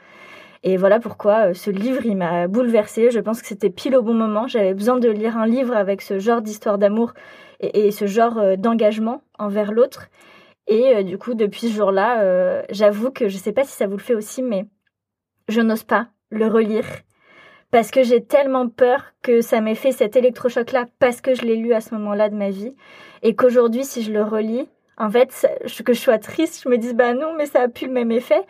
Et 0.64 0.78
voilà 0.78 1.00
pourquoi 1.00 1.50
euh, 1.50 1.54
ce 1.54 1.70
livre, 1.70 2.06
il 2.06 2.16
m'a 2.16 2.48
bouleversée. 2.48 3.12
Je 3.12 3.20
pense 3.20 3.42
que 3.42 3.48
c'était 3.48 3.70
pile 3.70 3.98
au 3.98 4.02
bon 4.02 4.14
moment. 4.14 4.48
J'avais 4.48 4.74
besoin 4.74 4.98
de 4.98 5.10
lire 5.10 5.38
un 5.38 5.46
livre 5.46 5.76
avec 5.76 6.02
ce 6.02 6.20
genre 6.20 6.42
d'histoire 6.42 6.78
d'amour 6.78 7.14
et, 7.60 7.92
ce 7.92 8.08
genre 8.08 8.58
d'engagement 8.58 9.22
envers 9.38 9.74
l'autre. 9.74 10.08
Et 10.68 10.96
euh, 10.96 11.04
du 11.04 11.18
coup, 11.18 11.34
depuis 11.34 11.68
ce 11.68 11.74
jour-là, 11.74 12.22
euh, 12.22 12.64
j'avoue 12.70 13.12
que 13.12 13.28
je 13.28 13.38
sais 13.38 13.52
pas 13.52 13.64
si 13.64 13.74
ça 13.74 13.88
vous 13.88 13.98
le 13.98 14.04
fait 14.04 14.16
aussi, 14.16 14.42
mais 14.42 14.68
je 15.48 15.62
n'ose 15.62 15.84
pas 15.84 16.08
le 16.30 16.48
relire 16.48 16.86
parce 17.74 17.90
que 17.90 18.04
j'ai 18.04 18.24
tellement 18.24 18.70
peur 18.70 19.16
que 19.24 19.42
ça 19.42 19.60
m'ait 19.60 19.74
fait 19.74 19.92
cet 19.92 20.16
électrochoc-là 20.16 20.86
parce 21.00 21.22
que 21.22 21.34
je 21.34 21.42
l'ai 21.42 21.56
lu 21.56 21.74
à 21.74 21.82
ce 21.82 21.96
moment-là 21.96 22.30
de 22.30 22.36
ma 22.36 22.52
vie 22.52 22.76
et 23.24 23.34
qu'aujourd'hui, 23.34 23.84
si 23.84 24.04
je 24.04 24.14
le 24.14 24.22
relis, 24.22 24.70
en 24.96 25.10
fait, 25.10 25.32
que 25.84 25.94
je 25.94 26.00
sois 26.00 26.20
triste, 26.20 26.62
je 26.64 26.70
me 26.70 26.78
dis 26.78 26.94
bah 26.94 27.16
non, 27.16 27.34
mais 27.36 27.48
ça 27.48 27.62
a 27.62 27.68
plus 27.68 27.88
le 27.88 27.94
même 27.94 28.12
effet. 28.12 28.42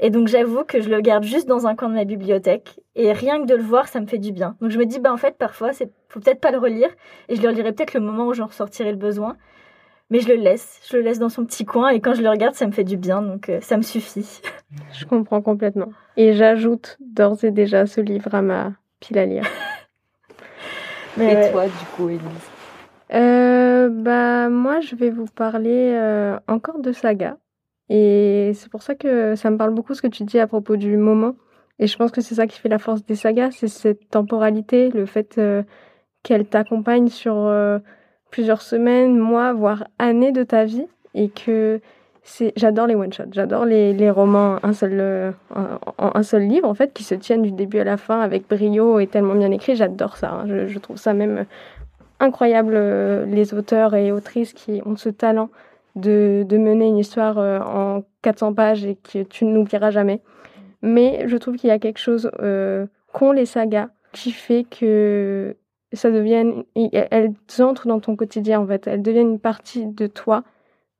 Et 0.00 0.08
donc 0.08 0.28
j'avoue 0.28 0.64
que 0.64 0.80
je 0.80 0.88
le 0.88 1.02
garde 1.02 1.24
juste 1.24 1.46
dans 1.46 1.66
un 1.66 1.76
coin 1.76 1.90
de 1.90 1.94
ma 1.94 2.06
bibliothèque 2.06 2.80
et 2.96 3.12
rien 3.12 3.42
que 3.42 3.46
de 3.46 3.54
le 3.54 3.62
voir, 3.62 3.86
ça 3.86 4.00
me 4.00 4.06
fait 4.06 4.16
du 4.16 4.32
bien. 4.32 4.56
Donc 4.62 4.70
je 4.70 4.78
me 4.78 4.86
dis 4.86 4.98
bah 4.98 5.12
en 5.12 5.18
fait 5.18 5.36
parfois 5.36 5.74
c'est 5.74 5.90
faut 6.08 6.20
peut-être 6.20 6.40
pas 6.40 6.50
le 6.50 6.58
relire 6.58 6.88
et 7.28 7.36
je 7.36 7.42
le 7.42 7.48
relirai 7.48 7.72
peut-être 7.72 7.92
le 7.92 8.00
moment 8.00 8.28
où 8.28 8.32
j'en 8.32 8.46
ressortirai 8.46 8.92
le 8.92 8.96
besoin. 8.96 9.36
Mais 10.10 10.18
je 10.18 10.28
le 10.28 10.34
laisse, 10.34 10.80
je 10.90 10.96
le 10.96 11.02
laisse 11.02 11.20
dans 11.20 11.28
son 11.28 11.44
petit 11.44 11.64
coin 11.64 11.90
et 11.90 12.00
quand 12.00 12.14
je 12.14 12.22
le 12.22 12.28
regarde, 12.28 12.54
ça 12.54 12.66
me 12.66 12.72
fait 12.72 12.84
du 12.84 12.96
bien, 12.96 13.22
donc 13.22 13.48
euh, 13.48 13.60
ça 13.60 13.76
me 13.76 13.82
suffit. 13.82 14.40
Je 14.92 15.04
comprends 15.04 15.40
complètement. 15.40 15.92
Et 16.16 16.32
j'ajoute 16.32 16.96
d'ores 17.00 17.42
et 17.44 17.50
déjà 17.50 17.86
ce 17.86 18.00
livre 18.00 18.32
à 18.34 18.42
ma 18.42 18.72
pile 19.00 19.18
à 19.18 19.26
lire. 19.26 19.44
Mais 21.16 21.32
et 21.32 21.36
ouais. 21.36 21.50
toi, 21.50 21.64
du 21.66 21.84
coup, 21.96 22.08
Elise 22.08 22.20
euh, 23.12 23.88
Bah 23.88 24.48
moi, 24.48 24.80
je 24.80 24.94
vais 24.94 25.10
vous 25.10 25.26
parler 25.26 25.92
euh, 25.92 26.38
encore 26.46 26.78
de 26.78 26.92
saga. 26.92 27.36
Et 27.88 28.52
c'est 28.54 28.70
pour 28.70 28.82
ça 28.82 28.94
que 28.94 29.34
ça 29.34 29.50
me 29.50 29.56
parle 29.56 29.74
beaucoup 29.74 29.94
ce 29.94 30.02
que 30.02 30.06
tu 30.06 30.22
dis 30.22 30.38
à 30.38 30.46
propos 30.46 30.76
du 30.76 30.96
moment. 30.96 31.34
Et 31.80 31.88
je 31.88 31.96
pense 31.96 32.12
que 32.12 32.20
c'est 32.20 32.36
ça 32.36 32.46
qui 32.46 32.58
fait 32.60 32.68
la 32.68 32.78
force 32.78 33.04
des 33.04 33.16
sagas, 33.16 33.50
c'est 33.52 33.66
cette 33.66 34.08
temporalité, 34.08 34.90
le 34.90 35.06
fait 35.06 35.38
euh, 35.38 35.64
qu'elle 36.22 36.46
t'accompagne 36.46 37.08
sur 37.08 37.34
plusieurs 38.30 38.62
semaines, 38.62 39.18
mois, 39.18 39.52
voire 39.52 39.84
années 39.98 40.32
de 40.32 40.42
ta 40.42 40.64
vie 40.64 40.86
et 41.14 41.28
que 41.28 41.80
c'est 42.22 42.52
j'adore 42.56 42.86
les 42.86 42.94
one 42.94 43.12
shots 43.12 43.32
j'adore 43.32 43.64
les, 43.64 43.92
les 43.92 44.10
romans 44.10 44.58
un 44.62 44.72
seul 44.72 44.92
euh, 45.00 45.32
un, 45.98 46.22
seul 46.22 46.42
livre 46.42 46.68
en 46.68 46.74
fait 46.74 46.92
qui 46.92 47.02
se 47.02 47.14
tiennent 47.14 47.42
du 47.42 47.50
début 47.50 47.78
à 47.78 47.84
la 47.84 47.96
fin 47.96 48.20
avec 48.20 48.48
brio 48.48 49.00
et 49.00 49.06
tellement 49.06 49.34
bien 49.34 49.50
écrit 49.50 49.74
j'adore 49.74 50.16
ça 50.16 50.32
hein. 50.32 50.66
je, 50.66 50.78
trouve 50.78 50.96
ça 50.96 51.14
même 51.14 51.46
incroyable 52.18 52.74
euh, 52.76 53.24
les 53.26 53.54
auteurs 53.54 53.94
et 53.94 54.12
autrices 54.12 54.52
qui 54.52 54.82
ont 54.84 54.96
ce 54.96 55.08
talent 55.08 55.48
de, 55.96 56.44
de 56.46 56.58
mener 56.58 56.86
une 56.86 56.98
histoire 56.98 57.38
euh, 57.38 57.58
en 57.58 58.04
400 58.22 58.54
pages 58.54 58.84
et 58.84 58.96
que 58.96 59.22
tu 59.22 59.44
n'oublieras 59.44 59.90
jamais 59.90 60.20
mais 60.82 61.24
je 61.26 61.36
trouve 61.36 61.56
qu'il 61.56 61.68
y 61.68 61.72
a 61.72 61.78
quelque 61.78 61.98
chose 61.98 62.30
qu'ont 63.12 63.32
les 63.32 63.46
sagas 63.46 63.88
qui 64.12 64.32
fait 64.32 64.64
que 64.64 65.56
ça 65.92 66.10
devienne, 66.10 66.64
elles 66.92 67.34
entrent 67.58 67.88
dans 67.88 68.00
ton 68.00 68.16
quotidien 68.16 68.60
en 68.60 68.66
fait, 68.66 68.86
elles 68.86 69.02
deviennent 69.02 69.32
une 69.32 69.40
partie 69.40 69.86
de 69.86 70.06
toi 70.06 70.44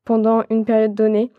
pendant 0.04 0.42
une 0.50 0.64
période 0.64 0.94
donnée. 0.94 1.32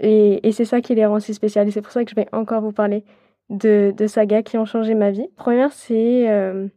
Et, 0.00 0.46
et 0.46 0.52
c'est 0.52 0.64
ça 0.64 0.80
qui 0.80 0.94
les 0.94 1.06
rend 1.06 1.20
si 1.20 1.34
spéciales. 1.34 1.68
Et 1.68 1.70
c'est 1.70 1.82
pour 1.82 1.92
ça 1.92 2.04
que 2.04 2.10
je 2.10 2.14
vais 2.14 2.28
encore 2.32 2.62
vous 2.62 2.72
parler 2.72 3.04
de, 3.50 3.92
de 3.96 4.06
sagas 4.06 4.42
qui 4.42 4.58
ont 4.58 4.64
changé 4.64 4.94
ma 4.94 5.10
vie. 5.10 5.28
Première, 5.36 5.72
c'est 5.72 6.28
euh, 6.28 6.68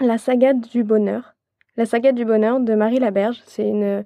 la 0.00 0.18
saga 0.18 0.52
du 0.54 0.84
bonheur. 0.84 1.34
La 1.76 1.86
saga 1.86 2.12
du 2.12 2.24
bonheur 2.24 2.60
de 2.60 2.74
Marie 2.74 2.98
Laberge. 2.98 3.42
C'est 3.46 3.66
une, 3.66 4.04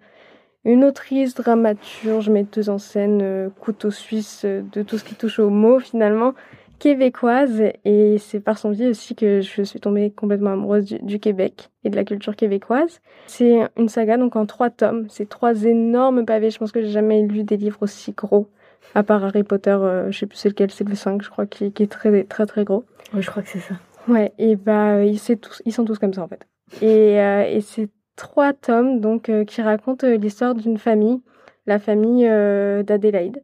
une 0.64 0.84
autrice, 0.84 1.34
dramaturge, 1.34 2.30
metteuse 2.30 2.68
en 2.68 2.78
scène, 2.78 3.20
euh, 3.22 3.48
couteau 3.60 3.90
suisse 3.90 4.42
euh, 4.44 4.62
de 4.72 4.82
tout 4.82 4.98
ce 4.98 5.04
qui 5.04 5.14
touche 5.14 5.38
aux 5.38 5.50
mots 5.50 5.80
finalement 5.80 6.34
québécoise 6.78 7.62
et 7.84 8.18
c'est 8.18 8.40
par 8.40 8.58
son 8.58 8.70
biais 8.70 8.88
aussi 8.88 9.14
que 9.14 9.40
je 9.40 9.62
suis 9.62 9.80
tombée 9.80 10.10
complètement 10.10 10.52
amoureuse 10.52 10.84
du, 10.84 10.98
du 11.00 11.18
Québec 11.18 11.70
et 11.84 11.90
de 11.90 11.96
la 11.96 12.04
culture 12.04 12.36
québécoise. 12.36 13.00
C'est 13.26 13.60
une 13.76 13.88
saga 13.88 14.16
donc 14.16 14.36
en 14.36 14.46
trois 14.46 14.70
tomes, 14.70 15.06
c'est 15.08 15.28
trois 15.28 15.64
énormes 15.64 16.24
pavés. 16.26 16.50
Je 16.50 16.58
pense 16.58 16.72
que 16.72 16.82
j'ai 16.82 16.90
jamais 16.90 17.22
lu 17.22 17.44
des 17.44 17.56
livres 17.56 17.82
aussi 17.82 18.12
gros, 18.12 18.48
à 18.94 19.02
part 19.02 19.24
Harry 19.24 19.42
Potter, 19.42 19.70
euh, 19.70 20.10
je 20.10 20.18
sais 20.18 20.26
plus 20.26 20.36
c'est 20.36 20.48
lequel, 20.48 20.70
c'est 20.70 20.88
le 20.88 20.94
5 20.94 21.22
je 21.22 21.30
crois, 21.30 21.46
qui, 21.46 21.72
qui 21.72 21.82
est 21.82 21.90
très 21.90 22.24
très 22.24 22.46
très 22.46 22.64
gros. 22.64 22.84
Oui, 23.14 23.22
je 23.22 23.30
crois 23.30 23.42
que 23.42 23.48
c'est 23.48 23.60
ça. 23.60 23.74
Ouais, 24.08 24.32
et 24.38 24.56
bah 24.56 25.04
ils, 25.04 25.20
tous, 25.38 25.62
ils 25.64 25.72
sont 25.72 25.84
tous 25.84 25.98
comme 25.98 26.14
ça 26.14 26.22
en 26.22 26.28
fait. 26.28 26.46
Et, 26.82 27.20
euh, 27.20 27.44
et 27.48 27.60
c'est 27.60 27.88
trois 28.16 28.52
tomes 28.52 29.00
donc 29.00 29.28
euh, 29.28 29.44
qui 29.44 29.62
racontent 29.62 30.06
l'histoire 30.06 30.54
d'une 30.54 30.78
famille, 30.78 31.20
la 31.66 31.78
famille 31.78 32.26
euh, 32.26 32.82
d'Adélaïde. 32.82 33.42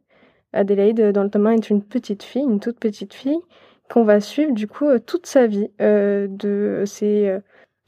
Adélaïde, 0.53 1.11
dans 1.11 1.23
le 1.23 1.29
tome 1.29 1.47
1, 1.47 1.51
est 1.53 1.69
une 1.69 1.83
petite 1.83 2.23
fille, 2.23 2.43
une 2.43 2.59
toute 2.59 2.79
petite 2.79 3.13
fille, 3.13 3.39
qu'on 3.91 4.03
va 4.03 4.19
suivre 4.19 4.53
du 4.53 4.67
coup 4.67 4.87
toute 5.05 5.25
sa 5.25 5.47
vie. 5.47 5.69
Euh, 5.81 6.27
de, 6.29 6.83
c'est, 6.85 7.29
euh, 7.29 7.39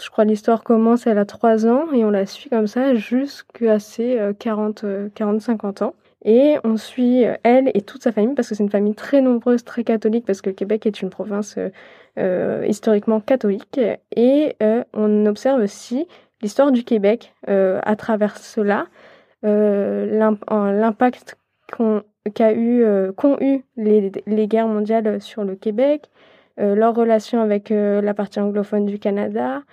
je 0.01 0.09
crois 0.09 0.25
l'histoire 0.25 0.63
commence, 0.63 1.07
elle 1.07 1.17
a 1.17 1.25
3 1.25 1.67
ans, 1.67 1.91
et 1.93 2.03
on 2.05 2.09
la 2.09 2.25
suit 2.25 2.49
comme 2.49 2.67
ça 2.67 2.95
jusqu'à 2.95 3.79
ses 3.79 4.19
euh, 4.19 4.33
40, 4.33 4.83
40-50 5.15 5.83
ans. 5.83 5.95
Et 6.27 6.55
on 6.63 6.75
suit 6.75 7.23
elle 7.43 7.69
et 7.75 7.81
toute 7.81 8.01
sa 8.01 8.11
famille, 8.11 8.33
parce 8.33 8.49
que 8.49 8.55
c'est 8.55 8.63
une 8.63 8.71
famille 8.71 8.95
très 8.95 9.21
nombreuse, 9.21 9.63
très 9.63 9.83
catholique, 9.83 10.25
parce 10.25 10.41
que 10.41 10.49
le 10.49 10.55
Québec 10.55 10.87
est 10.87 11.03
une 11.03 11.11
province 11.11 11.55
euh, 12.17 12.65
historiquement 12.65 13.19
catholique. 13.19 13.79
Et 14.15 14.55
euh, 14.63 14.85
on 14.93 15.25
observe 15.25 15.61
aussi 15.61 16.07
l'histoire 16.41 16.71
du 16.71 16.85
Québec 16.85 17.33
euh, 17.49 17.81
à 17.83 17.97
travers 17.97 18.37
cela, 18.37 18.87
l'impact 19.43 21.37
qu'on 21.75 22.03
euh, 22.27 23.11
qu'ont 23.13 23.37
eu 23.39 23.63
les, 23.77 24.47
guerres 24.47 24.67
mondiales 24.67 25.21
sur 25.21 25.43
le 25.43 25.55
Québec, 25.55 26.09
euh, 26.59 26.75
leur 26.75 26.95
relation 26.95 27.41
avec 27.41 27.71
euh, 27.71 28.01
la 28.01 28.13
partie 28.13 28.39
anglophone 28.39 28.85
du 28.85 28.99
Canada 28.99 29.63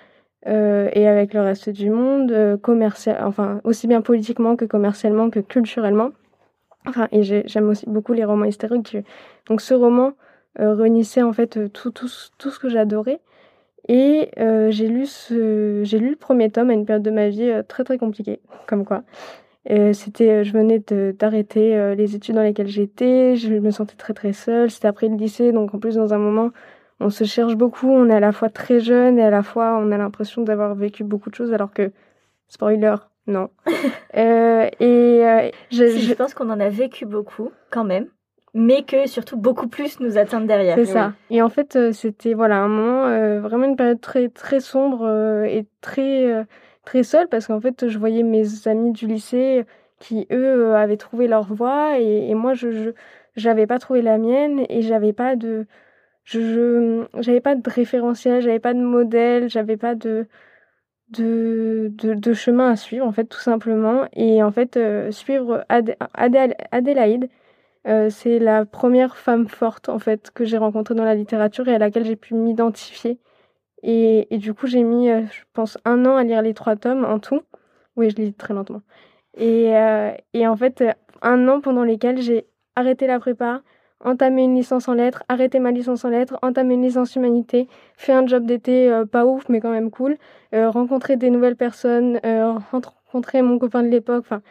et 0.45 1.07
avec 1.07 1.35
le 1.35 1.41
reste 1.41 1.71
du 1.71 1.89
monde, 1.89 2.59
commercial, 2.63 3.17
enfin 3.25 3.61
aussi 3.63 3.87
bien 3.87 4.01
politiquement 4.01 4.57
que 4.57 4.65
commercialement 4.65 5.31
que 5.31 5.39
culturellement. 5.39 6.11
Enfin, 6.85 7.07
et 7.13 7.23
j'aime 7.23 7.69
aussi 7.69 7.89
beaucoup 7.89 8.13
les 8.13 8.25
romans 8.25 8.47
historiques. 8.47 8.97
Donc 9.47 9.61
ce 9.61 9.73
roman 9.73 10.15
réunissait 10.59 11.23
en 11.23 11.33
fait 11.33 11.73
tout, 11.73 11.93
ce 12.09 12.59
que 12.59 12.69
j'adorais. 12.69 13.21
Et 13.89 14.31
euh, 14.39 14.71
j'ai 14.71 14.89
lu 14.89 15.07
le 16.11 16.15
premier 16.15 16.51
tome 16.51 16.71
à 16.71 16.73
une 16.73 16.87
période 16.87 17.03
de 17.03 17.11
ma 17.11 17.29
vie 17.29 17.51
euh, 17.51 17.63
très 17.63 17.83
très 17.85 17.99
compliquée, 17.99 18.41
comme 18.67 18.85
quoi. 18.85 19.03
Euh, 19.71 19.93
c'était, 19.93 20.45
je 20.45 20.53
venais 20.53 20.81
d'arrêter 20.81 21.77
euh, 21.77 21.95
les 21.95 22.17
études 22.17 22.35
dans 22.35 22.43
lesquelles 22.43 22.69
j'étais, 22.69 23.37
je 23.37 23.55
me 23.55 23.71
sentais 23.71 23.95
très 23.97 24.13
très 24.13 24.33
seule. 24.33 24.71
C'était 24.71 24.89
après 24.89 25.09
le 25.09 25.17
lycée, 25.17 25.53
donc 25.53 25.75
en 25.75 25.79
plus 25.79 25.95
dans 25.95 26.13
un 26.15 26.19
moment, 26.19 26.51
on 27.01 27.11
se 27.11 27.25
cherche 27.25 27.55
beaucoup, 27.55 27.89
on 27.89 28.09
est 28.09 28.15
à 28.15 28.21
la 28.21 28.33
fois 28.33 28.49
très 28.49 28.81
jeune 28.81 29.19
et 29.19 29.23
à 29.23 29.31
la 29.31 29.43
fois 29.43 29.79
on 29.81 29.93
a 29.93 29.99
l'impression 29.99 30.43
d'avoir 30.43 30.75
vécu 30.75 31.05
beaucoup 31.05 31.31
de 31.31 31.35
choses, 31.35 31.53
alors 31.53 31.73
que 31.73 31.93
spoiler, 32.49 32.97
non. 33.27 33.51
euh, 34.17 34.69
et 34.81 35.27
euh, 35.27 35.51
je, 35.71 35.89
si, 35.89 36.03
je 36.03 36.15
pense 36.15 36.35
qu'on 36.35 36.51
en 36.51 36.61
a 36.61 36.69
vécu 36.69 37.07
beaucoup 37.07 37.51
quand 37.71 37.85
même 37.85 38.09
mais 38.55 38.83
que 38.83 39.09
surtout 39.09 39.37
beaucoup 39.37 39.69
plus 39.69 40.01
nous 40.01 40.19
attendent 40.19 40.47
derrière. 40.47 40.77
C'est 40.77 40.85
ça. 40.85 41.13
Et 41.31 41.41
en 41.41 41.49
fait, 41.49 41.77
euh, 41.77 41.93
c'était 41.93 42.35
voilà 42.35 42.59
un 42.59 42.69
moment 42.69 43.07
euh, 43.07 43.41
vraiment 43.41 43.65
une 43.65 43.77
période 43.77 44.01
très 44.01 44.29
très 44.29 44.61
sombre 44.61 45.07
euh, 45.07 45.45
et 45.45 45.67
très 45.81 46.47
très 46.85 47.03
seule 47.03 47.29
parce 47.29 47.47
qu'en 47.47 47.61
fait, 47.61 47.89
je 47.89 47.99
voyais 47.99 48.23
mes 48.23 48.69
amis 48.69 48.93
du 48.93 49.07
lycée 49.07 49.65
qui 49.99 50.27
eux 50.33 50.75
avaient 50.75 50.97
trouvé 50.97 51.29
leur 51.29 51.45
voie 51.55 51.99
et, 51.99 52.35
moi 52.35 52.55
je 52.55 52.93
j'avais 53.37 53.67
pas 53.67 53.79
trouvé 53.79 54.03
la 54.03 54.19
mienne 54.19 54.67
et 54.69 54.83
j'avais 54.83 55.13
pas 55.13 55.37
de 55.37 55.67
je 56.25 57.07
j'avais 57.21 57.41
pas 57.41 57.55
de 57.57 57.71
référentiel, 57.71 58.43
j'avais 58.43 58.61
pas 58.61 58.75
de 58.75 58.81
modèle, 58.81 59.49
j'avais 59.51 59.77
pas 59.77 59.95
de 59.95 60.27
de, 61.11 61.91
de, 61.93 62.33
chemin 62.33 62.71
à 62.71 62.77
suivre 62.77 63.07
en 63.07 63.13
fait 63.13 63.27
tout 63.27 63.41
simplement 63.41 64.07
et 64.15 64.43
en 64.43 64.51
fait 64.53 64.79
suivre 65.13 65.65
Adé 65.69 65.95
Adé 66.15 66.55
Adélaïde 66.73 67.29
euh, 67.89 68.11
c'est 68.11 68.39
la 68.39 68.65
première 68.65 69.17
femme 69.17 69.49
forte 69.49 69.89
en 69.89 69.99
fait 69.99 70.31
que 70.31 70.45
j'ai 70.45 70.57
rencontrée 70.57 70.95
dans 70.95 71.05
la 71.05 71.17
littérature 71.17 71.67
et 71.69 71.75
à 71.75 71.79
laquelle 71.79 72.05
j'ai 72.05 72.17
pu 72.17 72.35
m'identifier. 72.35 73.19
Et, 73.83 74.27
du 74.39 74.55
coup, 74.55 74.67
j'ai 74.67 74.83
mis, 74.83 75.11
euh, 75.11 75.23
je 75.33 75.43
pense, 75.53 75.79
un 75.85 76.07
an 76.07 76.17
à 76.17 76.25
lire 76.25 76.43
les 76.43 76.55
trois 76.55 76.77
tomes 76.77 77.05
en 77.05 77.19
tout. 77.19 77.41
Oui, 77.97 78.11
je 78.11 78.17
lis 78.17 78.33
très 78.33 78.55
lentement. 78.55 78.83
Et, 79.37 79.77
euh, 79.77 80.13
et 80.35 80.47
en 80.47 80.57
fait, 80.57 80.85
un 81.21 81.49
an 81.49 81.61
pendant 81.61 81.83
lesquels 81.83 82.21
j'ai 82.21 82.47
arrêté 82.77 83.07
la 83.07 83.19
prépa, 83.19 83.63
entamé 84.01 84.45
une 84.45 84.55
licence 84.55 84.89
en 84.89 84.95
lettres, 84.95 85.25
arrêté 85.29 85.59
ma 85.59 85.73
licence 85.73 86.05
en 86.05 86.11
lettres, 86.11 86.39
entamé 86.43 86.75
une 86.75 86.83
licence 86.83 87.17
humanité, 87.17 87.69
fait 87.97 88.13
un 88.13 88.27
job 88.27 88.47
d'été 88.47 88.91
euh, 88.91 89.05
pas 89.05 89.27
ouf 89.27 89.49
mais 89.49 89.61
quand 89.61 89.71
même 89.71 89.91
cool, 89.91 90.17
rencontré 90.53 91.17
des 91.17 91.31
nouvelles 91.31 91.57
personnes, 91.57 92.21
rencontré 92.25 93.43
mon 93.43 93.59
copain 93.59 93.83
de 93.83 93.89
l'époque, 93.89 94.25
enfin 94.27 94.43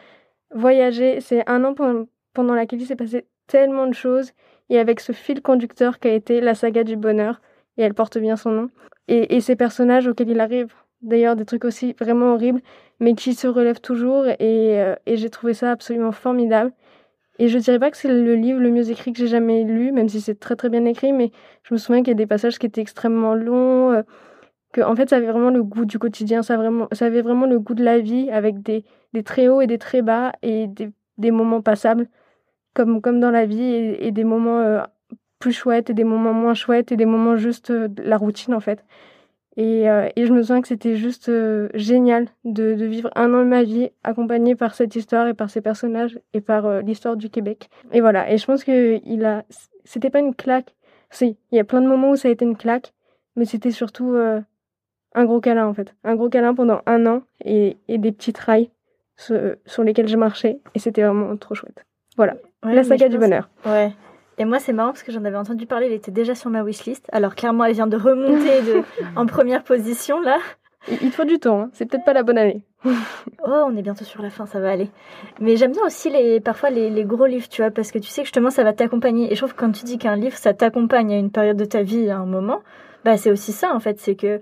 voyager. 0.54 1.20
C'est 1.20 1.48
un 1.48 1.64
an 1.64 1.74
pendant, 1.74 2.06
pendant 2.34 2.54
laquelle 2.54 2.80
il 2.80 2.86
s'est 2.86 2.96
passé 2.96 3.26
tellement 3.46 3.86
de 3.86 3.94
choses 3.94 4.32
et 4.68 4.78
avec 4.78 5.00
ce 5.00 5.12
fil 5.12 5.42
conducteur 5.42 5.98
qui 5.98 6.08
a 6.08 6.14
été 6.14 6.40
la 6.40 6.54
saga 6.54 6.84
du 6.84 6.96
bonheur 6.96 7.40
et 7.76 7.82
elle 7.82 7.94
porte 7.94 8.18
bien 8.18 8.36
son 8.36 8.50
nom 8.50 8.70
et, 9.08 9.40
ces 9.40 9.56
personnages 9.56 10.06
auxquels 10.06 10.30
il 10.30 10.40
arrive 10.40 10.72
d'ailleurs 11.02 11.36
des 11.36 11.44
trucs 11.44 11.64
aussi 11.64 11.94
vraiment 12.00 12.34
horribles 12.34 12.60
mais 13.00 13.14
qui 13.14 13.34
se 13.34 13.48
relèvent 13.48 13.80
toujours 13.80 14.26
et, 14.26 14.94
et 15.06 15.16
j'ai 15.16 15.30
trouvé 15.30 15.54
ça 15.54 15.72
absolument 15.72 16.12
formidable. 16.12 16.72
Et 17.38 17.48
je 17.48 17.58
dirais 17.58 17.78
pas 17.78 17.90
que 17.90 17.96
c'est 17.96 18.08
le 18.08 18.34
livre 18.34 18.60
le 18.60 18.70
mieux 18.70 18.90
écrit 18.90 19.12
que 19.12 19.18
j'ai 19.18 19.26
jamais 19.26 19.64
lu, 19.64 19.90
même 19.92 20.08
si 20.08 20.20
c'est 20.20 20.38
très 20.38 20.54
très 20.56 20.68
bien 20.68 20.84
écrit, 20.84 21.12
mais 21.12 21.32
je 21.62 21.74
me 21.74 21.78
souviens 21.78 22.02
qu'il 22.02 22.08
y 22.08 22.12
a 22.12 22.14
des 22.14 22.26
passages 22.26 22.58
qui 22.58 22.66
étaient 22.66 22.80
extrêmement 22.82 23.34
longs, 23.34 23.90
euh, 23.92 24.02
que 24.72 24.80
en 24.82 24.94
fait 24.96 25.10
ça 25.10 25.16
avait 25.16 25.26
vraiment 25.26 25.50
le 25.50 25.62
goût 25.64 25.84
du 25.84 25.98
quotidien, 25.98 26.42
ça, 26.42 26.54
avait 26.54 27.22
vraiment 27.22 27.46
le 27.46 27.58
goût 27.58 27.74
de 27.74 27.84
la 27.84 27.98
vie 27.98 28.30
avec 28.30 28.62
des, 28.62 28.84
très 29.24 29.48
hauts 29.48 29.60
et 29.60 29.66
des 29.66 29.78
très 29.78 30.02
bas 30.02 30.32
et 30.42 30.66
des, 30.68 30.90
des 31.18 31.30
moments 31.30 31.62
passables, 31.62 32.08
comme, 32.74 33.00
comme 33.02 33.20
dans 33.20 33.30
la 33.30 33.46
vie, 33.46 33.62
et, 33.62 34.12
des 34.12 34.24
moments 34.24 34.60
euh, 34.60 34.82
plus 35.42 35.52
chouettes 35.52 35.90
et 35.90 35.94
des 35.94 36.04
moments 36.04 36.32
moins 36.32 36.54
chouettes 36.54 36.92
et 36.92 36.96
des 36.96 37.04
moments 37.04 37.36
juste 37.36 37.70
euh, 37.70 37.88
de 37.88 38.00
la 38.04 38.16
routine 38.16 38.54
en 38.54 38.60
fait. 38.60 38.84
Et, 39.56 39.90
euh, 39.90 40.08
et, 40.14 40.24
je 40.24 40.32
me 40.32 40.40
souviens 40.40 40.62
que 40.62 40.68
c'était 40.68 40.94
juste 40.94 41.28
euh, 41.28 41.68
génial 41.74 42.28
de, 42.44 42.74
de, 42.74 42.84
vivre 42.86 43.10
un 43.16 43.34
an 43.34 43.40
de 43.40 43.48
ma 43.48 43.64
vie 43.64 43.90
accompagné 44.04 44.54
par 44.54 44.74
cette 44.74 44.94
histoire 44.94 45.26
et 45.26 45.34
par 45.34 45.50
ces 45.50 45.60
personnages 45.60 46.18
et 46.32 46.40
par 46.40 46.80
l'histoire 46.80 47.16
du 47.16 47.28
Québec. 47.28 47.68
Et 47.92 48.00
voilà. 48.00 48.32
Et 48.32 48.38
je 48.38 48.46
pense 48.46 48.62
que 48.62 49.00
il 49.04 49.24
a, 49.24 49.44
c'était 49.84 50.10
pas 50.10 50.20
une 50.20 50.34
claque. 50.34 50.74
Si, 51.10 51.36
il 51.50 51.56
y 51.56 51.60
a 51.60 51.64
plein 51.64 51.82
de 51.82 51.88
moments 51.88 52.12
où 52.12 52.16
ça 52.16 52.28
a 52.28 52.30
été 52.30 52.44
une 52.44 52.56
claque, 52.56 52.94
mais 53.34 53.44
c'était 53.44 53.72
surtout 53.72 54.16
un 55.14 55.24
gros 55.24 55.40
câlin 55.40 55.66
en 55.66 55.74
fait, 55.74 55.92
un 56.04 56.14
gros 56.14 56.30
câlin 56.30 56.54
pendant 56.54 56.80
un 56.86 57.04
an 57.04 57.22
et, 57.44 57.76
et 57.88 57.98
des 57.98 58.12
petits 58.12 58.32
rails 58.38 58.70
sur, 59.16 59.82
lesquels 59.82 60.08
je 60.08 60.16
marchais 60.16 60.60
et 60.74 60.78
c'était 60.78 61.02
vraiment 61.02 61.36
trop 61.36 61.54
chouette. 61.54 61.84
Voilà. 62.16 62.36
La 62.62 62.84
saga 62.84 63.08
du 63.10 63.18
bonheur. 63.18 63.50
Ouais. 63.66 63.92
Et 64.38 64.44
moi, 64.44 64.58
c'est 64.58 64.72
marrant 64.72 64.90
parce 64.90 65.02
que 65.02 65.12
j'en 65.12 65.24
avais 65.24 65.36
entendu 65.36 65.66
parler, 65.66 65.86
il 65.86 65.92
était 65.92 66.10
déjà 66.10 66.34
sur 66.34 66.50
ma 66.50 66.62
wishlist. 66.62 67.06
Alors, 67.12 67.34
clairement, 67.34 67.64
elle 67.64 67.74
vient 67.74 67.86
de 67.86 67.96
remonter 67.96 68.62
de, 68.62 68.82
en 69.16 69.26
première 69.26 69.62
position, 69.62 70.20
là. 70.20 70.38
Il 70.88 71.12
faut 71.12 71.24
du 71.24 71.38
temps, 71.38 71.60
hein. 71.60 71.70
c'est 71.74 71.86
peut-être 71.86 72.04
pas 72.04 72.12
la 72.12 72.24
bonne 72.24 72.38
année. 72.38 72.64
oh, 72.84 72.90
on 73.46 73.76
est 73.76 73.82
bientôt 73.82 74.04
sur 74.04 74.20
la 74.20 74.30
fin, 74.30 74.46
ça 74.46 74.58
va 74.58 74.72
aller. 74.72 74.90
Mais 75.38 75.56
j'aime 75.56 75.70
bien 75.70 75.84
aussi 75.84 76.10
les, 76.10 76.40
parfois 76.40 76.70
les, 76.70 76.90
les, 76.90 77.04
gros 77.04 77.26
livres, 77.26 77.48
tu 77.48 77.62
vois, 77.62 77.70
parce 77.70 77.92
que 77.92 78.00
tu 78.00 78.08
sais 78.08 78.22
que 78.22 78.26
justement, 78.26 78.50
ça 78.50 78.64
va 78.64 78.72
t'accompagner. 78.72 79.30
Et 79.30 79.36
je 79.36 79.40
trouve 79.40 79.54
que 79.54 79.60
quand 79.60 79.70
tu 79.70 79.84
dis 79.84 79.96
qu'un 79.96 80.16
livre, 80.16 80.36
ça 80.36 80.54
t'accompagne 80.54 81.12
à 81.12 81.18
une 81.18 81.30
période 81.30 81.56
de 81.56 81.64
ta 81.64 81.82
vie, 81.82 82.10
à 82.10 82.18
un 82.18 82.26
moment, 82.26 82.62
bah, 83.04 83.16
c'est 83.16 83.30
aussi 83.30 83.52
ça, 83.52 83.72
en 83.72 83.78
fait. 83.78 84.00
C'est 84.00 84.16
que, 84.16 84.40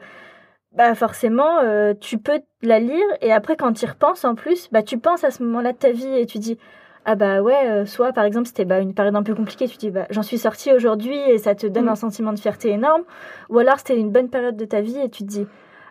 bah, 0.72 0.94
forcément, 0.94 1.58
euh, 1.58 1.92
tu 2.00 2.16
peux 2.16 2.40
la 2.62 2.78
lire 2.78 3.04
et 3.20 3.32
après, 3.32 3.56
quand 3.56 3.74
tu 3.74 3.84
y 3.84 3.88
repenses, 3.88 4.24
en 4.24 4.34
plus, 4.34 4.70
bah, 4.72 4.82
tu 4.82 4.96
penses 4.98 5.24
à 5.24 5.30
ce 5.30 5.42
moment-là 5.42 5.72
de 5.72 5.78
ta 5.78 5.90
vie 5.90 6.14
et 6.16 6.24
tu 6.24 6.38
dis, 6.38 6.56
ah 7.04 7.14
bah 7.14 7.40
ouais, 7.40 7.66
euh, 7.66 7.86
soit 7.86 8.12
par 8.12 8.24
exemple 8.24 8.46
c'était 8.46 8.64
bah, 8.64 8.80
une 8.80 8.94
période 8.94 9.16
un 9.16 9.22
peu 9.22 9.34
compliquée, 9.34 9.66
tu 9.68 9.78
dis 9.78 9.90
bah, 9.90 10.06
j'en 10.10 10.22
suis 10.22 10.38
sortie 10.38 10.72
aujourd'hui 10.72 11.16
et 11.28 11.38
ça 11.38 11.54
te 11.54 11.66
donne 11.66 11.86
mm. 11.86 11.90
un 11.90 11.94
sentiment 11.96 12.32
de 12.32 12.38
fierté 12.38 12.70
énorme, 12.70 13.02
ou 13.48 13.58
alors 13.58 13.78
c'était 13.78 13.98
une 13.98 14.10
bonne 14.10 14.28
période 14.28 14.56
de 14.56 14.64
ta 14.64 14.80
vie 14.80 14.98
et 14.98 15.08
tu 15.08 15.24
te 15.24 15.28
dis 15.28 15.46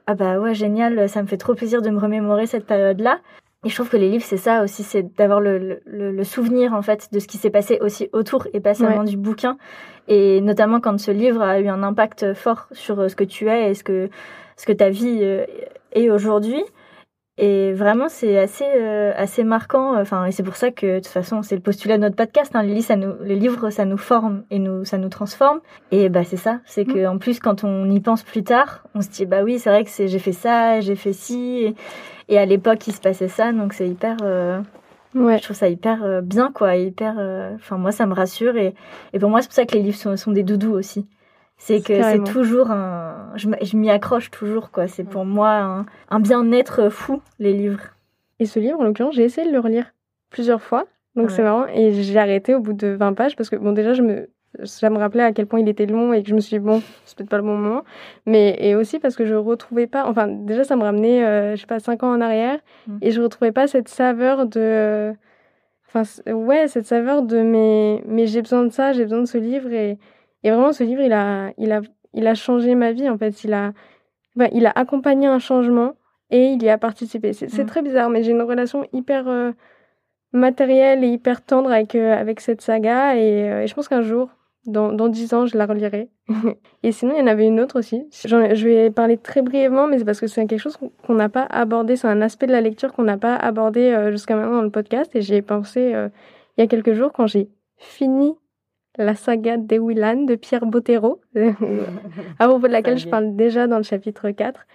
ah 0.07 0.15
bah 0.15 0.39
ouais 0.39 0.53
génial, 0.53 1.09
ça 1.09 1.21
me 1.21 1.27
fait 1.27 1.37
trop 1.37 1.55
plaisir 1.55 1.81
de 1.81 1.89
me 1.89 1.99
remémorer 1.99 2.45
cette 2.45 2.65
période-là. 2.65 3.19
Et 3.65 3.69
je 3.69 3.75
trouve 3.75 3.89
que 3.89 3.97
les 3.97 4.09
livres 4.09 4.23
c'est 4.25 4.37
ça 4.37 4.63
aussi, 4.63 4.83
c'est 4.83 5.15
d'avoir 5.17 5.41
le, 5.41 5.81
le, 5.85 6.11
le, 6.11 6.23
souvenir 6.23 6.73
en 6.73 6.81
fait 6.81 7.09
de 7.11 7.19
ce 7.19 7.27
qui 7.27 7.37
s'est 7.37 7.49
passé 7.49 7.77
aussi 7.81 8.07
autour 8.13 8.47
et 8.53 8.61
pas 8.61 8.73
seulement 8.73 9.03
du 9.03 9.17
bouquin. 9.17 9.57
Et 10.07 10.41
notamment 10.41 10.79
quand 10.79 10.97
ce 10.99 11.11
livre 11.11 11.41
a 11.41 11.59
eu 11.59 11.67
un 11.67 11.83
impact 11.83 12.33
fort 12.33 12.67
sur 12.71 12.99
euh, 12.99 13.07
ce 13.09 13.15
que 13.15 13.23
tu 13.23 13.49
es 13.49 13.71
et 13.71 13.73
ce 13.73 13.83
que 13.83 14.09
ce 14.55 14.65
que 14.65 14.71
ta 14.73 14.89
vie 14.89 15.19
euh, 15.21 15.45
est 15.91 16.09
aujourd'hui. 16.09 16.63
Et 17.41 17.71
vraiment, 17.71 18.09
c'est 18.09 18.37
assez, 18.37 18.65
euh, 18.65 19.13
assez 19.15 19.45
marquant. 19.45 19.97
Enfin, 19.97 20.25
et 20.25 20.31
c'est 20.33 20.43
pour 20.43 20.57
ça 20.57 20.71
que, 20.71 20.95
de 20.95 20.99
toute 20.99 21.07
façon, 21.07 21.41
c'est 21.41 21.55
le 21.55 21.61
postulat 21.61 21.95
de 21.95 22.01
notre 22.01 22.17
podcast. 22.17 22.53
Hein. 22.53 22.63
Les, 22.63 22.73
livres, 22.73 22.85
ça 22.85 22.97
nous, 22.97 23.13
les 23.23 23.37
livres, 23.37 23.69
ça 23.69 23.85
nous 23.85 23.97
forme 23.97 24.43
et 24.51 24.59
nous, 24.59 24.83
ça 24.83 24.97
nous 24.97 25.07
transforme. 25.07 25.61
Et 25.91 26.09
bah, 26.09 26.25
c'est 26.25 26.35
ça. 26.35 26.59
C'est 26.65 26.83
que, 26.83 27.05
mm. 27.05 27.11
en 27.11 27.17
plus, 27.17 27.39
quand 27.39 27.63
on 27.63 27.89
y 27.89 28.01
pense 28.01 28.23
plus 28.23 28.43
tard, 28.43 28.83
on 28.93 28.99
se 28.99 29.07
dit, 29.07 29.25
bah 29.25 29.41
oui, 29.41 29.57
c'est 29.57 29.69
vrai 29.69 29.85
que 29.85 29.89
c'est, 29.89 30.09
j'ai 30.09 30.19
fait 30.19 30.33
ça, 30.33 30.81
j'ai 30.81 30.97
fait 30.97 31.13
ci. 31.13 31.73
Et, 32.27 32.37
à 32.37 32.45
l'époque, 32.45 32.85
il 32.87 32.93
se 32.93 32.99
passait 32.99 33.29
ça. 33.29 33.53
Donc, 33.53 33.71
c'est 33.71 33.87
hyper, 33.87 34.17
euh, 34.21 34.59
ouais. 35.15 35.37
je 35.37 35.43
trouve 35.43 35.55
ça 35.55 35.69
hyper 35.69 36.03
euh, 36.03 36.19
bien, 36.19 36.51
quoi. 36.53 36.75
Hyper, 36.75 37.13
enfin, 37.55 37.77
moi, 37.77 37.93
ça 37.93 38.05
me 38.05 38.13
rassure. 38.13 38.57
Et, 38.57 38.75
et 39.13 39.19
pour 39.19 39.29
moi, 39.29 39.41
c'est 39.41 39.47
pour 39.47 39.55
ça 39.55 39.65
que 39.65 39.75
les 39.75 39.83
livres 39.83 39.97
sont, 39.97 40.17
sont 40.17 40.33
des 40.33 40.43
doudous 40.43 40.73
aussi. 40.73 41.07
C'est 41.59 41.81
que 41.81 42.01
c'est 42.01 42.23
toujours 42.23 42.71
un. 42.71 43.33
Je 43.35 43.77
m'y 43.77 43.91
accroche 43.91 44.31
toujours, 44.31 44.71
quoi. 44.71 44.87
C'est 44.87 45.03
pour 45.03 45.25
moi 45.25 45.51
un, 45.51 45.85
un 46.09 46.19
bien-être 46.19 46.89
fou, 46.89 47.21
les 47.37 47.53
livres. 47.53 47.81
Et 48.39 48.45
ce 48.45 48.59
livre, 48.59 48.79
en 48.79 48.83
l'occurrence, 48.83 49.15
j'ai 49.15 49.25
essayé 49.25 49.45
de 49.45 49.53
le 49.53 49.59
relire 49.59 49.93
plusieurs 50.29 50.61
fois. 50.61 50.85
Donc 51.15 51.31
c'est 51.31 51.43
marrant. 51.43 51.65
Et 51.67 51.91
j'ai 51.91 52.17
arrêté 52.17 52.55
au 52.55 52.61
bout 52.61 52.73
de 52.73 52.87
20 52.87 53.13
pages 53.13 53.35
parce 53.35 53.49
que, 53.49 53.57
bon, 53.57 53.73
déjà, 53.73 53.93
je 53.93 54.01
me, 54.01 54.29
ça 54.63 54.89
me 54.89 54.97
rappelait 54.97 55.23
à 55.23 55.33
quel 55.33 55.47
point 55.47 55.59
il 55.59 55.67
était 55.67 55.85
long 55.85 56.13
et 56.13 56.23
que 56.23 56.29
je 56.29 56.35
me 56.35 56.39
suis 56.39 56.57
dit, 56.57 56.63
bon, 56.63 56.81
c'est 57.05 57.17
peut-être 57.17 57.29
pas 57.29 57.37
le 57.37 57.43
bon 57.43 57.57
moment. 57.57 57.83
Mais 58.25 58.55
et 58.59 58.75
aussi 58.75 58.99
parce 58.99 59.17
que 59.17 59.25
je 59.25 59.35
retrouvais 59.35 59.87
pas. 59.87 60.07
Enfin, 60.07 60.27
déjà, 60.27 60.63
ça 60.63 60.77
me 60.77 60.83
ramenait, 60.83 61.25
euh, 61.25 61.55
je 61.55 61.61
sais 61.61 61.67
pas, 61.67 61.79
5 61.79 62.03
ans 62.03 62.13
en 62.13 62.21
arrière. 62.21 62.59
Mmh. 62.87 62.97
Et 63.01 63.11
je 63.11 63.21
retrouvais 63.21 63.51
pas 63.51 63.67
cette 63.67 63.89
saveur 63.89 64.45
de. 64.45 65.13
Enfin, 65.87 66.03
ouais, 66.31 66.67
cette 66.67 66.85
saveur 66.85 67.23
de 67.23 67.41
mais, 67.41 68.03
mais 68.05 68.27
j'ai 68.27 68.41
besoin 68.41 68.63
de 68.63 68.69
ça, 68.69 68.93
j'ai 68.93 69.03
besoin 69.03 69.21
de 69.21 69.25
ce 69.25 69.37
livre. 69.39 69.73
Et 69.73 69.97
et 70.43 70.51
vraiment, 70.51 70.71
ce 70.71 70.83
livre, 70.83 71.01
il 71.01 71.13
a, 71.13 71.51
il 71.57 71.71
a, 71.71 71.81
il 72.13 72.27
a 72.27 72.35
changé 72.35 72.75
ma 72.75 72.91
vie, 72.91 73.09
en 73.09 73.17
fait. 73.17 73.43
Il 73.43 73.53
a, 73.53 73.73
il 74.53 74.65
a 74.65 74.71
accompagné 74.75 75.27
un 75.27 75.39
changement 75.39 75.95
et 76.31 76.47
il 76.47 76.63
y 76.63 76.69
a 76.69 76.77
participé. 76.77 77.33
C'est 77.33 77.51
mmh. 77.51 77.65
très 77.65 77.81
bizarre, 77.81 78.09
mais 78.09 78.23
j'ai 78.23 78.31
une 78.31 78.41
relation 78.41 78.87
hyper 78.93 79.27
euh, 79.27 79.51
matérielle 80.31 81.03
et 81.03 81.07
hyper 81.07 81.43
tendre 81.43 81.71
avec, 81.71 81.95
euh, 81.95 82.13
avec 82.13 82.39
cette 82.39 82.61
saga. 82.61 83.15
Et, 83.15 83.49
euh, 83.49 83.63
et 83.63 83.67
je 83.67 83.73
pense 83.73 83.89
qu'un 83.89 84.01
jour, 84.01 84.29
dans, 84.65 84.93
dans 84.93 85.09
10 85.09 85.33
ans, 85.33 85.45
je 85.45 85.57
la 85.57 85.65
relirai. 85.65 86.09
et 86.83 86.91
sinon, 86.93 87.15
il 87.15 87.19
y 87.19 87.21
en 87.21 87.27
avait 87.27 87.47
une 87.47 87.59
autre 87.59 87.79
aussi. 87.79 88.07
Je 88.11 88.63
vais 88.65 88.91
parler 88.91 89.17
très 89.17 89.41
brièvement, 89.41 89.87
mais 89.87 89.97
c'est 89.97 90.05
parce 90.05 90.21
que 90.21 90.27
c'est 90.27 90.45
quelque 90.45 90.59
chose 90.61 90.77
qu'on 91.05 91.13
n'a 91.15 91.29
pas 91.29 91.43
abordé. 91.43 91.97
C'est 91.97 92.07
un 92.07 92.21
aspect 92.21 92.47
de 92.47 92.53
la 92.53 92.61
lecture 92.61 92.93
qu'on 92.93 93.03
n'a 93.03 93.17
pas 93.17 93.35
abordé 93.35 94.09
jusqu'à 94.11 94.35
maintenant 94.35 94.57
dans 94.57 94.61
le 94.61 94.69
podcast. 94.69 95.13
Et 95.15 95.21
j'y 95.21 95.35
ai 95.35 95.41
pensé 95.41 95.93
il 96.57 96.61
y 96.61 96.63
a 96.63 96.67
quelques 96.67 96.93
jours 96.93 97.11
quand 97.11 97.25
j'ai 97.25 97.49
fini 97.77 98.35
la 98.97 99.15
saga 99.15 99.57
d'Ewilan 99.57 100.25
de 100.25 100.35
Pierre 100.35 100.65
Bottero, 100.65 101.21
à 102.39 102.47
propos 102.47 102.67
de 102.67 102.71
laquelle 102.71 102.97
je 102.97 103.07
parle 103.07 103.35
déjà 103.35 103.67
dans 103.67 103.77
le 103.77 103.83
chapitre 103.83 104.29
4. 104.31 104.65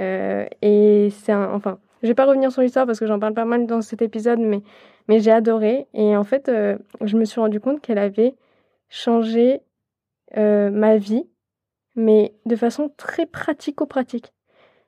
Euh, 0.00 0.46
et 0.62 1.08
c'est 1.10 1.32
un, 1.32 1.52
enfin, 1.52 1.78
je 2.02 2.08
vais 2.08 2.14
pas 2.14 2.26
revenir 2.26 2.52
sur 2.52 2.62
l'histoire 2.62 2.86
parce 2.86 3.00
que 3.00 3.06
j'en 3.06 3.18
parle 3.18 3.34
pas 3.34 3.44
mal 3.44 3.66
dans 3.66 3.82
cet 3.82 4.02
épisode, 4.02 4.38
mais, 4.38 4.62
mais 5.08 5.20
j'ai 5.20 5.32
adoré. 5.32 5.86
Et 5.94 6.16
en 6.16 6.24
fait, 6.24 6.48
euh, 6.48 6.78
je 7.02 7.16
me 7.16 7.24
suis 7.24 7.40
rendu 7.40 7.60
compte 7.60 7.80
qu'elle 7.80 7.98
avait 7.98 8.34
changé 8.88 9.60
euh, 10.36 10.70
ma 10.70 10.96
vie, 10.96 11.24
mais 11.96 12.34
de 12.46 12.56
façon 12.56 12.90
très 12.96 13.26
pratico-pratique. 13.26 14.32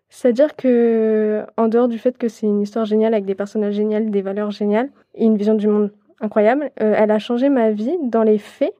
C'est-à-dire 0.08 0.56
que, 0.56 1.44
en 1.56 1.68
dehors 1.68 1.86
du 1.86 1.98
fait 1.98 2.18
que 2.18 2.28
c'est 2.28 2.46
une 2.46 2.60
histoire 2.60 2.84
géniale 2.84 3.14
avec 3.14 3.26
des 3.26 3.36
personnages 3.36 3.74
géniaux, 3.74 4.10
des 4.10 4.22
valeurs 4.22 4.50
géniales 4.50 4.90
et 5.14 5.24
une 5.24 5.36
vision 5.36 5.54
du 5.54 5.68
monde 5.68 5.92
incroyable, 6.20 6.70
elle 6.76 7.10
a 7.10 7.18
changé 7.18 7.48
ma 7.48 7.70
vie 7.70 7.96
dans 8.02 8.22
les 8.22 8.38
faits 8.38 8.74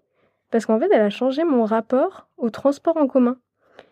parce 0.51 0.67
qu'en 0.67 0.79
fait, 0.79 0.89
elle 0.93 1.01
a 1.01 1.11
changé 1.11 1.45
mon 1.45 1.65
rapport 1.65 2.27
au 2.37 2.51
transport 2.51 2.97
en 2.97 3.07
commun. 3.07 3.37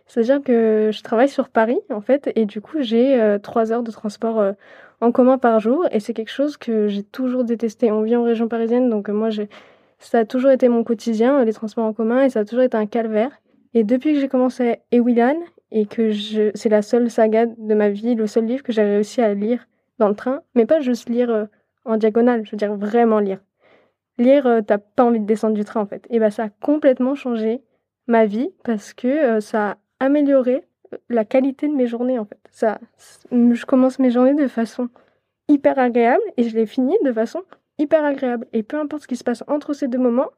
C'est-à-dire 0.06 0.42
que 0.42 0.90
je 0.92 1.02
travaille 1.02 1.28
sur 1.28 1.48
Paris, 1.48 1.78
en 1.90 2.00
fait, 2.00 2.32
et 2.34 2.46
du 2.46 2.60
coup, 2.60 2.78
j'ai 2.80 3.20
euh, 3.20 3.38
trois 3.38 3.72
heures 3.72 3.82
de 3.82 3.90
transport 3.90 4.40
euh, 4.40 4.52
en 5.00 5.12
commun 5.12 5.38
par 5.38 5.60
jour, 5.60 5.86
et 5.92 6.00
c'est 6.00 6.14
quelque 6.14 6.30
chose 6.30 6.56
que 6.56 6.88
j'ai 6.88 7.02
toujours 7.02 7.44
détesté. 7.44 7.92
On 7.92 8.02
vit 8.02 8.16
en 8.16 8.22
région 8.22 8.48
parisienne, 8.48 8.88
donc 8.88 9.08
euh, 9.08 9.12
moi, 9.12 9.28
ça 9.98 10.18
a 10.18 10.24
toujours 10.24 10.50
été 10.50 10.68
mon 10.68 10.82
quotidien, 10.82 11.44
les 11.44 11.52
transports 11.52 11.84
en 11.84 11.92
commun, 11.92 12.22
et 12.22 12.30
ça 12.30 12.40
a 12.40 12.44
toujours 12.44 12.64
été 12.64 12.76
un 12.76 12.86
calvaire. 12.86 13.30
Et 13.74 13.84
depuis 13.84 14.14
que 14.14 14.20
j'ai 14.20 14.28
commencé 14.28 14.78
Ewilan, 14.90 15.36
et 15.70 15.84
que 15.84 16.12
c'est 16.54 16.70
la 16.70 16.80
seule 16.80 17.10
saga 17.10 17.44
de 17.44 17.74
ma 17.74 17.90
vie, 17.90 18.14
le 18.14 18.26
seul 18.26 18.46
livre 18.46 18.62
que 18.62 18.72
j'ai 18.72 18.82
réussi 18.82 19.20
à 19.20 19.34
lire 19.34 19.68
dans 19.98 20.08
le 20.08 20.14
train, 20.14 20.40
mais 20.54 20.64
pas 20.64 20.80
juste 20.80 21.10
lire 21.10 21.48
en 21.88 21.96
diagonale, 21.96 22.44
je 22.44 22.52
veux 22.52 22.56
dire 22.56 22.74
vraiment 22.74 23.18
lire 23.18 23.40
lire, 24.18 24.46
euh, 24.46 24.60
t'as 24.60 24.78
pas 24.78 25.04
envie 25.04 25.20
de 25.20 25.26
descendre 25.26 25.54
du 25.54 25.64
train 25.64 25.80
en 25.80 25.86
fait. 25.86 26.06
Et 26.10 26.18
bah 26.18 26.30
ça 26.30 26.44
a 26.44 26.48
complètement 26.48 27.14
changé 27.14 27.62
ma 28.06 28.26
vie 28.26 28.50
parce 28.64 28.92
que 28.92 29.08
euh, 29.08 29.40
ça 29.40 29.70
a 29.70 29.76
amélioré 30.04 30.64
euh, 30.92 30.98
la 31.08 31.24
qualité 31.24 31.68
de 31.68 31.74
mes 31.74 31.86
journées 31.86 32.18
en 32.18 32.24
fait. 32.24 32.40
Ça, 32.50 32.78
je 33.32 33.64
commence 33.64 33.98
mes 33.98 34.10
journées 34.10 34.34
de 34.34 34.48
façon 34.48 34.88
hyper 35.48 35.78
agréable 35.78 36.22
et 36.36 36.42
je 36.42 36.56
les 36.56 36.66
finis 36.66 36.98
de 37.04 37.12
façon 37.12 37.42
hyper 37.78 38.04
agréable. 38.04 38.46
Et 38.52 38.62
peu 38.62 38.78
importe 38.78 39.04
ce 39.04 39.08
qui 39.08 39.16
se 39.16 39.24
passe 39.24 39.44
entre 39.46 39.72
ces 39.72 39.88
deux 39.88 39.98
moments, 39.98 40.30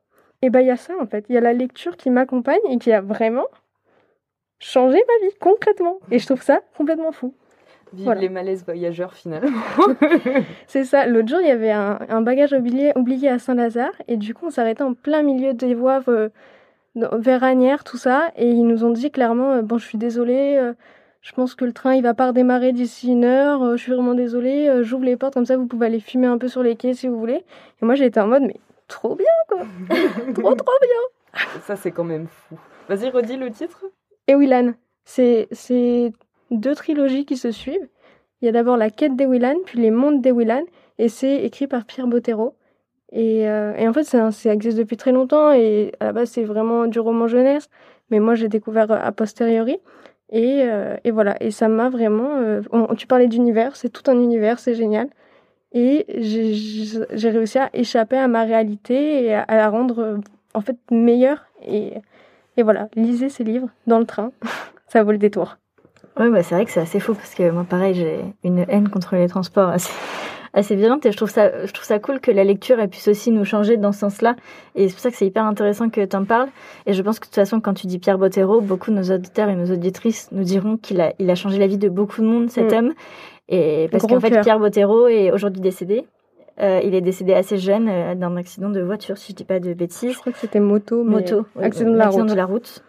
et 0.43 0.51
bah 0.51 0.63
il 0.63 0.69
y 0.69 0.71
a 0.71 0.77
ça 0.77 0.95
en 1.01 1.07
fait. 1.07 1.25
Il 1.29 1.35
y 1.35 1.39
a 1.39 1.41
la 1.41 1.53
lecture 1.53 1.97
qui 1.97 2.11
m'accompagne 2.11 2.61
et 2.69 2.79
qui 2.79 2.93
a 2.93 3.01
vraiment 3.01 3.47
changé 4.59 4.99
ma 4.99 5.27
vie 5.27 5.35
concrètement. 5.41 5.99
Et 6.11 6.19
je 6.19 6.27
trouve 6.27 6.43
ça 6.43 6.61
complètement 6.77 7.13
fou. 7.13 7.35
Vive 7.93 8.05
Voilà. 8.05 8.21
les 8.21 8.29
malaises 8.29 8.65
voyageurs 8.65 9.15
finalement. 9.15 9.51
C'est 10.67 10.85
ça. 10.85 11.07
L'autre 11.07 11.29
jour, 11.29 11.41
il 11.41 11.49
y 11.49 11.51
avait 11.51 11.71
un, 11.73 11.99
un 12.09 12.21
bagage 12.23 12.53
oublié, 12.53 12.93
oublié 12.97 13.29
à 13.29 13.39
Saint-Lazare. 13.39 13.93
Et 14.09 14.17
du 14.17 14.35
coup, 14.35 14.47
on 14.47 14.51
s'arrêtait 14.51 14.83
en 14.83 14.95
plein 14.95 15.23
milieu 15.23 15.55
des 15.55 15.75
voies 15.75 16.01
euh, 16.09 16.29
vers 16.95 17.43
Agnières, 17.45 17.85
tout 17.85 17.97
ça. 17.97 18.31
Et 18.37 18.49
ils 18.49 18.67
nous 18.67 18.85
ont 18.85 18.91
dit 18.91 19.11
clairement 19.11 19.53
euh, 19.55 19.63
Bon, 19.63 19.79
je 19.79 19.85
suis 19.87 19.99
désolée. 19.99 20.57
euh, 20.61 20.73
je 21.21 21.33
pense 21.33 21.55
que 21.55 21.65
le 21.65 21.73
train, 21.73 21.95
il 21.95 22.03
va 22.03 22.15
pas 22.15 22.29
redémarrer 22.29 22.73
d'ici 22.73 23.09
une 23.13 23.25
heure. 23.25 23.77
je 23.77 23.83
suis 23.83 23.93
vraiment 23.93 24.15
désolée. 24.15 24.71
J'ouvre 24.83 25.05
les 25.05 25.17
portes 25.17 25.35
comme 25.35 25.45
ça, 25.47 25.57
vous 25.57 25.67
pouvez 25.67 25.87
aller 25.87 26.01
fumer 26.01 26.27
un 26.29 26.39
peu 26.39 26.49
sur 26.49 26.63
les 26.63 26.77
quais 26.77 26.95
si 26.95 27.09
vous 27.09 27.19
voulez. 27.19 27.45
Et 27.83 27.85
moi, 27.85 27.95
j'étais 27.95 28.21
en 28.21 28.27
mode 28.29 28.43
Mais 28.45 28.57
trop 28.89 29.17
bien, 29.17 29.27
quoi. 29.49 29.59
trop, 30.35 30.55
trop 30.55 30.73
bien. 30.81 31.43
Ça, 31.67 31.77
c'est 31.77 31.91
quand 31.91 32.05
même 32.05 32.27
fou. 32.29 32.57
Vas-y, 32.89 33.11
redis 33.11 33.37
le 33.37 33.51
titre. 33.51 33.85
Et 34.29 34.35
Willan, 34.35 34.73
c'est 35.05 35.49
c'est 35.53 36.13
deux 36.51 36.75
trilogies 36.75 37.25
qui 37.25 37.37
se 37.37 37.51
suivent. 37.51 37.89
Il 38.43 38.47
y 38.47 38.49
a 38.49 38.53
d'abord 38.53 38.77
La 38.77 38.91
quête 38.91 39.17
des 39.17 39.27
Willan, 39.27 39.57
puis 39.65 39.79
Les 39.81 39.91
mondes 39.91 40.21
des 40.23 40.33
Willan, 40.33 40.63
et 40.99 41.09
c'est 41.09 41.45
écrit 41.45 41.67
par 41.67 41.85
Pierre 41.85 42.07
Bottero. 42.07 42.55
Et, 43.13 43.49
euh, 43.49 43.75
en 43.89 43.93
fait, 43.93 44.15
un- 44.17 44.31
ça 44.31 44.53
existe 44.53 44.79
depuis 44.79 44.97
très 44.97 45.13
longtemps, 45.13 45.53
et 45.53 45.93
à 46.01 46.07
la 46.07 46.13
base, 46.13 46.31
c'est 46.31 46.45
vraiment 46.45 46.87
du 46.87 47.01
roman 47.01 47.27
jeunesse, 47.27 47.69
mais 48.11 48.21
moi, 48.21 48.35
j'ai 48.35 48.49
découvert 48.49 48.91
euh, 48.91 48.99
a 49.01 49.13
posteriori. 49.13 49.79
Et, 50.33 50.63
euh, 50.63 50.97
et 51.05 51.11
voilà, 51.11 51.37
et 51.43 51.51
ça 51.51 51.69
m'a 51.69 51.89
vraiment... 51.91 52.39
tu 52.97 53.07
parlais 53.09 53.27
d'univers, 53.27 53.75
c'est 53.77 53.89
tout 53.91 54.09
un 54.11 54.15
univers, 54.21 54.59
c'est 54.61 54.75
génial. 54.75 55.09
Et 55.73 56.07
j'ai- 56.09 57.31
réussi 57.31 57.59
à 57.59 57.71
échapper 57.75 58.17
à 58.17 58.29
ma 58.29 58.43
réalité 58.45 59.25
et 59.25 59.35
à, 59.35 59.43
à 59.43 59.57
la 59.57 59.69
rendre, 59.69 60.19
en 60.55 60.61
fait, 60.61 60.77
meilleure. 60.91 61.47
Et, 61.67 61.95
et 62.57 62.63
voilà, 62.63 62.89
lisez 62.97 63.29
ces 63.29 63.45
livres 63.45 63.69
dans 63.87 63.99
le 63.99 64.07
train, 64.07 64.33
ça 64.89 65.03
vaut 65.03 65.13
le 65.13 65.19
détour. 65.19 65.57
Ouais, 66.21 66.31
bah, 66.31 66.43
c'est 66.43 66.55
vrai 66.55 66.65
que 66.67 66.71
c'est 66.71 66.81
assez 66.81 67.01
fou 67.01 67.15
parce 67.15 67.35
que 67.35 67.51
moi, 67.51 67.65
pareil, 67.69 67.95
j'ai 67.95 68.21
une 68.45 68.65
haine 68.69 68.89
contre 68.91 69.17
les 69.17 69.27
transports 69.27 69.71
assez, 69.71 69.91
assez 70.53 70.77
violente 70.77 71.07
et 71.07 71.13
je 71.13 71.17
trouve, 71.17 71.31
ça, 71.31 71.65
je 71.67 71.73
trouve 71.73 71.85
ça 71.87 71.99
cool 71.99 72.21
que 72.21 72.31
la 72.31 72.45
lecture 72.45 72.79
elle 72.79 72.91
puisse 72.91 73.09
aussi 73.09 73.31
nous 73.31 73.45
changer 73.45 73.77
dans 73.79 73.93
ce 73.93 74.01
sens-là. 74.01 74.37
Et 74.75 74.89
c'est 74.89 74.95
pour 74.95 75.01
ça 75.01 75.11
que 75.11 75.17
c'est 75.17 75.27
hyper 75.27 75.45
intéressant 75.45 75.89
que 75.89 76.05
tu 76.05 76.17
en 76.17 76.25
parles. 76.27 76.49
Et 76.87 76.93
je 76.93 77.03
pense 77.03 77.19
que 77.19 77.25
de 77.25 77.31
toute 77.31 77.37
façon, 77.37 77.61
quand 77.61 77.73
tu 77.75 77.87
dis 77.87 77.99
Pierre 77.99 78.19
Bottero, 78.19 78.61
beaucoup 78.61 78.91
de 78.91 78.97
nos 78.97 79.11
auditeurs 79.15 79.49
et 79.49 79.55
nos 79.57 79.73
auditrices 79.73 80.29
nous 80.33 80.45
diront 80.45 80.77
qu'il 80.77 81.01
a, 81.01 81.15
il 81.19 81.31
a 81.31 81.35
changé 81.35 81.59
la 81.59 81.67
vie 81.67 81.79
de 81.79 81.89
beaucoup 81.89 82.21
de 82.21 82.27
monde, 82.27 82.51
cet 82.51 82.73
Mm. 82.73 82.77
homme. 82.77 82.93
Et 83.49 83.89
parce 83.91 84.05
qu'en 84.07 84.21
fait. 84.21 84.41
Pierre 84.43 84.59
Bottero 84.61 85.09
est 85.09 85.33
aujourd'hui 85.33 85.61
décédé. 85.63 86.05
Euh, 86.61 86.81
il 86.85 86.95
est 86.95 87.01
décédé 87.01 87.33
assez 87.33 87.57
jeune 87.57 87.89
euh, 87.89 88.15
d'un 88.15 88.37
accident 88.37 88.69
de 88.69 88.83
voiture, 88.83 89.17
si 89.17 89.33
je 89.33 89.37
dis 89.37 89.45
pas 89.45 89.59
de 89.61 89.73
bêtises. 89.73 90.13
Je 90.13 90.19
crois 90.19 90.33
que 90.33 90.39
c'était 90.39 90.61
moto, 90.61 91.03
mais 91.03 91.13
Moto, 91.13 91.47
oui, 91.57 91.65
accident 91.65 91.93
de 91.93 91.97
la 91.97 92.05
accident 92.05 92.25
route. 92.25 92.31
de 92.33 92.37
la 92.37 92.45
route. 92.45 92.85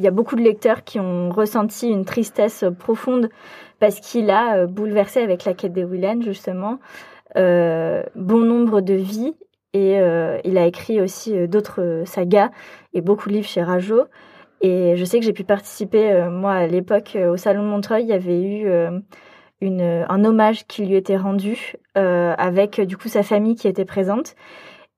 Il 0.00 0.04
y 0.04 0.06
a 0.06 0.10
beaucoup 0.10 0.34
de 0.34 0.40
lecteurs 0.40 0.82
qui 0.82 0.98
ont 0.98 1.28
ressenti 1.28 1.90
une 1.90 2.06
tristesse 2.06 2.64
profonde 2.78 3.28
parce 3.80 4.00
qu'il 4.00 4.30
a 4.30 4.56
euh, 4.56 4.66
bouleversé 4.66 5.20
avec 5.20 5.44
la 5.44 5.52
quête 5.52 5.74
des 5.74 5.84
Willan, 5.84 6.22
justement, 6.22 6.78
euh, 7.36 8.02
bon 8.14 8.38
nombre 8.38 8.80
de 8.80 8.94
vies. 8.94 9.34
Et 9.74 10.00
euh, 10.00 10.38
il 10.42 10.56
a 10.56 10.64
écrit 10.64 11.02
aussi 11.02 11.46
d'autres 11.48 12.04
sagas 12.06 12.48
et 12.94 13.02
beaucoup 13.02 13.28
de 13.28 13.34
livres 13.34 13.46
chez 13.46 13.62
Rajo. 13.62 14.04
Et 14.62 14.96
je 14.96 15.04
sais 15.04 15.20
que 15.20 15.26
j'ai 15.26 15.34
pu 15.34 15.44
participer, 15.44 16.28
moi, 16.30 16.52
à 16.52 16.66
l'époque, 16.66 17.18
au 17.30 17.36
Salon 17.36 17.62
de 17.62 17.68
Montreuil, 17.68 18.04
il 18.04 18.08
y 18.08 18.14
avait 18.14 18.40
eu 18.42 18.70
un 19.62 20.24
hommage 20.24 20.66
qui 20.66 20.86
lui 20.86 20.96
était 20.96 21.18
rendu 21.18 21.74
avec, 21.94 22.80
du 22.80 22.96
coup, 22.96 23.08
sa 23.08 23.22
famille 23.22 23.54
qui 23.54 23.68
était 23.68 23.84
présente. 23.84 24.34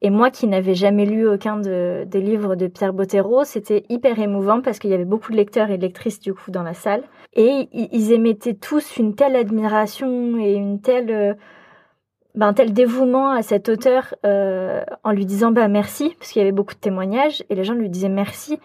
Et 0.05 0.11
moi 0.11 0.31
qui 0.31 0.49
n'avais 0.49 0.75
jamais 0.75 1.07
lu 1.07 1.29
aucun 1.29 1.57
de- 1.59 2.05
des 2.09 2.21
livres 2.21 2.57
de 2.57 2.67
Pierre 2.67 2.93
Bottero, 2.93 3.45
c'était 3.45 3.85
hyper 3.89 4.19
émouvant 4.19 4.61
parce 4.61 4.81
qu'il 4.81 4.91
y 4.91 4.95
avait 4.95 5.05
beaucoup 5.05 5.31
de 5.31 5.37
lecteurs 5.37 5.71
et 5.71 5.77
de 5.77 5.83
lectrices 5.83 6.19
du 6.19 6.35
coup 6.35 6.51
dans 6.51 6.65
la 6.65 6.75
salle. 6.75 7.05
Et 7.35 7.69
ils 7.73 8.13
émettaient 8.13 8.55
tous 8.55 8.97
une 8.97 9.15
telle 9.15 9.37
admiration 9.37 10.37
et 10.39 10.55
une 10.55 10.81
telle, 10.81 11.11
euh, 11.11 11.35
ben, 12.35 12.49
un 12.49 12.53
tel 12.53 12.73
dévouement 12.73 13.31
à 13.31 13.43
cet 13.43 13.69
auteur 13.69 14.15
euh, 14.27 14.83
en 15.05 15.13
lui 15.13 15.25
disant 15.25 15.53
bah 15.53 15.69
merci, 15.69 16.17
parce 16.19 16.33
qu'il 16.33 16.41
y 16.41 16.43
avait 16.45 16.51
beaucoup 16.51 16.75
de 16.75 16.81
témoignages 16.81 17.45
et 17.49 17.55
les 17.55 17.63
gens 17.63 17.75
lui 17.75 17.89
disaient 17.89 18.09
merci. 18.09 18.59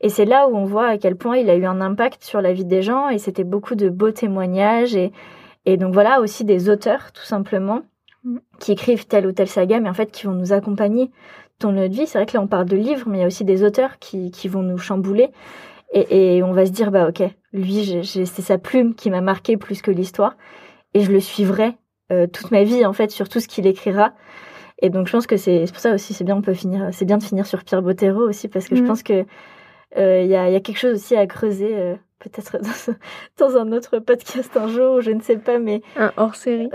Et 0.00 0.08
c'est 0.08 0.24
là 0.24 0.48
où 0.48 0.56
on 0.56 0.64
voit 0.64 0.86
à 0.86 0.96
quel 0.96 1.16
point 1.16 1.36
il 1.36 1.50
a 1.50 1.54
eu 1.56 1.66
un 1.66 1.82
impact 1.82 2.22
sur 2.24 2.40
la 2.40 2.54
vie 2.54 2.64
des 2.64 2.80
gens 2.80 3.10
et 3.10 3.18
c'était 3.18 3.44
beaucoup 3.44 3.74
de 3.74 3.90
beaux 3.90 4.12
témoignages 4.12 4.96
et, 4.96 5.12
et 5.66 5.76
donc 5.76 5.92
voilà 5.92 6.20
aussi 6.22 6.44
des 6.46 6.70
auteurs 6.70 7.12
tout 7.12 7.24
simplement 7.24 7.82
qui 8.58 8.72
écrivent 8.72 9.06
telle 9.06 9.26
ou 9.26 9.32
telle 9.32 9.48
saga, 9.48 9.80
mais 9.80 9.88
en 9.88 9.94
fait 9.94 10.10
qui 10.10 10.26
vont 10.26 10.34
nous 10.34 10.52
accompagner 10.52 11.10
dans 11.60 11.72
notre 11.72 11.94
vie. 11.94 12.06
C'est 12.06 12.18
vrai 12.18 12.26
que 12.26 12.34
là 12.36 12.42
on 12.42 12.46
parle 12.46 12.66
de 12.66 12.76
livres, 12.76 13.08
mais 13.08 13.18
il 13.18 13.20
y 13.20 13.24
a 13.24 13.26
aussi 13.26 13.44
des 13.44 13.64
auteurs 13.64 13.98
qui, 13.98 14.30
qui 14.30 14.48
vont 14.48 14.62
nous 14.62 14.78
chambouler. 14.78 15.30
Et, 15.92 16.36
et 16.36 16.42
on 16.42 16.52
va 16.52 16.66
se 16.66 16.70
dire, 16.70 16.90
bah 16.90 17.08
ok, 17.08 17.22
lui, 17.52 18.02
c'est 18.04 18.26
sa 18.26 18.58
plume 18.58 18.94
qui 18.94 19.08
m'a 19.10 19.22
marqué 19.22 19.56
plus 19.56 19.80
que 19.80 19.90
l'histoire. 19.90 20.36
Et 20.94 21.00
je 21.00 21.10
le 21.10 21.20
suivrai 21.20 21.76
euh, 22.12 22.26
toute 22.26 22.50
ma 22.50 22.62
vie, 22.62 22.84
en 22.84 22.92
fait, 22.92 23.10
sur 23.10 23.28
tout 23.28 23.40
ce 23.40 23.48
qu'il 23.48 23.66
écrira. 23.66 24.12
Et 24.80 24.90
donc 24.90 25.06
je 25.06 25.12
pense 25.12 25.26
que 25.26 25.36
c'est 25.36 25.64
pour 25.72 25.80
ça 25.80 25.94
aussi, 25.94 26.14
c'est 26.14 26.24
bien, 26.24 26.36
on 26.36 26.42
peut 26.42 26.54
finir, 26.54 26.88
c'est 26.92 27.04
bien 27.06 27.18
de 27.18 27.22
finir 27.22 27.46
sur 27.46 27.64
Pierre 27.64 27.82
Bottero 27.82 28.20
aussi, 28.28 28.48
parce 28.48 28.68
que 28.68 28.76
je 28.76 28.82
Mhm. 28.82 28.86
pense 28.88 29.02
que 29.02 29.24
euh, 29.96 30.22
il 30.22 30.28
y, 30.28 30.36
a, 30.36 30.48
il 30.48 30.52
y 30.52 30.56
a 30.56 30.60
quelque 30.60 30.78
chose 30.78 30.94
aussi 30.94 31.16
à 31.16 31.26
creuser, 31.26 31.74
euh, 31.76 31.96
peut-être 32.18 32.58
dans, 33.38 33.56
un 33.56 33.72
autre 33.72 33.98
podcast 33.98 34.56
un 34.56 34.68
jour, 34.68 35.00
je 35.00 35.10
ne 35.10 35.20
sais 35.20 35.36
pas, 35.36 35.58
mais 35.58 35.82
Un 35.96 36.12
hors-série. 36.16 36.70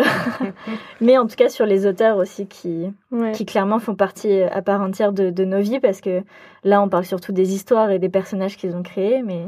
mais 1.01 1.17
en 1.17 1.27
tout 1.27 1.35
cas 1.35 1.49
sur 1.49 1.65
les 1.65 1.85
auteurs 1.85 2.17
aussi 2.17 2.47
qui, 2.47 2.91
Ouais. 3.11 3.31
qui 3.31 3.45
clairement 3.45 3.79
font 3.79 3.95
partie 3.95 4.41
à 4.41 4.61
part 4.61 4.81
entière 4.81 5.13
de, 5.13 5.29
de 5.29 5.45
nos 5.45 5.59
vies 5.59 5.79
parce 5.79 6.01
que 6.01 6.21
là 6.63 6.81
on 6.81 6.89
parle 6.89 7.05
surtout 7.05 7.31
des 7.31 7.53
histoires 7.53 7.91
et 7.91 7.99
des 7.99 8.09
personnages 8.09 8.57
qu'ils 8.57 8.75
ont 8.75 8.83
créés 8.83 9.21
mais 9.21 9.45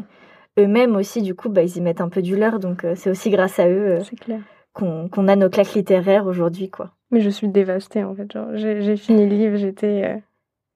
eux-mêmes 0.60 0.96
aussi 0.96 1.22
du 1.22 1.34
coup 1.36 1.50
bah, 1.50 1.64
ils 1.64 1.78
y 1.78 1.82
mettent 1.82 2.02
un 2.02 2.10
peu 2.10 2.22
du 2.22 2.36
leur 2.38 2.60
donc 2.60 2.84
euh, 2.84 2.94
c'est 2.96 3.10
aussi 3.10 3.30
grâce 3.30 3.60
à 3.60 3.68
eux 3.68 4.00
euh, 4.00 4.38
qu'on 4.74 5.28
a 5.28 5.36
nos 5.36 5.50
claques 5.50 5.74
littéraires 5.74 6.28
aujourd'hui 6.28 6.70
quoi. 6.70 6.92
Mais 7.12 7.22
je 7.22 7.30
suis 7.30 7.48
dévastée 7.48 8.04
en 8.04 8.14
fait. 8.16 8.28
J'ai 8.56 8.98
fini 8.98 9.30
le 9.30 9.36
livre, 9.36 9.56
j'étais 9.58 10.04
euh, 10.04 10.18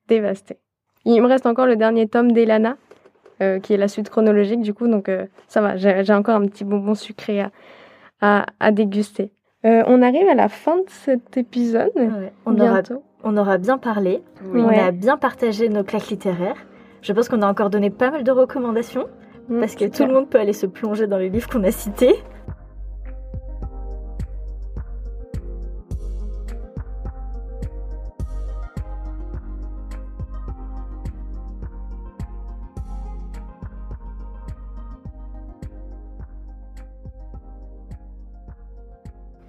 dévastée. 0.07 0.57
Il 1.05 1.21
me 1.21 1.27
reste 1.27 1.45
encore 1.45 1.65
le 1.65 1.75
dernier 1.75 2.07
tome 2.07 2.31
d'Elana, 2.31 2.77
euh, 3.41 3.59
qui 3.59 3.73
est 3.73 3.77
la 3.77 3.87
suite 3.87 4.09
chronologique 4.09 4.61
du 4.61 4.73
coup, 4.73 4.87
donc 4.87 5.09
euh, 5.09 5.25
ça 5.47 5.61
va, 5.61 5.75
j'ai 5.77 6.13
encore 6.13 6.35
un 6.35 6.45
petit 6.47 6.63
bonbon 6.65 6.95
sucré 6.95 7.41
à, 7.41 7.51
à, 8.21 8.45
à 8.59 8.71
déguster. 8.71 9.31
Euh, 9.65 9.83
on 9.87 10.01
arrive 10.01 10.27
à 10.29 10.35
la 10.35 10.47
fin 10.49 10.77
de 10.77 10.83
cet 10.87 11.35
épisode. 11.37 11.91
Ouais, 11.95 12.31
on, 12.45 12.57
aura, 12.59 12.81
on 13.23 13.35
aura 13.37 13.57
bien 13.57 13.77
parlé, 13.77 14.21
Oui. 14.45 14.61
on 14.61 14.67
Ouais. 14.69 14.79
a 14.79 14.91
bien 14.91 15.17
partagé 15.17 15.67
nos 15.69 15.83
claques 15.83 16.09
littéraires. 16.09 16.55
Je 17.01 17.11
pense 17.13 17.27
qu'on 17.29 17.41
a 17.41 17.47
encore 17.49 17.69
donné 17.69 17.89
pas 17.89 18.11
mal 18.11 18.23
de 18.23 18.31
recommandations 18.31 19.05
Mm, 19.49 19.59
parce 19.61 19.75
que 19.75 19.85
tout 19.85 20.05
le 20.05 20.13
monde 20.13 20.29
peut 20.29 20.39
aller 20.39 20.53
se 20.53 20.67
plonger 20.67 21.07
dans 21.07 21.17
les 21.17 21.29
livres 21.29 21.49
qu'on 21.49 21.63
a 21.63 21.71
cités. 21.71 22.13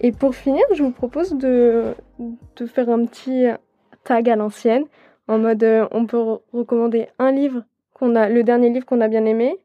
Et 0.01 0.13
pour 0.13 0.35
finir, 0.35 0.63
je 0.75 0.83
vous 0.83 0.91
propose 0.93 1.35
de, 1.35 1.95
de 2.19 2.67
faire 2.67 2.89
un 2.89 3.05
petit 3.05 3.45
tag 4.05 4.29
à 4.31 4.37
l'ancienne, 4.37 4.85
en 5.29 5.39
mode 5.39 5.63
euh, 5.63 5.87
on 5.93 6.07
peut 6.07 6.17
re- 6.17 6.41
recommander 6.53 7.09
un 7.19 7.33
livre 7.33 7.65
qu'on 7.95 8.17
a, 8.17 8.29
le 8.29 8.43
dernier 8.43 8.71
livre 8.71 8.87
qu'on 8.87 9.01
a 9.03 9.09
bien 9.09 9.25
aimé, 9.27 9.59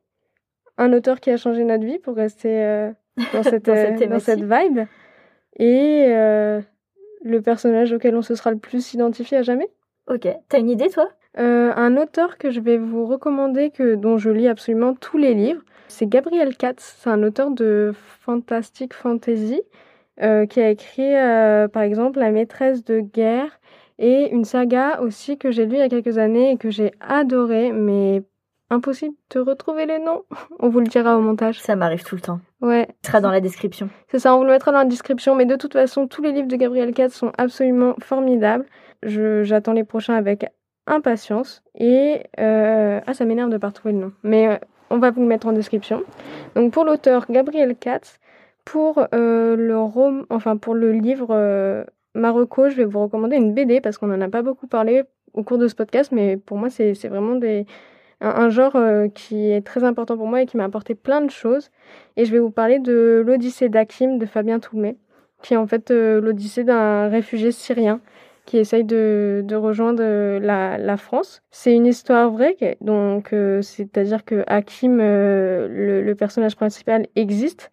un 0.78 0.92
auteur 0.92 1.20
qui 1.22 1.32
a 1.32 1.38
changé 1.38 1.64
notre 1.64 1.86
vie 1.86 2.00
pour 2.00 2.16
rester 2.16 2.64
euh, 2.64 2.92
dans, 3.34 3.44
cette, 3.44 3.66
Dans 3.66 3.76
cette 3.76 4.02
euh, 4.02 4.08
dans 4.08 4.20
cette 4.20 4.44
vibe, 4.44 4.80
et 5.58 6.06
euh, 6.10 6.60
le 7.24 7.42
personnage 7.42 7.94
auquel 7.94 8.16
on 8.18 8.22
se 8.22 8.36
sera 8.36 8.52
le 8.52 8.58
plus 8.58 8.94
identifié 8.94 9.38
à 9.38 9.42
jamais. 9.42 9.70
Ok, 10.08 10.28
t'as 10.50 10.60
une 10.60 10.70
idée 10.70 10.90
toi? 10.90 11.10
Euh, 11.38 11.72
un 11.76 11.96
auteur 11.98 12.38
que 12.38 12.50
je 12.52 12.60
vais 12.60 12.78
vous 12.78 13.06
recommander, 13.06 13.70
que, 13.70 13.96
dont 13.96 14.18
je 14.18 14.30
lis 14.30 14.48
absolument 14.50 14.94
tous 14.94 15.18
les 15.18 15.34
livres, 15.34 15.62
c'est 15.88 16.08
Gabriel 16.08 16.56
Katz. 16.58 16.98
C'est 17.00 17.10
un 17.10 17.24
auteur 17.24 17.52
de 17.52 17.94
fantastique 18.22 18.94
fantasy 18.94 19.62
euh, 20.22 20.46
qui 20.46 20.62
a 20.62 20.70
écrit 20.70 21.16
euh, 21.16 21.68
par 21.68 21.84
exemple 21.84 22.20
La 22.20 22.32
maîtresse 22.32 22.84
de 22.84 23.00
guerre 23.00 23.60
et 23.98 24.30
une 24.32 24.46
saga 24.46 25.02
aussi 25.02 25.38
que 25.38 25.52
j'ai 25.52 25.66
lue 25.66 25.76
il 25.76 25.80
y 25.80 25.82
a 25.82 25.90
quelques 25.90 26.18
années 26.18 26.52
et 26.52 26.58
que 26.58 26.70
j'ai 26.70 26.92
adoré, 27.00 27.72
mais 27.72 28.24
impossible 28.70 29.16
de 29.32 29.40
retrouver 29.40 29.86
les 29.86 30.00
noms. 30.00 30.24
On 30.60 30.70
vous 30.70 30.80
le 30.80 30.88
dira 30.88 31.18
au 31.18 31.22
montage. 31.22 31.62
Ça 31.62 31.76
m'arrive 31.76 32.04
tout 32.04 32.16
le 32.16 32.22
temps. 32.22 32.40
Ouais, 32.62 32.88
Ce 33.04 33.10
sera 33.10 33.22
dans 33.22 33.32
la 33.32 33.42
description. 33.42 33.90
c'est 34.10 34.20
ça, 34.20 34.34
on 34.34 34.40
vous 34.40 34.44
le 34.46 34.52
mettra 34.52 34.72
dans 34.72 34.80
la 34.80 34.86
description. 34.86 35.36
Mais 35.36 35.46
de 35.46 35.56
toute 35.56 35.74
façon, 35.74 36.08
tous 36.08 36.22
les 36.24 36.32
livres 36.32 36.48
de 36.48 36.56
Gabriel 36.56 36.94
Katz 36.94 37.14
sont 37.14 37.32
absolument 37.38 37.96
formidables. 38.02 38.66
J'attends 39.04 39.74
les 39.74 39.84
prochains 39.84 40.16
avec 40.16 40.48
impatience. 40.88 41.62
Et 41.76 42.24
euh, 42.40 43.02
ah, 43.06 43.14
ça 43.14 43.26
m'énerve 43.26 43.50
de 43.52 43.58
pas 43.58 43.68
retrouver 43.68 43.94
le 43.94 44.00
nom. 44.00 44.12
Mais 44.24 44.48
euh, 44.48 44.58
on 44.90 44.98
va 44.98 45.12
vous 45.12 45.22
le 45.22 45.28
mettre 45.28 45.48
en 45.48 45.52
description. 45.52 46.04
Donc 46.56 46.74
pour 46.74 46.86
l'auteur 46.86 47.26
Gabriel 47.30 47.76
Katz, 47.76 48.20
pour 48.66 49.08
euh, 49.14 49.56
le 49.56 49.80
rom... 49.80 50.26
enfin 50.30 50.58
pour 50.58 50.74
le 50.74 50.92
livre 50.92 51.28
euh, 51.30 51.86
Marocco, 52.16 52.70
je 52.70 52.76
vais 52.76 52.86
vous 52.86 53.00
recommander 53.00 53.38
une 53.38 53.54
BD 53.54 53.80
parce 53.80 53.98
qu'on 53.98 54.12
en 54.12 54.20
a 54.20 54.30
pas 54.30 54.42
beaucoup 54.42 54.68
parlé 54.68 55.04
au 55.34 55.44
cours 55.44 55.58
de 55.58 55.68
ce 55.68 55.76
podcast, 55.76 56.12
mais 56.12 56.38
pour 56.38 56.58
moi 56.58 56.70
c'est 56.70 56.94
vraiment 57.08 57.40
un, 58.22 58.50
genre 58.50 58.78
qui 59.14 59.52
est 59.52 59.66
très 59.66 59.84
important 59.84 60.16
pour 60.18 60.28
moi 60.28 60.42
et 60.42 60.46
qui 60.46 60.56
m'a 60.56 60.64
apporté 60.64 60.96
plein 60.96 61.22
de 61.22 61.30
choses. 61.30 61.72
Et 62.16 62.24
je 62.24 62.32
vais 62.32 62.40
vous 62.40 62.52
parler 62.52 62.80
de 62.80 63.22
l'Odyssée 63.26 63.68
d'Akim 63.68 64.18
de 64.18 64.26
Fabien 64.26 64.60
Toulmé, 64.60 64.98
qui 65.42 65.56
est 65.56 65.58
en 65.58 65.68
fait 65.68 65.92
l'Odyssée 65.92 66.64
d'un 66.64 67.10
réfugié 67.10 67.52
syrien 67.52 68.00
qui 68.46 68.58
essaye 68.58 68.86
de, 68.86 69.46
rejoindre 69.56 70.02
la, 70.40 70.98
France. 70.98 71.42
C'est 71.52 71.76
une 71.76 71.86
histoire 71.86 72.32
vraie, 72.32 72.78
donc 72.80 73.36
c'est-à-dire 73.62 74.24
que 74.24 74.46
Hakim, 74.48 75.00
le, 75.00 76.14
personnage 76.14 76.56
principal, 76.56 77.08
existe 77.18 77.72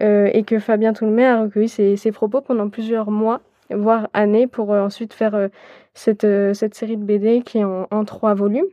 et 0.00 0.44
que 0.44 0.58
Fabien 0.58 0.92
Toulmé 0.92 1.26
a 1.26 1.42
recueilli 1.42 1.68
ses, 1.68 2.12
propos 2.12 2.40
pendant 2.40 2.68
plusieurs 2.68 3.10
mois 3.10 3.40
voire 3.74 4.08
années, 4.12 4.46
pour 4.46 4.72
euh, 4.72 4.82
ensuite 4.82 5.12
faire 5.14 5.34
euh, 5.34 5.48
cette, 5.94 6.24
euh, 6.24 6.54
série 6.54 6.96
de 6.96 7.04
BD 7.04 7.42
qui 7.42 7.58
est 7.58 7.64
en, 7.64 8.04
trois 8.04 8.34
volumes. 8.34 8.66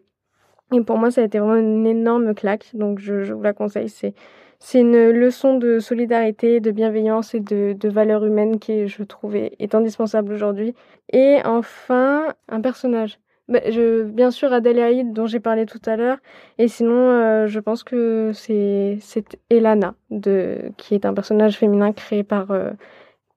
Et 0.74 0.82
pour 0.82 0.98
moi, 0.98 1.12
ça 1.12 1.22
a 1.22 1.24
été 1.24 1.40
vraiment 1.40 1.56
une 1.56 1.88
énorme 1.88 2.34
claque, 2.36 2.72
donc 2.74 3.00
je, 3.00 3.34
vous 3.34 3.42
la 3.42 3.54
conseille. 3.54 3.90
C'est, 3.90 4.14
c'est 4.60 4.82
une 4.82 5.12
leçon 5.12 5.58
de 5.58 5.80
solidarité, 5.80 6.60
de 6.60 6.72
bienveillance 6.72 7.34
et 7.34 7.40
de, 7.40 7.74
de 7.74 7.90
valeur 7.90 8.26
humaine 8.26 8.60
qui, 8.60 8.88
je 8.88 9.04
trouve, 9.04 9.36
est, 9.36 9.76
indispensable 9.76 10.34
aujourd'hui. 10.34 10.74
Et 11.14 11.38
enfin, 11.46 12.34
un 12.50 12.60
personnage. 12.60 13.20
Bah, 13.48 13.62
je, 13.70 14.04
bien 14.04 14.32
sûr, 14.32 14.52
Adèle 14.52 14.80
Haïd, 14.80 15.14
dont 15.14 15.26
j'ai 15.26 15.39
parlé 15.39 15.66
tout 15.66 15.82
à 15.86 15.95
l'heure. 15.95 16.18
Et 16.58 16.68
sinon, 16.68 17.48
je 17.48 17.60
pense 17.60 17.84
que 17.84 18.32
c'est, 18.34 18.98
c'est 19.02 19.39
Elana, 19.50 19.95
de, 20.10 20.72
qui 20.78 20.95
est 20.95 21.06
un 21.06 21.14
personnage 21.14 21.58
féminin 21.58 21.93
créé 21.93 22.24
par, 22.24 22.48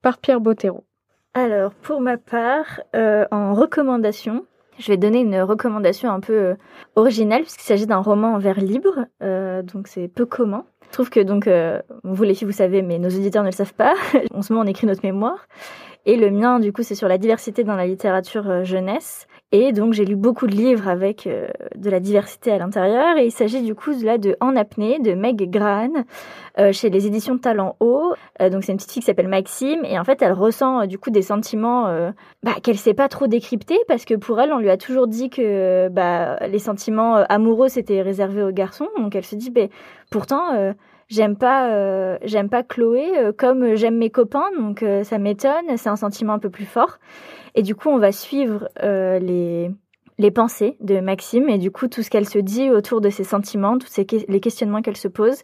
par 0.03 0.19
Pierre 0.19 0.41
Bottero. 0.41 0.85
Alors, 1.35 1.75
pour 1.75 2.01
ma 2.01 2.17
part, 2.17 2.81
euh, 2.97 3.25
en 3.31 3.55
recommandation, 3.55 4.47
je 4.79 4.89
vais 4.89 4.97
donner 4.97 5.21
une 5.21 5.41
recommandation 5.41 6.11
un 6.11 6.19
peu 6.19 6.33
euh, 6.33 6.55
originale 6.97 7.43
puisqu'il 7.43 7.67
s'agit 7.67 7.87
d'un 7.87 7.99
roman 7.99 8.35
en 8.35 8.39
vers 8.39 8.61
libre, 8.61 9.07
euh, 9.23 9.63
donc 9.63 9.87
c'est 9.87 10.09
peu 10.09 10.27
commun. 10.27 10.65
Je 10.87 10.93
trouve 10.95 11.09
que 11.09 11.21
donc, 11.21 11.49
vous 12.03 12.23
les 12.25 12.35
filles, 12.35 12.49
vous 12.49 12.53
savez, 12.53 12.83
mais 12.83 12.99
nos 12.99 13.11
auditeurs 13.11 13.45
ne 13.45 13.49
le 13.51 13.55
savent 13.55 13.75
pas. 13.75 13.95
en 14.35 14.43
ce 14.43 14.53
moment, 14.53 14.65
on 14.65 14.69
écrit 14.69 14.89
notre 14.89 15.07
mémoire. 15.07 15.47
Et 16.05 16.17
le 16.17 16.33
mien, 16.33 16.59
du 16.59 16.73
coup, 16.73 16.83
c'est 16.83 16.97
sur 16.97 17.07
la 17.07 17.17
diversité 17.17 17.63
dans 17.63 17.77
la 17.77 17.87
littérature 17.87 18.65
jeunesse. 18.65 19.29
Et 19.53 19.73
donc 19.73 19.95
j'ai 19.95 20.05
lu 20.05 20.15
beaucoup 20.15 20.47
de 20.47 20.55
livres 20.55 20.87
avec 20.87 21.27
euh, 21.27 21.49
de 21.75 21.91
la 21.91 21.99
diversité 21.99 22.53
à 22.53 22.59
l'intérieur. 22.59 23.17
Et 23.17 23.27
il 23.27 23.33
s'agit 23.33 23.63
du 23.63 23.75
coup 23.75 23.91
là 24.03 24.17
de 24.17 24.37
En 24.41 24.55
apnée 24.55 25.01
de 25.01 25.15
Meg 25.15 25.51
Graham 25.51 26.05
euh, 26.59 26.73
chez 26.73 26.89
les 26.89 27.09
éditions 27.09 27.37
Talent 27.37 27.75
Haut. 27.81 28.15
Euh, 28.41 28.49
donc 28.49 28.63
c'est 28.63 28.71
une 28.71 28.79
petite 28.79 28.93
fille 28.93 29.03
qui 29.03 29.07
s'appelle 29.07 29.27
Maxime 29.27 29.85
et 29.85 29.99
en 29.99 30.05
fait 30.05 30.23
elle 30.23 30.33
ressent 30.33 30.87
du 30.87 30.99
coup 30.99 31.11
des 31.11 31.23
sentiments 31.23 32.11
bah, 32.43 32.53
qu'elle 32.63 32.79
sait 32.79 32.95
pas 32.95 33.09
trop 33.09 33.27
décrypter 33.27 33.79
parce 33.89 34.05
que 34.05 34.15
pour 34.15 34.41
elle 34.41 34.53
on 34.53 34.59
lui 34.59 34.71
a 34.71 34.77
toujours 34.77 35.09
dit 35.09 35.31
que 35.31 35.89
bah, 35.89 36.37
les 36.47 36.59
sentiments 36.61 37.17
amoureux 37.17 37.69
c'était 37.69 38.03
réservé 38.03 38.45
aux 38.45 38.53
garçons. 38.53 38.89
Donc 38.99 39.17
elle 39.17 39.25
se 39.25 39.35
dit 39.35 39.51
bah, 39.51 39.67
pourtant 40.11 40.75
j'aime 41.09 41.37
pas 41.37 42.19
j'aime 42.23 42.49
pas 42.49 42.63
Chloé 42.63 43.33
comme 43.37 43.75
j'aime 43.75 43.97
mes 43.97 44.11
copains 44.11 44.51
donc 44.57 44.85
ça 45.03 45.19
m'étonne 45.19 45.77
c'est 45.77 45.89
un 45.89 45.97
sentiment 45.97 46.35
un 46.35 46.39
peu 46.39 46.51
plus 46.51 46.67
fort 46.67 46.99
et 47.55 47.63
du 47.63 47.75
coup, 47.75 47.89
on 47.89 47.99
va 47.99 48.13
suivre 48.13 48.69
euh, 48.83 49.19
les, 49.19 49.71
les 50.19 50.31
pensées 50.31 50.77
de 50.81 51.01
Maxime 51.01 51.49
et 51.49 51.59
du 51.59 51.71
coup, 51.71 51.89
tout 51.89 52.03
ce 52.03 52.11
qu'elle 52.11 52.29
se 52.29 52.39
dit 52.39 52.71
autour 52.71 53.01
de 53.01 53.11
ses 53.11 53.25
sentiments, 53.25 53.79
tous 53.79 53.89
les 54.29 54.41
questionnements 54.41 54.83
qu'elle 54.83 54.97
se 54.97 55.09
pose. 55.09 55.43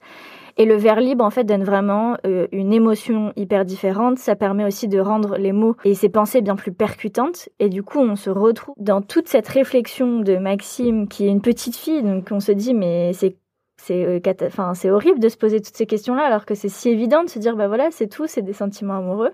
Et 0.58 0.64
le 0.64 0.74
vers 0.74 1.00
libre, 1.00 1.22
en 1.22 1.30
fait, 1.30 1.44
donne 1.44 1.64
vraiment 1.64 2.16
euh, 2.26 2.46
une 2.50 2.72
émotion 2.72 3.32
hyper 3.36 3.66
différente. 3.66 4.18
Ça 4.18 4.36
permet 4.36 4.64
aussi 4.64 4.88
de 4.88 4.98
rendre 4.98 5.36
les 5.36 5.52
mots 5.52 5.76
et 5.84 5.94
ses 5.94 6.08
pensées 6.08 6.40
bien 6.40 6.56
plus 6.56 6.72
percutantes. 6.72 7.50
Et 7.58 7.68
du 7.68 7.82
coup, 7.82 7.98
on 7.98 8.16
se 8.16 8.30
retrouve 8.30 8.74
dans 8.78 9.02
toute 9.02 9.28
cette 9.28 9.48
réflexion 9.48 10.20
de 10.20 10.38
Maxime, 10.38 11.08
qui 11.08 11.26
est 11.26 11.30
une 11.30 11.42
petite 11.42 11.76
fille. 11.76 12.02
Donc, 12.02 12.28
on 12.30 12.40
se 12.40 12.52
dit, 12.52 12.72
mais 12.72 13.12
c'est 13.12 13.36
c'est 13.76 14.04
euh, 14.04 14.72
c'est 14.74 14.90
horrible 14.90 15.18
de 15.20 15.28
se 15.28 15.36
poser 15.36 15.60
toutes 15.60 15.76
ces 15.76 15.86
questions 15.86 16.14
là 16.14 16.24
alors 16.24 16.46
que 16.46 16.54
c'est 16.54 16.68
si 16.68 16.88
évident 16.88 17.22
de 17.22 17.28
se 17.28 17.38
dire 17.38 17.56
bah 17.56 17.68
voilà 17.68 17.90
c'est 17.90 18.06
tout 18.06 18.26
c'est 18.26 18.42
des 18.42 18.52
sentiments 18.52 18.96
amoureux. 18.96 19.32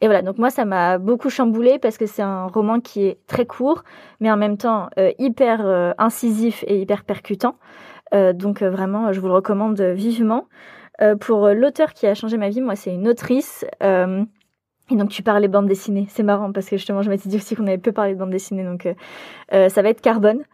Et 0.00 0.06
voilà 0.06 0.22
donc 0.22 0.38
moi 0.38 0.50
ça 0.50 0.64
m'a 0.64 0.98
beaucoup 0.98 1.30
chamboulé 1.30 1.78
parce 1.78 1.96
que 1.96 2.06
c'est 2.06 2.22
un 2.22 2.46
roman 2.46 2.80
qui 2.80 3.04
est 3.04 3.18
très 3.26 3.46
court 3.46 3.84
mais 4.20 4.30
en 4.30 4.36
même 4.36 4.56
temps 4.56 4.88
euh, 4.98 5.12
hyper 5.18 5.64
euh, 5.64 5.92
incisif 5.98 6.64
et 6.66 6.80
hyper 6.80 7.04
percutant. 7.04 7.56
Donc 8.12 8.62
vraiment 8.62 9.12
je 9.12 9.20
vous 9.20 9.26
le 9.26 9.34
recommande 9.34 9.80
vivement. 9.80 10.46
Pour 11.20 11.48
l'auteur 11.48 11.92
qui 11.92 12.06
a 12.06 12.14
changé 12.14 12.36
ma 12.36 12.48
vie 12.48 12.60
moi 12.60 12.76
c'est 12.76 12.94
une 12.94 13.08
autrice 13.08 13.66
et 13.80 14.94
donc 14.94 15.10
tu 15.10 15.24
parlais 15.24 15.48
bande 15.48 15.66
dessinée, 15.66 16.06
c'est 16.08 16.22
marrant 16.22 16.52
parce 16.52 16.68
que 16.68 16.76
justement 16.76 17.02
je 17.02 17.10
m'étais 17.10 17.28
dit 17.28 17.36
aussi 17.36 17.56
qu'on 17.56 17.66
avait 17.66 17.78
peu 17.78 17.90
parlé 17.90 18.14
de 18.14 18.18
bande 18.18 18.30
dessinée, 18.30 18.62
donc 18.62 18.88
ça 19.50 19.82
va 19.82 19.88
être 19.88 20.00
Carbone. 20.00 20.44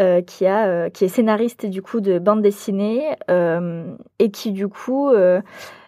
Euh, 0.00 0.22
qui, 0.22 0.46
a, 0.46 0.66
euh, 0.66 0.88
qui 0.88 1.04
est 1.04 1.08
scénariste 1.08 1.66
du 1.66 1.82
coup 1.82 2.00
de 2.00 2.18
bande 2.18 2.40
dessinée 2.40 3.14
euh, 3.30 3.94
et 4.18 4.30
qui 4.30 4.52
du 4.52 4.66
coup 4.68 5.10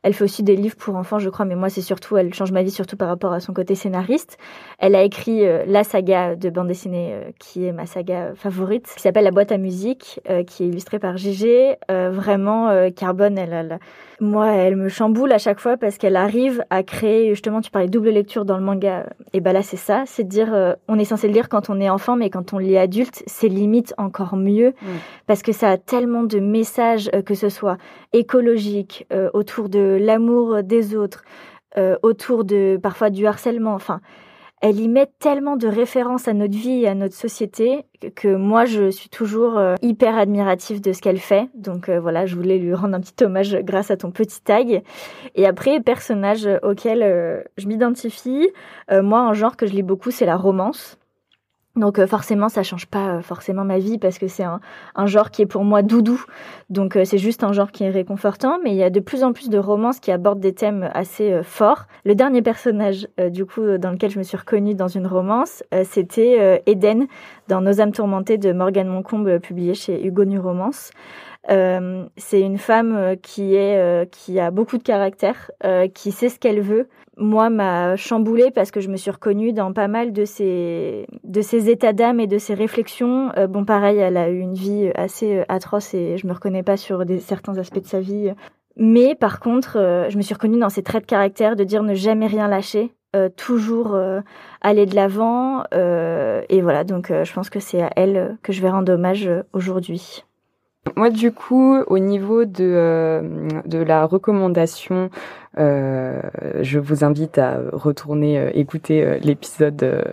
elle 0.04 0.14
fait 0.14 0.22
aussi 0.22 0.44
des 0.44 0.54
livres 0.54 0.76
pour 0.76 0.94
enfants 0.94 1.18
je 1.18 1.28
crois 1.28 1.44
mais 1.44 1.56
moi 1.56 1.68
c'est 1.68 1.82
surtout 1.82 2.16
elle 2.16 2.32
change 2.32 2.52
ma 2.52 2.62
vie 2.62 2.70
surtout 2.70 2.96
par 2.96 3.08
rapport 3.08 3.32
à 3.32 3.40
son 3.40 3.52
côté 3.52 3.74
scénariste 3.74 4.38
elle 4.78 4.94
a 4.94 5.02
écrit 5.02 5.42
la 5.66 5.82
saga 5.82 6.36
de 6.36 6.50
bande 6.50 6.68
dessinée 6.68 7.16
qui 7.40 7.66
est 7.66 7.72
ma 7.72 7.86
saga 7.86 8.32
favorite 8.36 8.86
qui 8.94 9.02
s'appelle 9.02 9.24
la 9.24 9.32
boîte 9.32 9.50
à 9.50 9.58
musique 9.58 10.20
qui 10.46 10.62
est 10.62 10.68
illustrée 10.68 11.00
par 11.00 11.16
Gégé 11.16 11.76
vraiment 11.88 12.70
Carbone 12.94 13.38
elle, 13.38 13.52
elle 13.52 13.78
moi, 14.20 14.52
elle 14.52 14.76
me 14.76 14.88
chamboule 14.88 15.32
à 15.32 15.38
chaque 15.38 15.58
fois 15.58 15.76
parce 15.76 15.98
qu'elle 15.98 16.16
arrive 16.16 16.64
à 16.70 16.82
créer, 16.82 17.30
justement, 17.30 17.60
tu 17.60 17.70
parlais 17.70 17.88
double 17.88 18.10
lecture 18.10 18.44
dans 18.44 18.56
le 18.56 18.62
manga, 18.62 19.06
et 19.32 19.40
ben 19.40 19.52
là 19.52 19.62
c'est 19.62 19.76
ça, 19.76 20.04
c'est 20.06 20.24
de 20.24 20.28
dire, 20.28 20.54
euh, 20.54 20.74
on 20.88 20.98
est 20.98 21.04
censé 21.04 21.26
le 21.26 21.34
lire 21.34 21.48
quand 21.48 21.68
on 21.68 21.80
est 21.80 21.90
enfant, 21.90 22.16
mais 22.16 22.30
quand 22.30 22.52
on 22.52 22.58
lit 22.58 22.76
adulte, 22.76 23.22
c'est 23.26 23.48
limite 23.48 23.94
encore 23.98 24.36
mieux 24.36 24.70
mm. 24.70 24.86
parce 25.26 25.42
que 25.42 25.52
ça 25.52 25.70
a 25.70 25.78
tellement 25.78 26.22
de 26.22 26.38
messages, 26.38 27.10
euh, 27.14 27.22
que 27.22 27.34
ce 27.34 27.48
soit 27.48 27.76
écologique, 28.12 29.06
euh, 29.12 29.30
autour 29.34 29.68
de 29.68 29.93
l'amour 29.98 30.62
des 30.62 30.96
autres, 30.96 31.24
autour 32.02 32.44
de 32.44 32.78
parfois 32.80 33.10
du 33.10 33.26
harcèlement, 33.26 33.74
enfin 33.74 34.00
elle 34.66 34.80
y 34.80 34.88
met 34.88 35.10
tellement 35.18 35.58
de 35.58 35.68
références 35.68 36.26
à 36.26 36.32
notre 36.32 36.56
vie 36.56 36.86
à 36.86 36.94
notre 36.94 37.14
société 37.14 37.84
que 38.14 38.34
moi 38.34 38.64
je 38.64 38.90
suis 38.90 39.10
toujours 39.10 39.58
euh, 39.58 39.74
hyper 39.82 40.16
admirative 40.16 40.80
de 40.80 40.94
ce 40.94 41.02
qu'elle 41.02 41.18
fait. 41.18 41.50
Donc 41.54 41.90
euh, 41.90 42.00
voilà, 42.00 42.24
je 42.24 42.34
voulais 42.34 42.56
lui 42.56 42.72
rendre 42.72 42.94
un 42.94 43.00
petit 43.00 43.22
hommage 43.22 43.54
grâce 43.56 43.90
à 43.90 43.98
ton 43.98 44.10
petit 44.10 44.40
tag. 44.40 44.82
Et 45.34 45.46
après, 45.46 45.80
personnage 45.80 46.48
auquel 46.62 47.02
euh, 47.02 47.42
je 47.58 47.66
m'identifie, 47.66 48.48
moi 48.90 49.20
un 49.20 49.34
genre 49.34 49.58
que 49.58 49.66
je 49.66 49.72
lis 49.74 49.82
beaucoup, 49.82 50.10
c'est 50.10 50.24
la 50.24 50.36
romance. 50.36 50.98
Donc 51.76 51.98
euh, 51.98 52.06
forcément, 52.06 52.48
ça 52.48 52.62
change 52.62 52.86
pas 52.86 53.16
euh, 53.16 53.20
forcément 53.20 53.64
ma 53.64 53.78
vie 53.78 53.98
parce 53.98 54.18
que 54.18 54.28
c'est 54.28 54.44
un, 54.44 54.60
un, 54.94 55.06
genre 55.06 55.32
qui 55.32 55.42
est 55.42 55.46
pour 55.46 55.64
moi 55.64 55.82
doudou. 55.82 56.22
Donc 56.70 56.94
euh, 56.94 57.04
c'est 57.04 57.18
juste 57.18 57.42
un 57.42 57.52
genre 57.52 57.72
qui 57.72 57.82
est 57.82 57.90
réconfortant, 57.90 58.58
mais 58.62 58.70
il 58.70 58.76
y 58.76 58.84
a 58.84 58.90
de 58.90 59.00
plus 59.00 59.24
en 59.24 59.32
plus 59.32 59.50
de 59.50 59.58
romances 59.58 59.98
qui 59.98 60.12
abordent 60.12 60.38
des 60.38 60.54
thèmes 60.54 60.88
assez 60.94 61.42
forts. 61.42 61.86
Le 62.04 62.14
dernier 62.14 62.42
personnage, 62.42 63.08
du 63.30 63.44
coup, 63.44 63.76
dans 63.78 63.90
lequel 63.90 64.10
je 64.10 64.18
me 64.18 64.22
suis 64.22 64.36
reconnue 64.36 64.74
dans 64.74 64.88
une 64.88 65.06
romance, 65.06 65.64
c'était 65.84 66.62
Eden 66.66 67.06
dans 67.48 67.60
Nos 67.60 67.80
âmes 67.80 67.92
tourmentées 67.92 68.38
de 68.38 68.52
Morgane 68.52 68.88
Moncombe, 68.88 69.38
publié 69.38 69.74
chez 69.74 70.04
Hugo 70.06 70.24
Nu 70.24 70.38
Romance. 70.38 70.90
Euh, 71.50 72.06
c'est 72.16 72.40
une 72.40 72.56
femme 72.56 72.96
euh, 72.96 73.16
qui 73.16 73.54
est 73.54 73.78
euh, 73.78 74.06
qui 74.06 74.40
a 74.40 74.50
beaucoup 74.50 74.78
de 74.78 74.82
caractère, 74.82 75.50
qui 75.94 76.12
sait 76.12 76.28
ce 76.28 76.38
qu'elle 76.38 76.60
veut. 76.60 76.88
Moi, 77.16 77.48
m'a 77.48 77.96
chamboulée 77.96 78.50
parce 78.50 78.70
que 78.70 78.80
je 78.80 78.88
me 78.88 78.96
suis 78.96 79.10
reconnue 79.10 79.52
dans 79.52 79.72
pas 79.72 79.88
mal 79.88 80.12
de 80.12 80.24
ses 80.24 81.06
de 81.22 81.40
ses 81.42 81.70
états 81.70 81.92
d'âme 81.92 82.20
et 82.20 82.26
de 82.26 82.38
ses 82.38 82.54
réflexions. 82.54 83.30
bon, 83.48 83.64
pareil, 83.64 83.98
elle 83.98 84.16
a 84.16 84.30
eu 84.30 84.38
une 84.38 84.54
vie 84.54 84.90
assez 84.94 85.44
atroce 85.48 85.94
et 85.94 86.16
je 86.18 86.26
me 86.26 86.32
reconnais 86.32 86.62
pas 86.62 86.76
sur 86.76 87.04
des, 87.04 87.20
certains 87.20 87.56
aspects 87.58 87.80
de 87.80 87.86
sa 87.86 88.00
vie. 88.00 88.32
Mais 88.76 89.14
par 89.14 89.38
contre, 89.38 90.06
je 90.08 90.16
me 90.16 90.22
suis 90.22 90.34
reconnue 90.34 90.58
dans 90.58 90.68
ses 90.68 90.82
traits 90.82 91.02
de 91.02 91.06
caractère, 91.06 91.56
de 91.56 91.64
dire 91.64 91.82
ne 91.82 91.94
jamais 91.94 92.26
rien 92.26 92.48
lâcher, 92.48 92.92
toujours 93.36 93.96
aller 94.60 94.86
de 94.86 94.96
l'avant. 94.96 95.62
et 95.72 96.60
voilà, 96.62 96.84
donc 96.84 97.12
je 97.12 97.32
pense 97.32 97.48
que 97.48 97.60
c'est 97.60 97.82
à 97.82 97.90
elle 97.96 98.36
que 98.42 98.52
je 98.52 98.60
vais 98.60 98.70
rendre 98.70 98.92
hommage 98.92 99.30
aujourd'hui. 99.52 100.24
Moi, 100.96 101.10
du 101.10 101.32
coup, 101.32 101.78
au 101.86 101.98
niveau 101.98 102.44
de, 102.44 102.62
euh, 102.62 103.48
de 103.64 103.78
la 103.78 104.04
recommandation, 104.04 105.10
euh, 105.58 106.20
je 106.60 106.78
vous 106.78 107.04
invite 107.04 107.38
à 107.38 107.58
retourner 107.72 108.38
euh, 108.38 108.50
écouter 108.54 109.18
l'épisode 109.20 110.04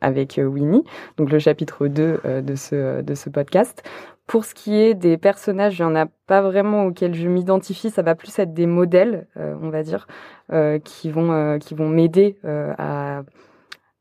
avec 0.00 0.40
Winnie, 0.42 0.84
donc 1.16 1.30
le 1.30 1.38
chapitre 1.38 1.88
2 1.88 2.20
de, 2.42 2.54
ce, 2.54 3.02
de 3.02 3.14
ce 3.14 3.28
podcast. 3.28 3.82
Pour 4.26 4.44
ce 4.44 4.54
qui 4.54 4.76
est 4.76 4.94
des 4.94 5.18
personnages, 5.18 5.78
il 5.78 5.82
n'y 5.82 5.92
en 5.92 5.96
a 5.96 6.06
pas 6.26 6.40
vraiment 6.40 6.86
auxquels 6.86 7.14
je 7.14 7.28
m'identifie, 7.28 7.90
ça 7.90 8.02
va 8.02 8.14
plus 8.14 8.36
être 8.38 8.54
des 8.54 8.66
modèles, 8.66 9.26
on 9.36 9.70
va 9.70 9.82
dire, 9.82 10.06
qui 10.84 11.10
vont, 11.10 11.58
qui 11.60 11.74
vont 11.74 11.88
m'aider 11.88 12.36
à 12.44 13.22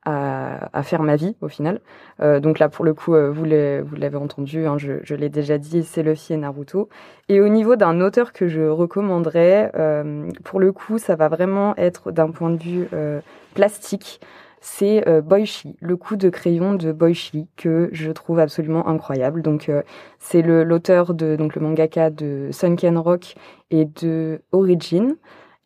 à, 0.06 0.70
à, 0.78 0.84
faire 0.84 1.02
ma 1.02 1.16
vie 1.16 1.36
au 1.42 1.48
final. 1.48 1.82
Euh, 2.22 2.40
donc 2.40 2.60
là, 2.60 2.70
pour 2.70 2.86
le 2.86 2.94
coup, 2.94 3.14
euh, 3.16 3.32
vous 3.32 3.44
l'avez 3.46 4.18
entendu, 4.18 4.66
hein, 4.68 4.78
je, 4.78 4.94
je 5.04 5.16
l'ai 5.16 5.30
déjà 5.30 5.58
dit, 5.58 5.84
c'est 5.84 6.04
Luffy 6.04 6.34
et 6.34 6.38
Naruto. 6.38 6.90
Et 7.28 7.42
au 7.42 7.50
niveau 7.50 7.76
d'un 7.76 8.02
auteur 8.02 8.34
que 8.34 8.48
je 8.48 8.62
recommanderais, 8.62 9.72
euh, 9.76 10.30
pour 10.44 10.60
le 10.60 10.72
coup, 10.72 10.98
ça 11.00 11.16
va 11.16 11.28
vraiment 11.28 11.76
être 11.78 12.12
d'un 12.12 12.30
point 12.32 12.52
de 12.52 12.62
vue 12.62 12.88
euh, 12.94 13.20
plastique. 13.56 14.20
c'est 14.62 15.08
euh, 15.08 15.22
Boichi, 15.22 15.76
le 15.80 15.96
coup 15.96 16.16
de 16.16 16.30
crayon 16.30 16.74
de 16.74 16.92
Boichi 16.92 17.48
que 17.56 17.90
je 17.92 18.12
trouve 18.12 18.40
absolument 18.40 18.88
incroyable. 18.88 19.42
Donc 19.44 19.70
euh, 19.70 19.84
c'est 20.20 20.42
l'auteur 20.42 21.14
de 21.14 21.36
donc 21.36 21.56
le 21.56 21.62
mangaka 21.62 22.10
de 22.10 22.50
Sunken 22.52 22.98
Rock 22.98 23.36
et 23.72 23.86
de 23.86 24.42
Origin. 24.52 25.16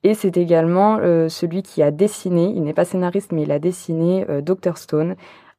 Et 0.04 0.14
c'est 0.14 0.38
également 0.38 0.98
euh, 1.00 1.28
celui 1.30 1.62
qui 1.62 1.84
a 1.84 1.92
dessiné, 1.92 2.54
il 2.56 2.64
n'est 2.64 2.74
pas 2.74 2.86
scénariste, 2.86 3.32
mais 3.32 3.44
il 3.44 3.52
a 3.52 3.60
dessiné 3.60 4.26
euh, 4.30 4.42
Dr. 4.42 4.78
Stone. 4.78 5.16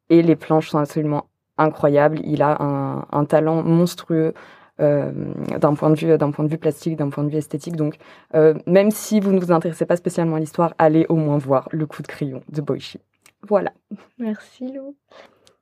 Et 0.08 0.22
les 0.22 0.36
planches 0.36 0.70
sont 0.70 0.78
absolument 0.78 1.26
incroyables. 1.60 2.20
Il 2.24 2.42
a 2.42 2.60
un, 2.60 3.24
talent 3.24 3.62
monstrueux 3.62 4.34
euh, 4.80 5.12
d'un 5.58 5.74
point 5.74 5.90
de 5.90 5.94
vue 5.94 6.16
point 6.18 6.44
de 6.44 6.50
vue 6.50 6.58
plastique, 6.58 6.96
d'un 6.96 7.10
point 7.10 7.22
de 7.22 7.28
vue 7.28 7.36
esthétique. 7.36 7.76
Donc, 7.76 7.96
euh, 8.34 8.54
même 8.66 8.90
si 8.90 9.20
vous 9.20 9.32
ne 9.32 9.38
vous 9.38 9.52
intéressez 9.52 9.86
pas 9.86 9.96
spécialement 9.96 10.36
à 10.36 10.40
l'histoire, 10.40 10.74
allez 10.78 11.06
au 11.08 11.16
moins 11.16 11.38
voir 11.38 11.68
le 11.70 11.86
coup 11.86 12.02
de 12.02 12.06
crayon 12.06 12.42
de 12.50 12.60
Boichi. 12.60 12.98
Voilà. 13.46 13.72
Merci 14.18 14.72
Lou. 14.72 14.96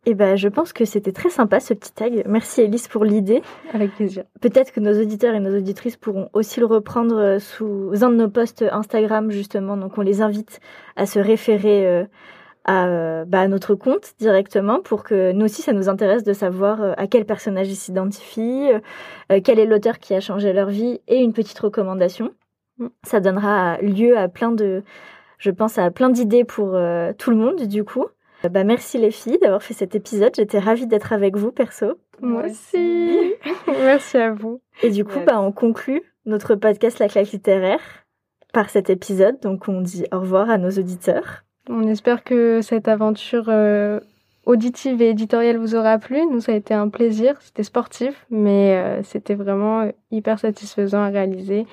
Et 0.06 0.14
ben, 0.14 0.36
je 0.36 0.48
pense 0.48 0.72
que 0.72 0.84
c'était 0.84 1.12
très 1.12 1.28
sympa 1.28 1.60
ce 1.60 1.74
petit 1.74 1.92
tag. 1.92 2.22
Merci 2.26 2.62
Elise 2.62 2.88
pour 2.88 3.04
l'idée. 3.04 3.42
Avec 3.72 3.94
plaisir. 3.94 4.24
Peut-être 4.40 4.72
que 4.72 4.80
nos 4.80 4.98
auditeurs 4.98 5.34
et 5.34 5.40
nos 5.40 5.54
auditrices 5.56 5.96
pourront 5.96 6.30
aussi 6.32 6.60
le 6.60 6.66
reprendre 6.66 7.18
euh, 7.18 7.38
sous 7.38 7.92
un 8.02 8.10
de 8.10 8.16
nos 8.16 8.28
posts 8.28 8.64
Instagram 8.70 9.30
justement. 9.30 9.76
Donc 9.76 9.98
on 9.98 10.02
les 10.02 10.22
invite 10.22 10.60
à 10.96 11.04
se 11.04 11.18
référer 11.18 11.86
euh, 11.86 12.04
à, 12.64 13.24
bah, 13.26 13.40
à, 13.40 13.48
notre 13.48 13.74
compte 13.74 14.14
directement 14.18 14.80
pour 14.80 15.02
que 15.02 15.32
nous 15.32 15.44
aussi 15.44 15.62
ça 15.62 15.72
nous 15.72 15.88
intéresse 15.88 16.22
de 16.22 16.32
savoir 16.32 16.80
euh, 16.80 16.92
à 16.96 17.06
quel 17.06 17.24
personnage 17.24 17.68
ils 17.68 17.76
s'identifient, 17.76 18.70
quel 19.44 19.58
est 19.58 19.66
l'auteur 19.66 19.98
qui 19.98 20.14
a 20.14 20.20
changé 20.20 20.52
leur 20.52 20.68
vie 20.68 21.00
et 21.08 21.16
une 21.16 21.32
petite 21.32 21.58
recommandation. 21.58 22.30
Mm. 22.78 22.86
Ça 23.04 23.20
donnera 23.20 23.78
lieu 23.82 24.16
à 24.16 24.28
plein 24.28 24.52
de, 24.52 24.84
je 25.38 25.50
pense 25.50 25.76
à 25.76 25.90
plein 25.90 26.08
d'idées 26.08 26.44
pour 26.44 26.78
tout 27.18 27.30
le 27.30 27.36
monde 27.36 27.66
du 27.66 27.84
coup. 27.84 28.06
Bah, 28.44 28.64
merci 28.64 28.98
les 28.98 29.10
filles 29.10 29.38
d'avoir 29.38 29.62
fait 29.62 29.74
cet 29.74 29.94
épisode. 29.94 30.32
J'étais 30.36 30.58
ravie 30.58 30.86
d'être 30.86 31.12
avec 31.12 31.36
vous, 31.36 31.50
perso. 31.50 31.98
Moi 32.20 32.44
aussi. 32.46 33.34
merci 33.66 34.16
à 34.16 34.32
vous. 34.32 34.60
Et 34.82 34.90
du 34.90 35.04
coup, 35.04 35.18
bah, 35.26 35.40
on 35.40 35.52
conclut 35.52 36.02
notre 36.24 36.54
podcast 36.54 36.98
La 36.98 37.08
claque 37.08 37.32
littéraire 37.32 37.80
par 38.52 38.70
cet 38.70 38.90
épisode. 38.90 39.40
Donc, 39.40 39.68
on 39.68 39.80
dit 39.80 40.04
au 40.12 40.20
revoir 40.20 40.50
à 40.50 40.58
nos 40.58 40.70
auditeurs. 40.70 41.44
On 41.68 41.82
espère 41.88 42.24
que 42.24 42.60
cette 42.62 42.88
aventure 42.88 43.46
euh, 43.48 44.00
auditive 44.46 45.02
et 45.02 45.10
éditoriale 45.10 45.58
vous 45.58 45.74
aura 45.74 45.98
plu. 45.98 46.24
Nous, 46.26 46.40
ça 46.40 46.52
a 46.52 46.54
été 46.54 46.74
un 46.74 46.88
plaisir. 46.88 47.34
C'était 47.40 47.64
sportif, 47.64 48.24
mais 48.30 48.76
euh, 48.76 49.02
c'était 49.02 49.34
vraiment 49.34 49.90
hyper 50.10 50.38
satisfaisant 50.38 51.02
à 51.02 51.08
réaliser. 51.08 51.66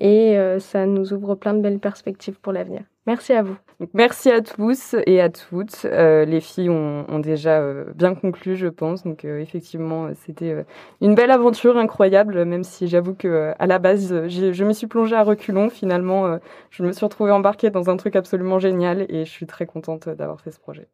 Et 0.00 0.36
euh, 0.36 0.58
ça 0.58 0.86
nous 0.86 1.12
ouvre 1.12 1.34
plein 1.34 1.54
de 1.54 1.60
belles 1.60 1.78
perspectives 1.78 2.38
pour 2.40 2.52
l'avenir. 2.52 2.82
Merci 3.06 3.32
à 3.32 3.42
vous. 3.42 3.56
Donc, 3.78 3.90
merci 3.94 4.30
à 4.30 4.40
tous 4.40 4.96
et 5.06 5.20
à 5.20 5.28
toutes. 5.28 5.84
Euh, 5.84 6.24
les 6.24 6.40
filles 6.40 6.70
ont, 6.70 7.06
ont 7.08 7.20
déjà 7.20 7.60
euh, 7.60 7.84
bien 7.94 8.16
conclu, 8.16 8.56
je 8.56 8.66
pense. 8.66 9.04
Donc 9.04 9.24
euh, 9.24 9.38
effectivement, 9.38 10.08
c'était 10.14 10.50
euh, 10.50 10.62
une 11.00 11.14
belle 11.14 11.30
aventure 11.30 11.76
incroyable, 11.76 12.44
même 12.44 12.64
si 12.64 12.88
j'avoue 12.88 13.14
que 13.14 13.28
euh, 13.28 13.52
à 13.60 13.66
la 13.66 13.78
base, 13.78 14.26
je 14.26 14.64
me 14.64 14.72
suis 14.72 14.88
plongée 14.88 15.14
à 15.14 15.22
reculons. 15.22 15.70
Finalement, 15.70 16.38
je 16.70 16.82
me 16.82 16.90
suis 16.92 17.04
retrouvée 17.04 17.30
embarquée 17.30 17.70
dans 17.70 17.88
un 17.90 17.96
truc 17.96 18.16
absolument 18.16 18.58
génial 18.58 19.06
et 19.08 19.24
je 19.24 19.30
suis 19.30 19.46
très 19.46 19.66
contente 19.66 20.08
d'avoir 20.08 20.40
fait 20.40 20.50
ce 20.50 20.58
projet. 20.58 20.88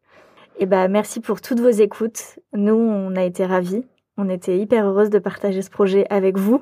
Et 0.59 0.67
bah 0.67 0.87
merci 0.87 1.19
pour 1.19 1.41
toutes 1.41 1.59
vos 1.59 1.69
écoutes. 1.69 2.39
Nous, 2.53 2.75
on 2.75 3.15
a 3.15 3.23
été 3.23 3.45
ravis. 3.45 3.85
On 4.17 4.29
était 4.29 4.59
hyper 4.59 4.85
heureuse 4.85 5.09
de 5.09 5.17
partager 5.17 5.63
ce 5.63 5.71
projet 5.71 6.05
avec 6.11 6.37
vous 6.37 6.61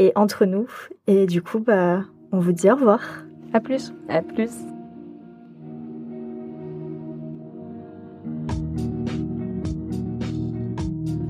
et 0.00 0.12
entre 0.16 0.46
nous. 0.46 0.66
Et 1.06 1.26
du 1.26 1.42
coup, 1.42 1.60
bah, 1.60 2.02
on 2.32 2.40
vous 2.40 2.52
dit 2.52 2.70
au 2.70 2.74
revoir. 2.74 3.00
À 3.52 3.60
plus. 3.60 3.92
À 4.08 4.22
plus. 4.22 4.50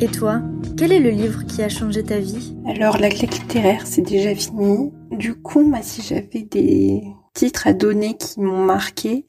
Et 0.02 0.06
toi, 0.06 0.40
quel 0.78 0.92
est 0.92 1.00
le 1.00 1.10
livre 1.10 1.44
qui 1.44 1.62
a 1.62 1.68
changé 1.68 2.02
ta 2.02 2.18
vie? 2.18 2.56
Alors, 2.64 2.96
la 2.96 3.10
claque 3.10 3.38
littéraire, 3.40 3.86
c'est 3.86 4.02
déjà 4.02 4.34
fini. 4.34 4.92
Du 5.10 5.34
coup, 5.34 5.62
moi, 5.62 5.80
si 5.82 6.00
j'avais 6.00 6.46
des 6.48 7.02
titres 7.34 7.66
à 7.66 7.72
donner 7.72 8.16
qui 8.16 8.40
m'ont 8.40 8.64
marqué, 8.64 9.26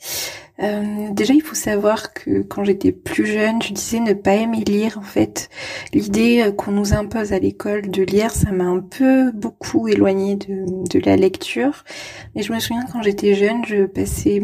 euh, 0.60 1.10
déjà, 1.12 1.34
il 1.34 1.42
faut 1.42 1.56
savoir 1.56 2.14
que 2.14 2.42
quand 2.42 2.64
j'étais 2.64 2.92
plus 2.92 3.26
jeune, 3.26 3.62
je 3.62 3.74
disais 3.74 4.00
ne 4.00 4.14
pas 4.14 4.36
aimer 4.36 4.64
lire. 4.64 4.98
En 4.98 5.04
fait, 5.04 5.50
l'idée 5.94 6.52
qu'on 6.58 6.72
nous 6.72 6.94
impose 6.94 7.34
à 7.34 7.40
l'école 7.40 7.90
de 7.90 8.04
lire, 8.04 8.32
ça 8.32 8.52
m'a 8.52 8.66
un 8.66 8.80
peu 8.80 9.32
beaucoup 9.32 9.88
éloignée 9.88 10.36
de, 10.36 10.66
de 10.90 11.06
la 11.06 11.16
lecture. 11.16 11.84
Mais 12.36 12.44
je 12.44 12.54
me 12.54 12.60
souviens 12.60 12.86
quand 12.92 13.02
j'étais 13.02 13.34
jeune, 13.34 13.66
je 13.66 13.86
passais 13.86 14.42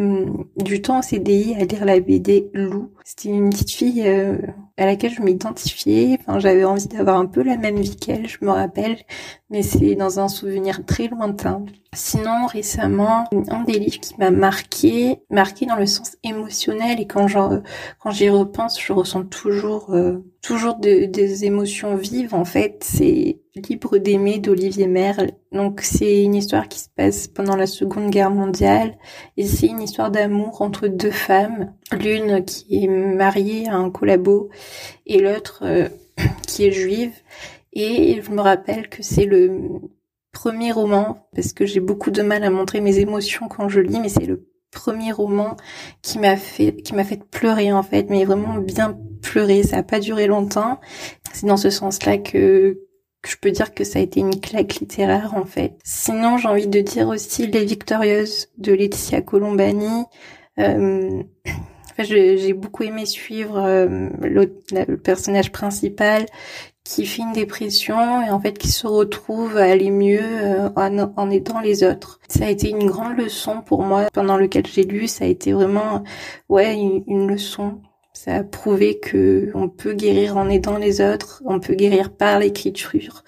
du 0.57 0.81
temps 0.81 0.99
au 0.99 1.01
CDI 1.01 1.55
à 1.55 1.65
lire 1.65 1.85
la 1.85 1.99
BD 1.99 2.49
Lou. 2.53 2.91
C'était 3.03 3.29
une 3.29 3.49
petite 3.49 3.71
fille 3.71 4.03
euh, 4.05 4.37
à 4.75 4.85
laquelle 4.85 5.13
je 5.13 5.21
m'identifiais. 5.21 6.17
Enfin, 6.19 6.39
j'avais 6.39 6.65
envie 6.65 6.87
d'avoir 6.87 7.17
un 7.17 7.25
peu 7.25 7.41
la 7.41 7.55
même 7.55 7.77
vie 7.77 7.95
qu'elle, 7.95 8.27
je 8.27 8.37
me 8.41 8.49
rappelle. 8.49 8.97
Mais 9.49 9.61
c'est 9.61 9.95
dans 9.95 10.19
un 10.19 10.27
souvenir 10.27 10.85
très 10.85 11.07
lointain. 11.07 11.63
Sinon, 11.93 12.47
récemment, 12.47 13.23
un 13.49 13.63
des 13.63 13.79
livres 13.79 13.99
qui 14.01 14.15
m'a 14.19 14.29
marqué, 14.29 15.19
marqué 15.29 15.65
dans 15.65 15.77
le 15.77 15.85
émotionnel 16.23 16.99
et 16.99 17.07
quand 17.07 17.27
quand 17.99 18.11
j'y 18.11 18.29
repense, 18.29 18.79
je 18.81 18.93
ressens 18.93 19.25
toujours, 19.25 19.93
euh, 19.93 20.23
toujours 20.41 20.75
de, 20.75 21.05
des 21.05 21.45
émotions 21.45 21.95
vives. 21.95 22.33
En 22.33 22.45
fait, 22.45 22.83
c'est 22.83 23.39
Libre 23.55 23.97
d'aimer 23.97 24.39
d'Olivier 24.39 24.87
Merle. 24.87 25.31
Donc, 25.51 25.81
c'est 25.81 26.23
une 26.23 26.35
histoire 26.35 26.67
qui 26.67 26.79
se 26.79 26.89
passe 26.89 27.27
pendant 27.27 27.55
la 27.55 27.67
Seconde 27.67 28.09
Guerre 28.09 28.31
mondiale 28.31 28.97
et 29.35 29.45
c'est 29.45 29.67
une 29.67 29.81
histoire 29.81 30.11
d'amour 30.11 30.61
entre 30.61 30.87
deux 30.87 31.11
femmes, 31.11 31.73
l'une 31.91 32.45
qui 32.45 32.83
est 32.83 32.87
mariée 32.87 33.67
à 33.67 33.75
un 33.75 33.89
collabo 33.89 34.49
et 35.05 35.19
l'autre 35.19 35.59
euh, 35.63 35.89
qui 36.47 36.65
est 36.65 36.71
juive. 36.71 37.13
Et 37.73 38.21
je 38.21 38.31
me 38.31 38.41
rappelle 38.41 38.89
que 38.89 39.03
c'est 39.03 39.25
le 39.25 39.81
premier 40.31 40.71
roman, 40.71 41.27
parce 41.33 41.53
que 41.53 41.65
j'ai 41.65 41.79
beaucoup 41.79 42.11
de 42.11 42.21
mal 42.21 42.43
à 42.43 42.51
montrer 42.51 42.79
mes 42.79 42.99
émotions 42.99 43.47
quand 43.47 43.69
je 43.69 43.79
lis, 43.79 43.99
mais 43.99 44.09
c'est 44.09 44.25
le 44.25 44.47
premier 44.71 45.11
roman 45.11 45.57
qui 46.01 46.19
m'a 46.19 46.37
fait 46.37 46.75
qui 46.75 46.93
m'a 46.93 47.03
fait 47.03 47.23
pleurer 47.23 47.71
en 47.73 47.83
fait, 47.83 48.09
mais 48.09 48.25
vraiment 48.25 48.55
bien 48.55 48.97
pleurer. 49.21 49.63
Ça 49.63 49.77
a 49.77 49.83
pas 49.83 49.99
duré 49.99 50.27
longtemps. 50.27 50.79
C'est 51.33 51.45
dans 51.45 51.57
ce 51.57 51.69
sens-là 51.69 52.17
que 52.17 52.79
que 53.21 53.29
je 53.29 53.37
peux 53.37 53.51
dire 53.51 53.73
que 53.73 53.83
ça 53.83 53.99
a 53.99 54.01
été 54.01 54.19
une 54.19 54.39
claque 54.39 54.75
littéraire 54.75 55.33
en 55.35 55.45
fait. 55.45 55.77
Sinon, 55.83 56.37
j'ai 56.37 56.47
envie 56.47 56.67
de 56.67 56.81
dire 56.81 57.07
aussi 57.07 57.47
Les 57.47 57.65
Victorieuses 57.65 58.49
de 58.57 58.73
Laetitia 58.73 59.21
Colombani. 59.21 60.05
Euh, 60.59 61.23
j'ai 61.99 62.53
beaucoup 62.53 62.83
aimé 62.83 63.05
suivre 63.05 63.57
euh, 63.57 64.09
le 64.21 64.97
personnage 64.97 65.51
principal 65.51 66.25
qui 66.87 67.05
fait 67.05 67.21
une 67.21 67.33
dépression 67.33 68.21
et 68.21 68.29
en 68.29 68.39
fait 68.39 68.57
qui 68.57 68.69
se 68.69 68.87
retrouve 68.87 69.57
à 69.57 69.63
aller 69.63 69.91
mieux 69.91 70.21
euh, 70.21 70.69
en, 70.75 71.11
en, 71.17 71.29
aidant 71.29 71.59
les 71.59 71.83
autres. 71.83 72.19
Ça 72.29 72.45
a 72.45 72.49
été 72.49 72.69
une 72.69 72.85
grande 72.85 73.17
leçon 73.17 73.61
pour 73.61 73.83
moi 73.83 74.07
pendant 74.13 74.37
lequel 74.37 74.65
j'ai 74.65 74.83
lu. 74.83 75.07
Ça 75.07 75.25
a 75.25 75.27
été 75.27 75.51
vraiment 75.51 76.03
ouais 76.49 76.75
une, 76.75 77.27
leçon. 77.27 77.81
Ça 78.13 78.35
a 78.35 78.43
prouvé 78.43 78.99
que 78.99 79.51
on 79.53 79.69
peut 79.69 79.93
guérir 79.93 80.37
en 80.37 80.49
aidant 80.49 80.77
les 80.77 81.01
autres, 81.01 81.43
on 81.45 81.59
peut 81.59 81.75
guérir 81.75 82.11
par 82.11 82.39
l'écriture. 82.39 83.23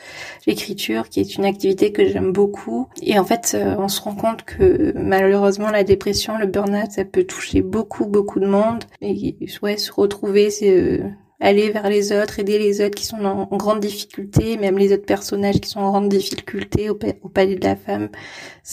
L'écriture 0.48 1.10
qui 1.10 1.20
est 1.20 1.36
une 1.36 1.46
activité 1.46 1.92
que 1.92 2.08
j'aime 2.08 2.32
beaucoup. 2.32 2.88
Et 3.04 3.20
en 3.20 3.26
fait, 3.26 3.52
euh, 3.54 3.76
on 3.78 3.88
se 3.88 4.02
rend 4.02 4.16
compte 4.16 4.44
que 4.44 4.94
malheureusement 4.96 5.70
la 5.70 5.84
dépression, 5.84 6.38
le 6.38 6.48
burn-out, 6.48 6.92
ça 6.92 7.06
peut 7.06 7.26
toucher 7.26 7.62
beaucoup 7.62 8.06
beaucoup 8.06 8.40
de 8.40 8.48
monde. 8.48 8.86
Et 9.02 9.36
ouais, 9.62 9.78
se 9.78 9.92
retrouver, 9.92 10.50
c'est 10.50 10.72
euh, 10.72 11.04
aller 11.40 11.72
vers 11.72 11.90
les 11.90 12.12
autres, 12.12 12.40
aider 12.40 12.60
les 12.60 12.82
autres 12.82 12.96
qui 12.96 13.06
sont 13.06 13.24
en, 13.24 13.46
grande 13.58 13.80
difficulté, 13.80 14.58
même 14.58 14.78
les 14.78 14.94
autres 14.94 15.06
personnages 15.06 15.60
qui 15.60 15.70
sont 15.70 15.80
en 15.80 15.92
grande 15.92 16.10
difficulté 16.10 16.90
au, 16.90 16.96
palais 16.96 17.56
de 17.56 17.64
la 17.64 17.76
femme. 17.76 18.10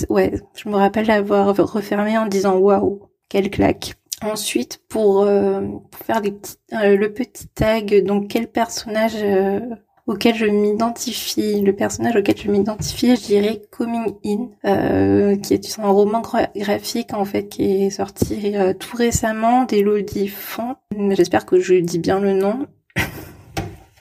Ouais, 0.08 0.32
je 0.54 0.68
me 0.68 0.76
rappelle 0.76 1.06
l'avoir 1.06 1.54
refermé 1.56 2.18
en 2.18 2.26
disant 2.26 2.56
waouh, 2.56 3.08
quelle 3.28 3.50
claque. 3.50 3.94
Ensuite, 4.22 4.80
pour, 4.88 5.22
euh, 5.22 5.60
faire 6.06 6.22
des 6.22 6.34
euh, 6.72 6.96
le 6.96 7.12
petit 7.12 7.48
tag, 7.48 8.02
donc 8.04 8.28
quel 8.28 8.50
personnage 8.50 9.16
euh, 9.16 9.60
auquel 10.06 10.34
je 10.34 10.46
m'identifie, 10.46 11.60
le 11.62 11.74
personnage 11.74 12.16
auquel 12.16 12.36
je 12.36 12.50
m'identifie, 12.50 13.16
je 13.16 13.22
dirais 13.22 13.62
Coming 13.70 14.14
In, 14.24 15.36
qui 15.38 15.54
est 15.54 15.78
un 15.78 15.88
roman 15.88 16.22
graphique 16.54 17.12
en 17.12 17.24
fait 17.24 17.48
qui 17.48 17.84
est 17.84 17.90
sorti 17.90 18.54
tout 18.78 18.96
récemment 18.96 19.64
d'Elodie 19.64 20.28
Font. 20.28 20.76
J'espère 21.10 21.44
que 21.44 21.58
je 21.58 21.74
dis 21.74 21.98
bien 21.98 22.20
le 22.20 22.32
nom 22.32 22.66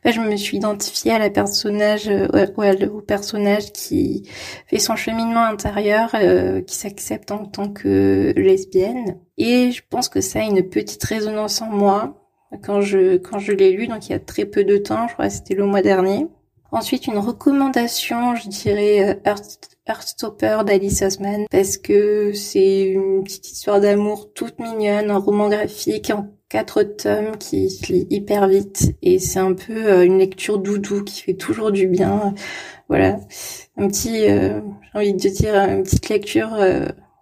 je 0.11 0.19
me 0.21 0.35
suis 0.35 0.57
identifiée 0.57 1.11
à 1.11 1.19
la 1.19 1.29
personnage, 1.29 2.07
euh, 2.07 2.27
ouais, 2.57 2.87
au 2.87 3.01
personnage 3.01 3.71
qui 3.71 4.29
fait 4.67 4.79
son 4.79 4.95
cheminement 4.95 5.43
intérieur, 5.43 6.11
euh, 6.13 6.61
qui 6.61 6.75
s'accepte 6.75 7.31
en 7.31 7.45
tant 7.45 7.69
que 7.69 8.33
lesbienne. 8.35 9.19
Et 9.37 9.71
je 9.71 9.81
pense 9.89 10.09
que 10.09 10.21
ça 10.21 10.39
a 10.39 10.43
une 10.43 10.69
petite 10.69 11.03
résonance 11.03 11.61
en 11.61 11.67
moi 11.67 12.24
quand 12.63 12.81
je 12.81 13.17
quand 13.17 13.39
je 13.39 13.51
l'ai 13.51 13.71
lu, 13.71 13.87
donc 13.87 14.07
il 14.07 14.11
y 14.11 14.15
a 14.15 14.19
très 14.19 14.45
peu 14.45 14.63
de 14.63 14.77
temps, 14.77 15.07
je 15.07 15.13
crois 15.13 15.27
que 15.27 15.33
c'était 15.33 15.55
le 15.55 15.65
mois 15.65 15.81
dernier. 15.81 16.27
Ensuite, 16.71 17.07
une 17.07 17.17
recommandation, 17.17 18.35
je 18.35 18.49
dirais 18.49 19.19
Earth, 19.25 19.69
Earthstopper 19.87 20.59
d'Alice 20.65 21.01
Osman 21.03 21.45
parce 21.51 21.77
que 21.77 22.33
c'est 22.33 22.81
une 22.83 23.23
petite 23.23 23.51
histoire 23.51 23.79
d'amour 23.79 24.33
toute 24.33 24.59
mignonne, 24.59 25.11
un 25.11 25.17
roman 25.17 25.47
graphique 25.47 26.09
en 26.09 26.27
quatre 26.49 26.83
tomes 26.83 27.37
qui 27.37 27.69
se 27.69 27.91
lit 27.93 28.07
hyper 28.09 28.47
vite 28.47 28.93
et 29.01 29.19
c'est 29.19 29.39
un 29.39 29.53
peu 29.53 30.03
une 30.03 30.17
lecture 30.17 30.57
doudou 30.57 31.03
qui 31.03 31.21
fait 31.21 31.33
toujours 31.35 31.71
du 31.71 31.87
bien. 31.87 32.33
Voilà, 32.89 33.19
un 33.77 33.87
petit, 33.87 34.21
j'ai 34.21 34.61
envie 34.93 35.13
de 35.13 35.29
dire, 35.29 35.55
une 35.55 35.83
petite 35.83 36.09
lecture 36.09 36.49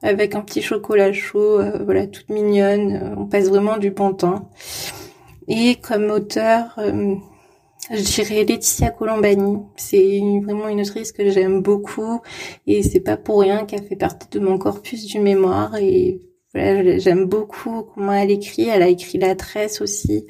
avec 0.04 0.36
un 0.36 0.42
petit 0.42 0.62
chocolat 0.62 1.14
chaud, 1.14 1.60
euh, 1.60 1.84
voilà, 1.84 2.06
toute 2.06 2.30
mignonne. 2.30 3.00
Euh, 3.02 3.16
on 3.18 3.26
passe 3.26 3.48
vraiment 3.48 3.78
du 3.78 3.90
bon 3.90 4.14
temps. 4.14 4.50
Et 5.48 5.76
comme 5.76 6.10
auteur, 6.12 6.74
euh, 6.78 7.16
je 7.92 8.02
dirais 8.02 8.44
Laetitia 8.44 8.92
Colombani. 8.92 9.58
C'est 9.76 10.22
vraiment 10.44 10.68
une 10.68 10.82
autrice 10.82 11.12
que 11.12 11.30
j'aime 11.30 11.62
beaucoup 11.62 12.22
et 12.68 12.84
c'est 12.84 13.02
pas 13.02 13.18
pour 13.18 13.42
rien 13.42 13.66
qu'elle 13.66 13.84
fait 13.84 13.96
partie 13.96 14.28
de 14.30 14.40
mon 14.40 14.58
corpus 14.58 15.06
du 15.06 15.20
mémoire 15.20 15.76
et 15.76 16.22
voilà, 16.54 16.98
j'aime 17.00 17.26
beaucoup 17.26 17.84
comment 17.94 18.14
elle 18.14 18.32
écrit. 18.32 18.70
Elle 18.70 18.84
a 18.84 18.88
écrit 18.88 19.18
La 19.18 19.36
Tresse 19.36 19.82
aussi 19.82 20.26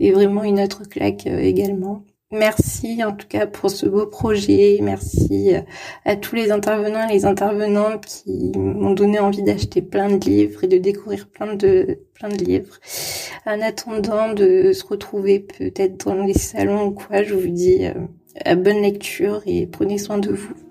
et 0.00 0.12
vraiment 0.12 0.44
une 0.44 0.60
autre 0.60 0.88
claque 0.88 1.26
également. 1.26 2.04
Merci 2.34 3.04
en 3.04 3.12
tout 3.12 3.28
cas 3.28 3.46
pour 3.46 3.70
ce 3.70 3.86
beau 3.86 4.06
projet. 4.06 4.80
Merci 4.82 5.54
euh, 5.54 5.60
à 6.04 6.16
tous 6.16 6.34
les 6.34 6.50
intervenants 6.50 7.08
et 7.08 7.12
les 7.12 7.26
intervenantes 7.26 8.06
qui 8.06 8.50
m'ont 8.58 8.90
donné 8.90 9.20
envie 9.20 9.44
d'acheter 9.44 9.82
plein 9.82 10.08
de 10.08 10.24
livres 10.24 10.64
et 10.64 10.66
de 10.66 10.78
découvrir 10.78 11.28
plein 11.28 11.54
de 11.54 12.00
plein 12.12 12.28
de 12.28 12.44
livres. 12.44 12.80
En 13.46 13.60
attendant 13.60 14.32
de 14.32 14.72
se 14.72 14.84
retrouver 14.84 15.38
peut-être 15.38 16.06
dans 16.06 16.24
les 16.24 16.34
salons 16.34 16.86
ou 16.86 16.90
quoi, 16.90 17.22
je 17.22 17.34
vous 17.34 17.50
dis 17.50 17.86
euh, 17.86 17.94
à 18.44 18.56
bonne 18.56 18.82
lecture 18.82 19.40
et 19.46 19.68
prenez 19.68 19.98
soin 19.98 20.18
de 20.18 20.32
vous. 20.32 20.63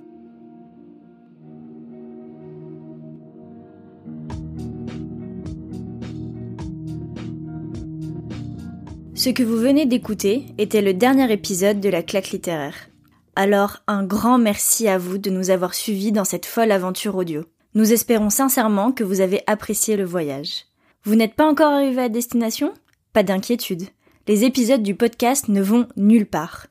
Ce 9.24 9.30
que 9.30 9.42
vous 9.42 9.56
venez 9.56 9.86
d'écouter 9.86 10.48
était 10.58 10.82
le 10.82 10.94
dernier 10.94 11.32
épisode 11.32 11.80
de 11.80 11.88
la 11.88 12.04
claque 12.04 12.32
littéraire. 12.32 12.90
Alors 13.38 13.78
un 13.88 14.04
grand 14.04 14.38
merci 14.38 14.90
à 14.90 14.98
vous 14.98 15.18
de 15.18 15.30
nous 15.30 15.50
avoir 15.50 15.76
suivis 15.76 16.12
dans 16.12 16.26
cette 16.26 16.46
folle 16.46 16.74
aventure 16.74 17.16
audio. 17.16 17.46
Nous 17.74 17.94
espérons 17.94 18.30
sincèrement 18.30 18.92
que 18.92 19.06
vous 19.06 19.22
avez 19.22 19.42
apprécié 19.48 19.96
le 19.96 20.04
voyage. 20.04 20.66
Vous 21.06 21.16
n'êtes 21.16 21.36
pas 21.36 21.50
encore 21.50 21.72
arrivé 21.72 22.02
à 22.02 22.10
destination? 22.10 22.74
Pas 23.14 23.24
d'inquiétude. 23.24 23.88
Les 24.28 24.44
épisodes 24.44 24.84
du 24.84 24.94
podcast 24.94 25.48
ne 25.48 25.62
vont 25.62 25.88
nulle 25.96 26.28
part. 26.28 26.68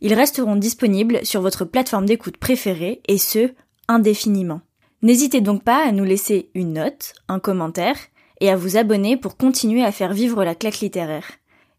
Ils 0.00 0.14
resteront 0.14 0.56
disponibles 0.56 1.24
sur 1.24 1.40
votre 1.40 1.64
plateforme 1.64 2.06
d'écoute 2.06 2.36
préférée 2.36 3.00
et 3.06 3.18
ce, 3.18 3.52
indéfiniment. 3.86 4.60
N'hésitez 5.02 5.40
donc 5.40 5.62
pas 5.62 5.86
à 5.86 5.92
nous 5.92 6.02
laisser 6.02 6.50
une 6.56 6.72
note, 6.72 7.12
un 7.28 7.38
commentaire 7.38 7.96
et 8.40 8.50
à 8.50 8.56
vous 8.56 8.76
abonner 8.76 9.16
pour 9.16 9.36
continuer 9.36 9.84
à 9.84 9.92
faire 9.92 10.12
vivre 10.12 10.42
la 10.42 10.56
claque 10.56 10.80
littéraire 10.80 11.28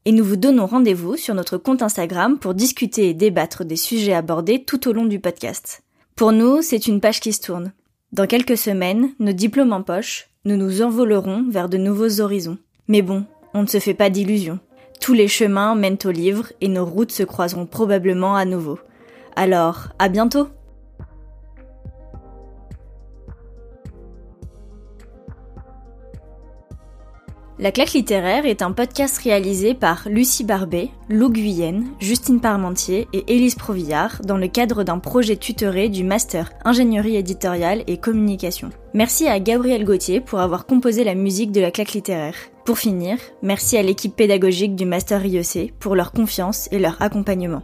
et 0.06 0.12
nous 0.12 0.24
vous 0.24 0.36
donnons 0.36 0.66
rendez-vous 0.66 1.16
sur 1.16 1.34
notre 1.34 1.58
compte 1.58 1.82
Instagram 1.82 2.38
pour 2.38 2.54
discuter 2.54 3.10
et 3.10 3.14
débattre 3.14 3.66
des 3.66 3.76
sujets 3.76 4.14
abordés 4.14 4.64
tout 4.64 4.88
au 4.88 4.94
long 4.94 5.06
du 5.06 5.20
podcast. 5.20 5.84
Pour 6.16 6.32
nous, 6.32 6.62
c'est 6.62 6.88
une 6.88 7.02
page 7.02 7.20
qui 7.20 7.34
se 7.34 7.42
tourne. 7.42 7.74
Dans 8.12 8.28
quelques 8.28 8.58
semaines, 8.58 9.10
nos 9.20 9.34
diplômes 9.34 9.74
en 9.74 9.82
poche, 9.82 10.30
nous 10.46 10.58
nous 10.58 10.82
envolerons 10.82 11.46
vers 11.50 11.70
de 11.70 11.78
nouveaux 11.78 12.22
horizons. 12.22 12.58
Mais 12.88 13.02
bon, 13.02 13.26
on 13.54 13.64
ne 13.64 13.68
se 13.68 13.80
fait 13.80 13.94
pas 13.94 14.10
d'illusions. 14.10 14.60
Tous 15.00 15.14
les 15.14 15.28
chemins 15.28 15.76
mènent 15.76 15.98
au 16.06 16.12
livre 16.12 16.52
et 16.62 16.68
nos 16.68 16.86
routes 16.86 17.12
se 17.12 17.24
croiseront 17.24 17.66
probablement 17.66 18.36
à 18.36 18.46
nouveau. 18.46 18.80
Alors, 19.36 19.90
à 20.00 20.10
bientôt! 20.10 20.48
La 27.64 27.72
claque 27.72 27.94
littéraire 27.94 28.46
est 28.46 28.62
un 28.62 28.74
podcast 28.74 29.18
réalisé 29.20 29.74
par 29.74 30.10
Lucie 30.10 30.44
Barbet, 30.44 30.90
Lou 31.08 31.30
Guyenne, 31.30 31.86
Justine 32.02 32.42
Parmentier 32.42 33.08
et 33.14 33.24
Élise 33.34 33.56
Provillard 33.56 34.20
dans 34.26 34.36
le 34.36 34.50
cadre 34.50 34.84
d'un 34.84 35.00
projet 35.00 35.38
tutoré 35.38 35.88
du 35.88 36.04
Master 36.04 36.52
Ingénierie 36.66 37.16
éditoriale 37.16 37.86
et 37.88 37.96
communication. 37.96 38.70
Merci 38.94 39.30
à 39.30 39.40
Gabriel 39.40 39.86
Gauthier 39.86 40.20
pour 40.20 40.42
avoir 40.42 40.66
composé 40.66 41.06
la 41.06 41.16
musique 41.16 41.54
de 41.54 41.62
la 41.62 41.72
claque 41.72 41.94
littéraire. 41.94 42.36
Pour 42.66 42.80
finir, 42.80 43.18
merci 43.42 43.78
à 43.78 43.82
l'équipe 43.82 44.14
pédagogique 44.14 44.76
du 44.76 44.84
Master 44.84 45.26
IEC 45.26 45.74
pour 45.80 45.96
leur 45.96 46.12
confiance 46.12 46.68
et 46.74 46.80
leur 46.80 47.02
accompagnement. 47.02 47.64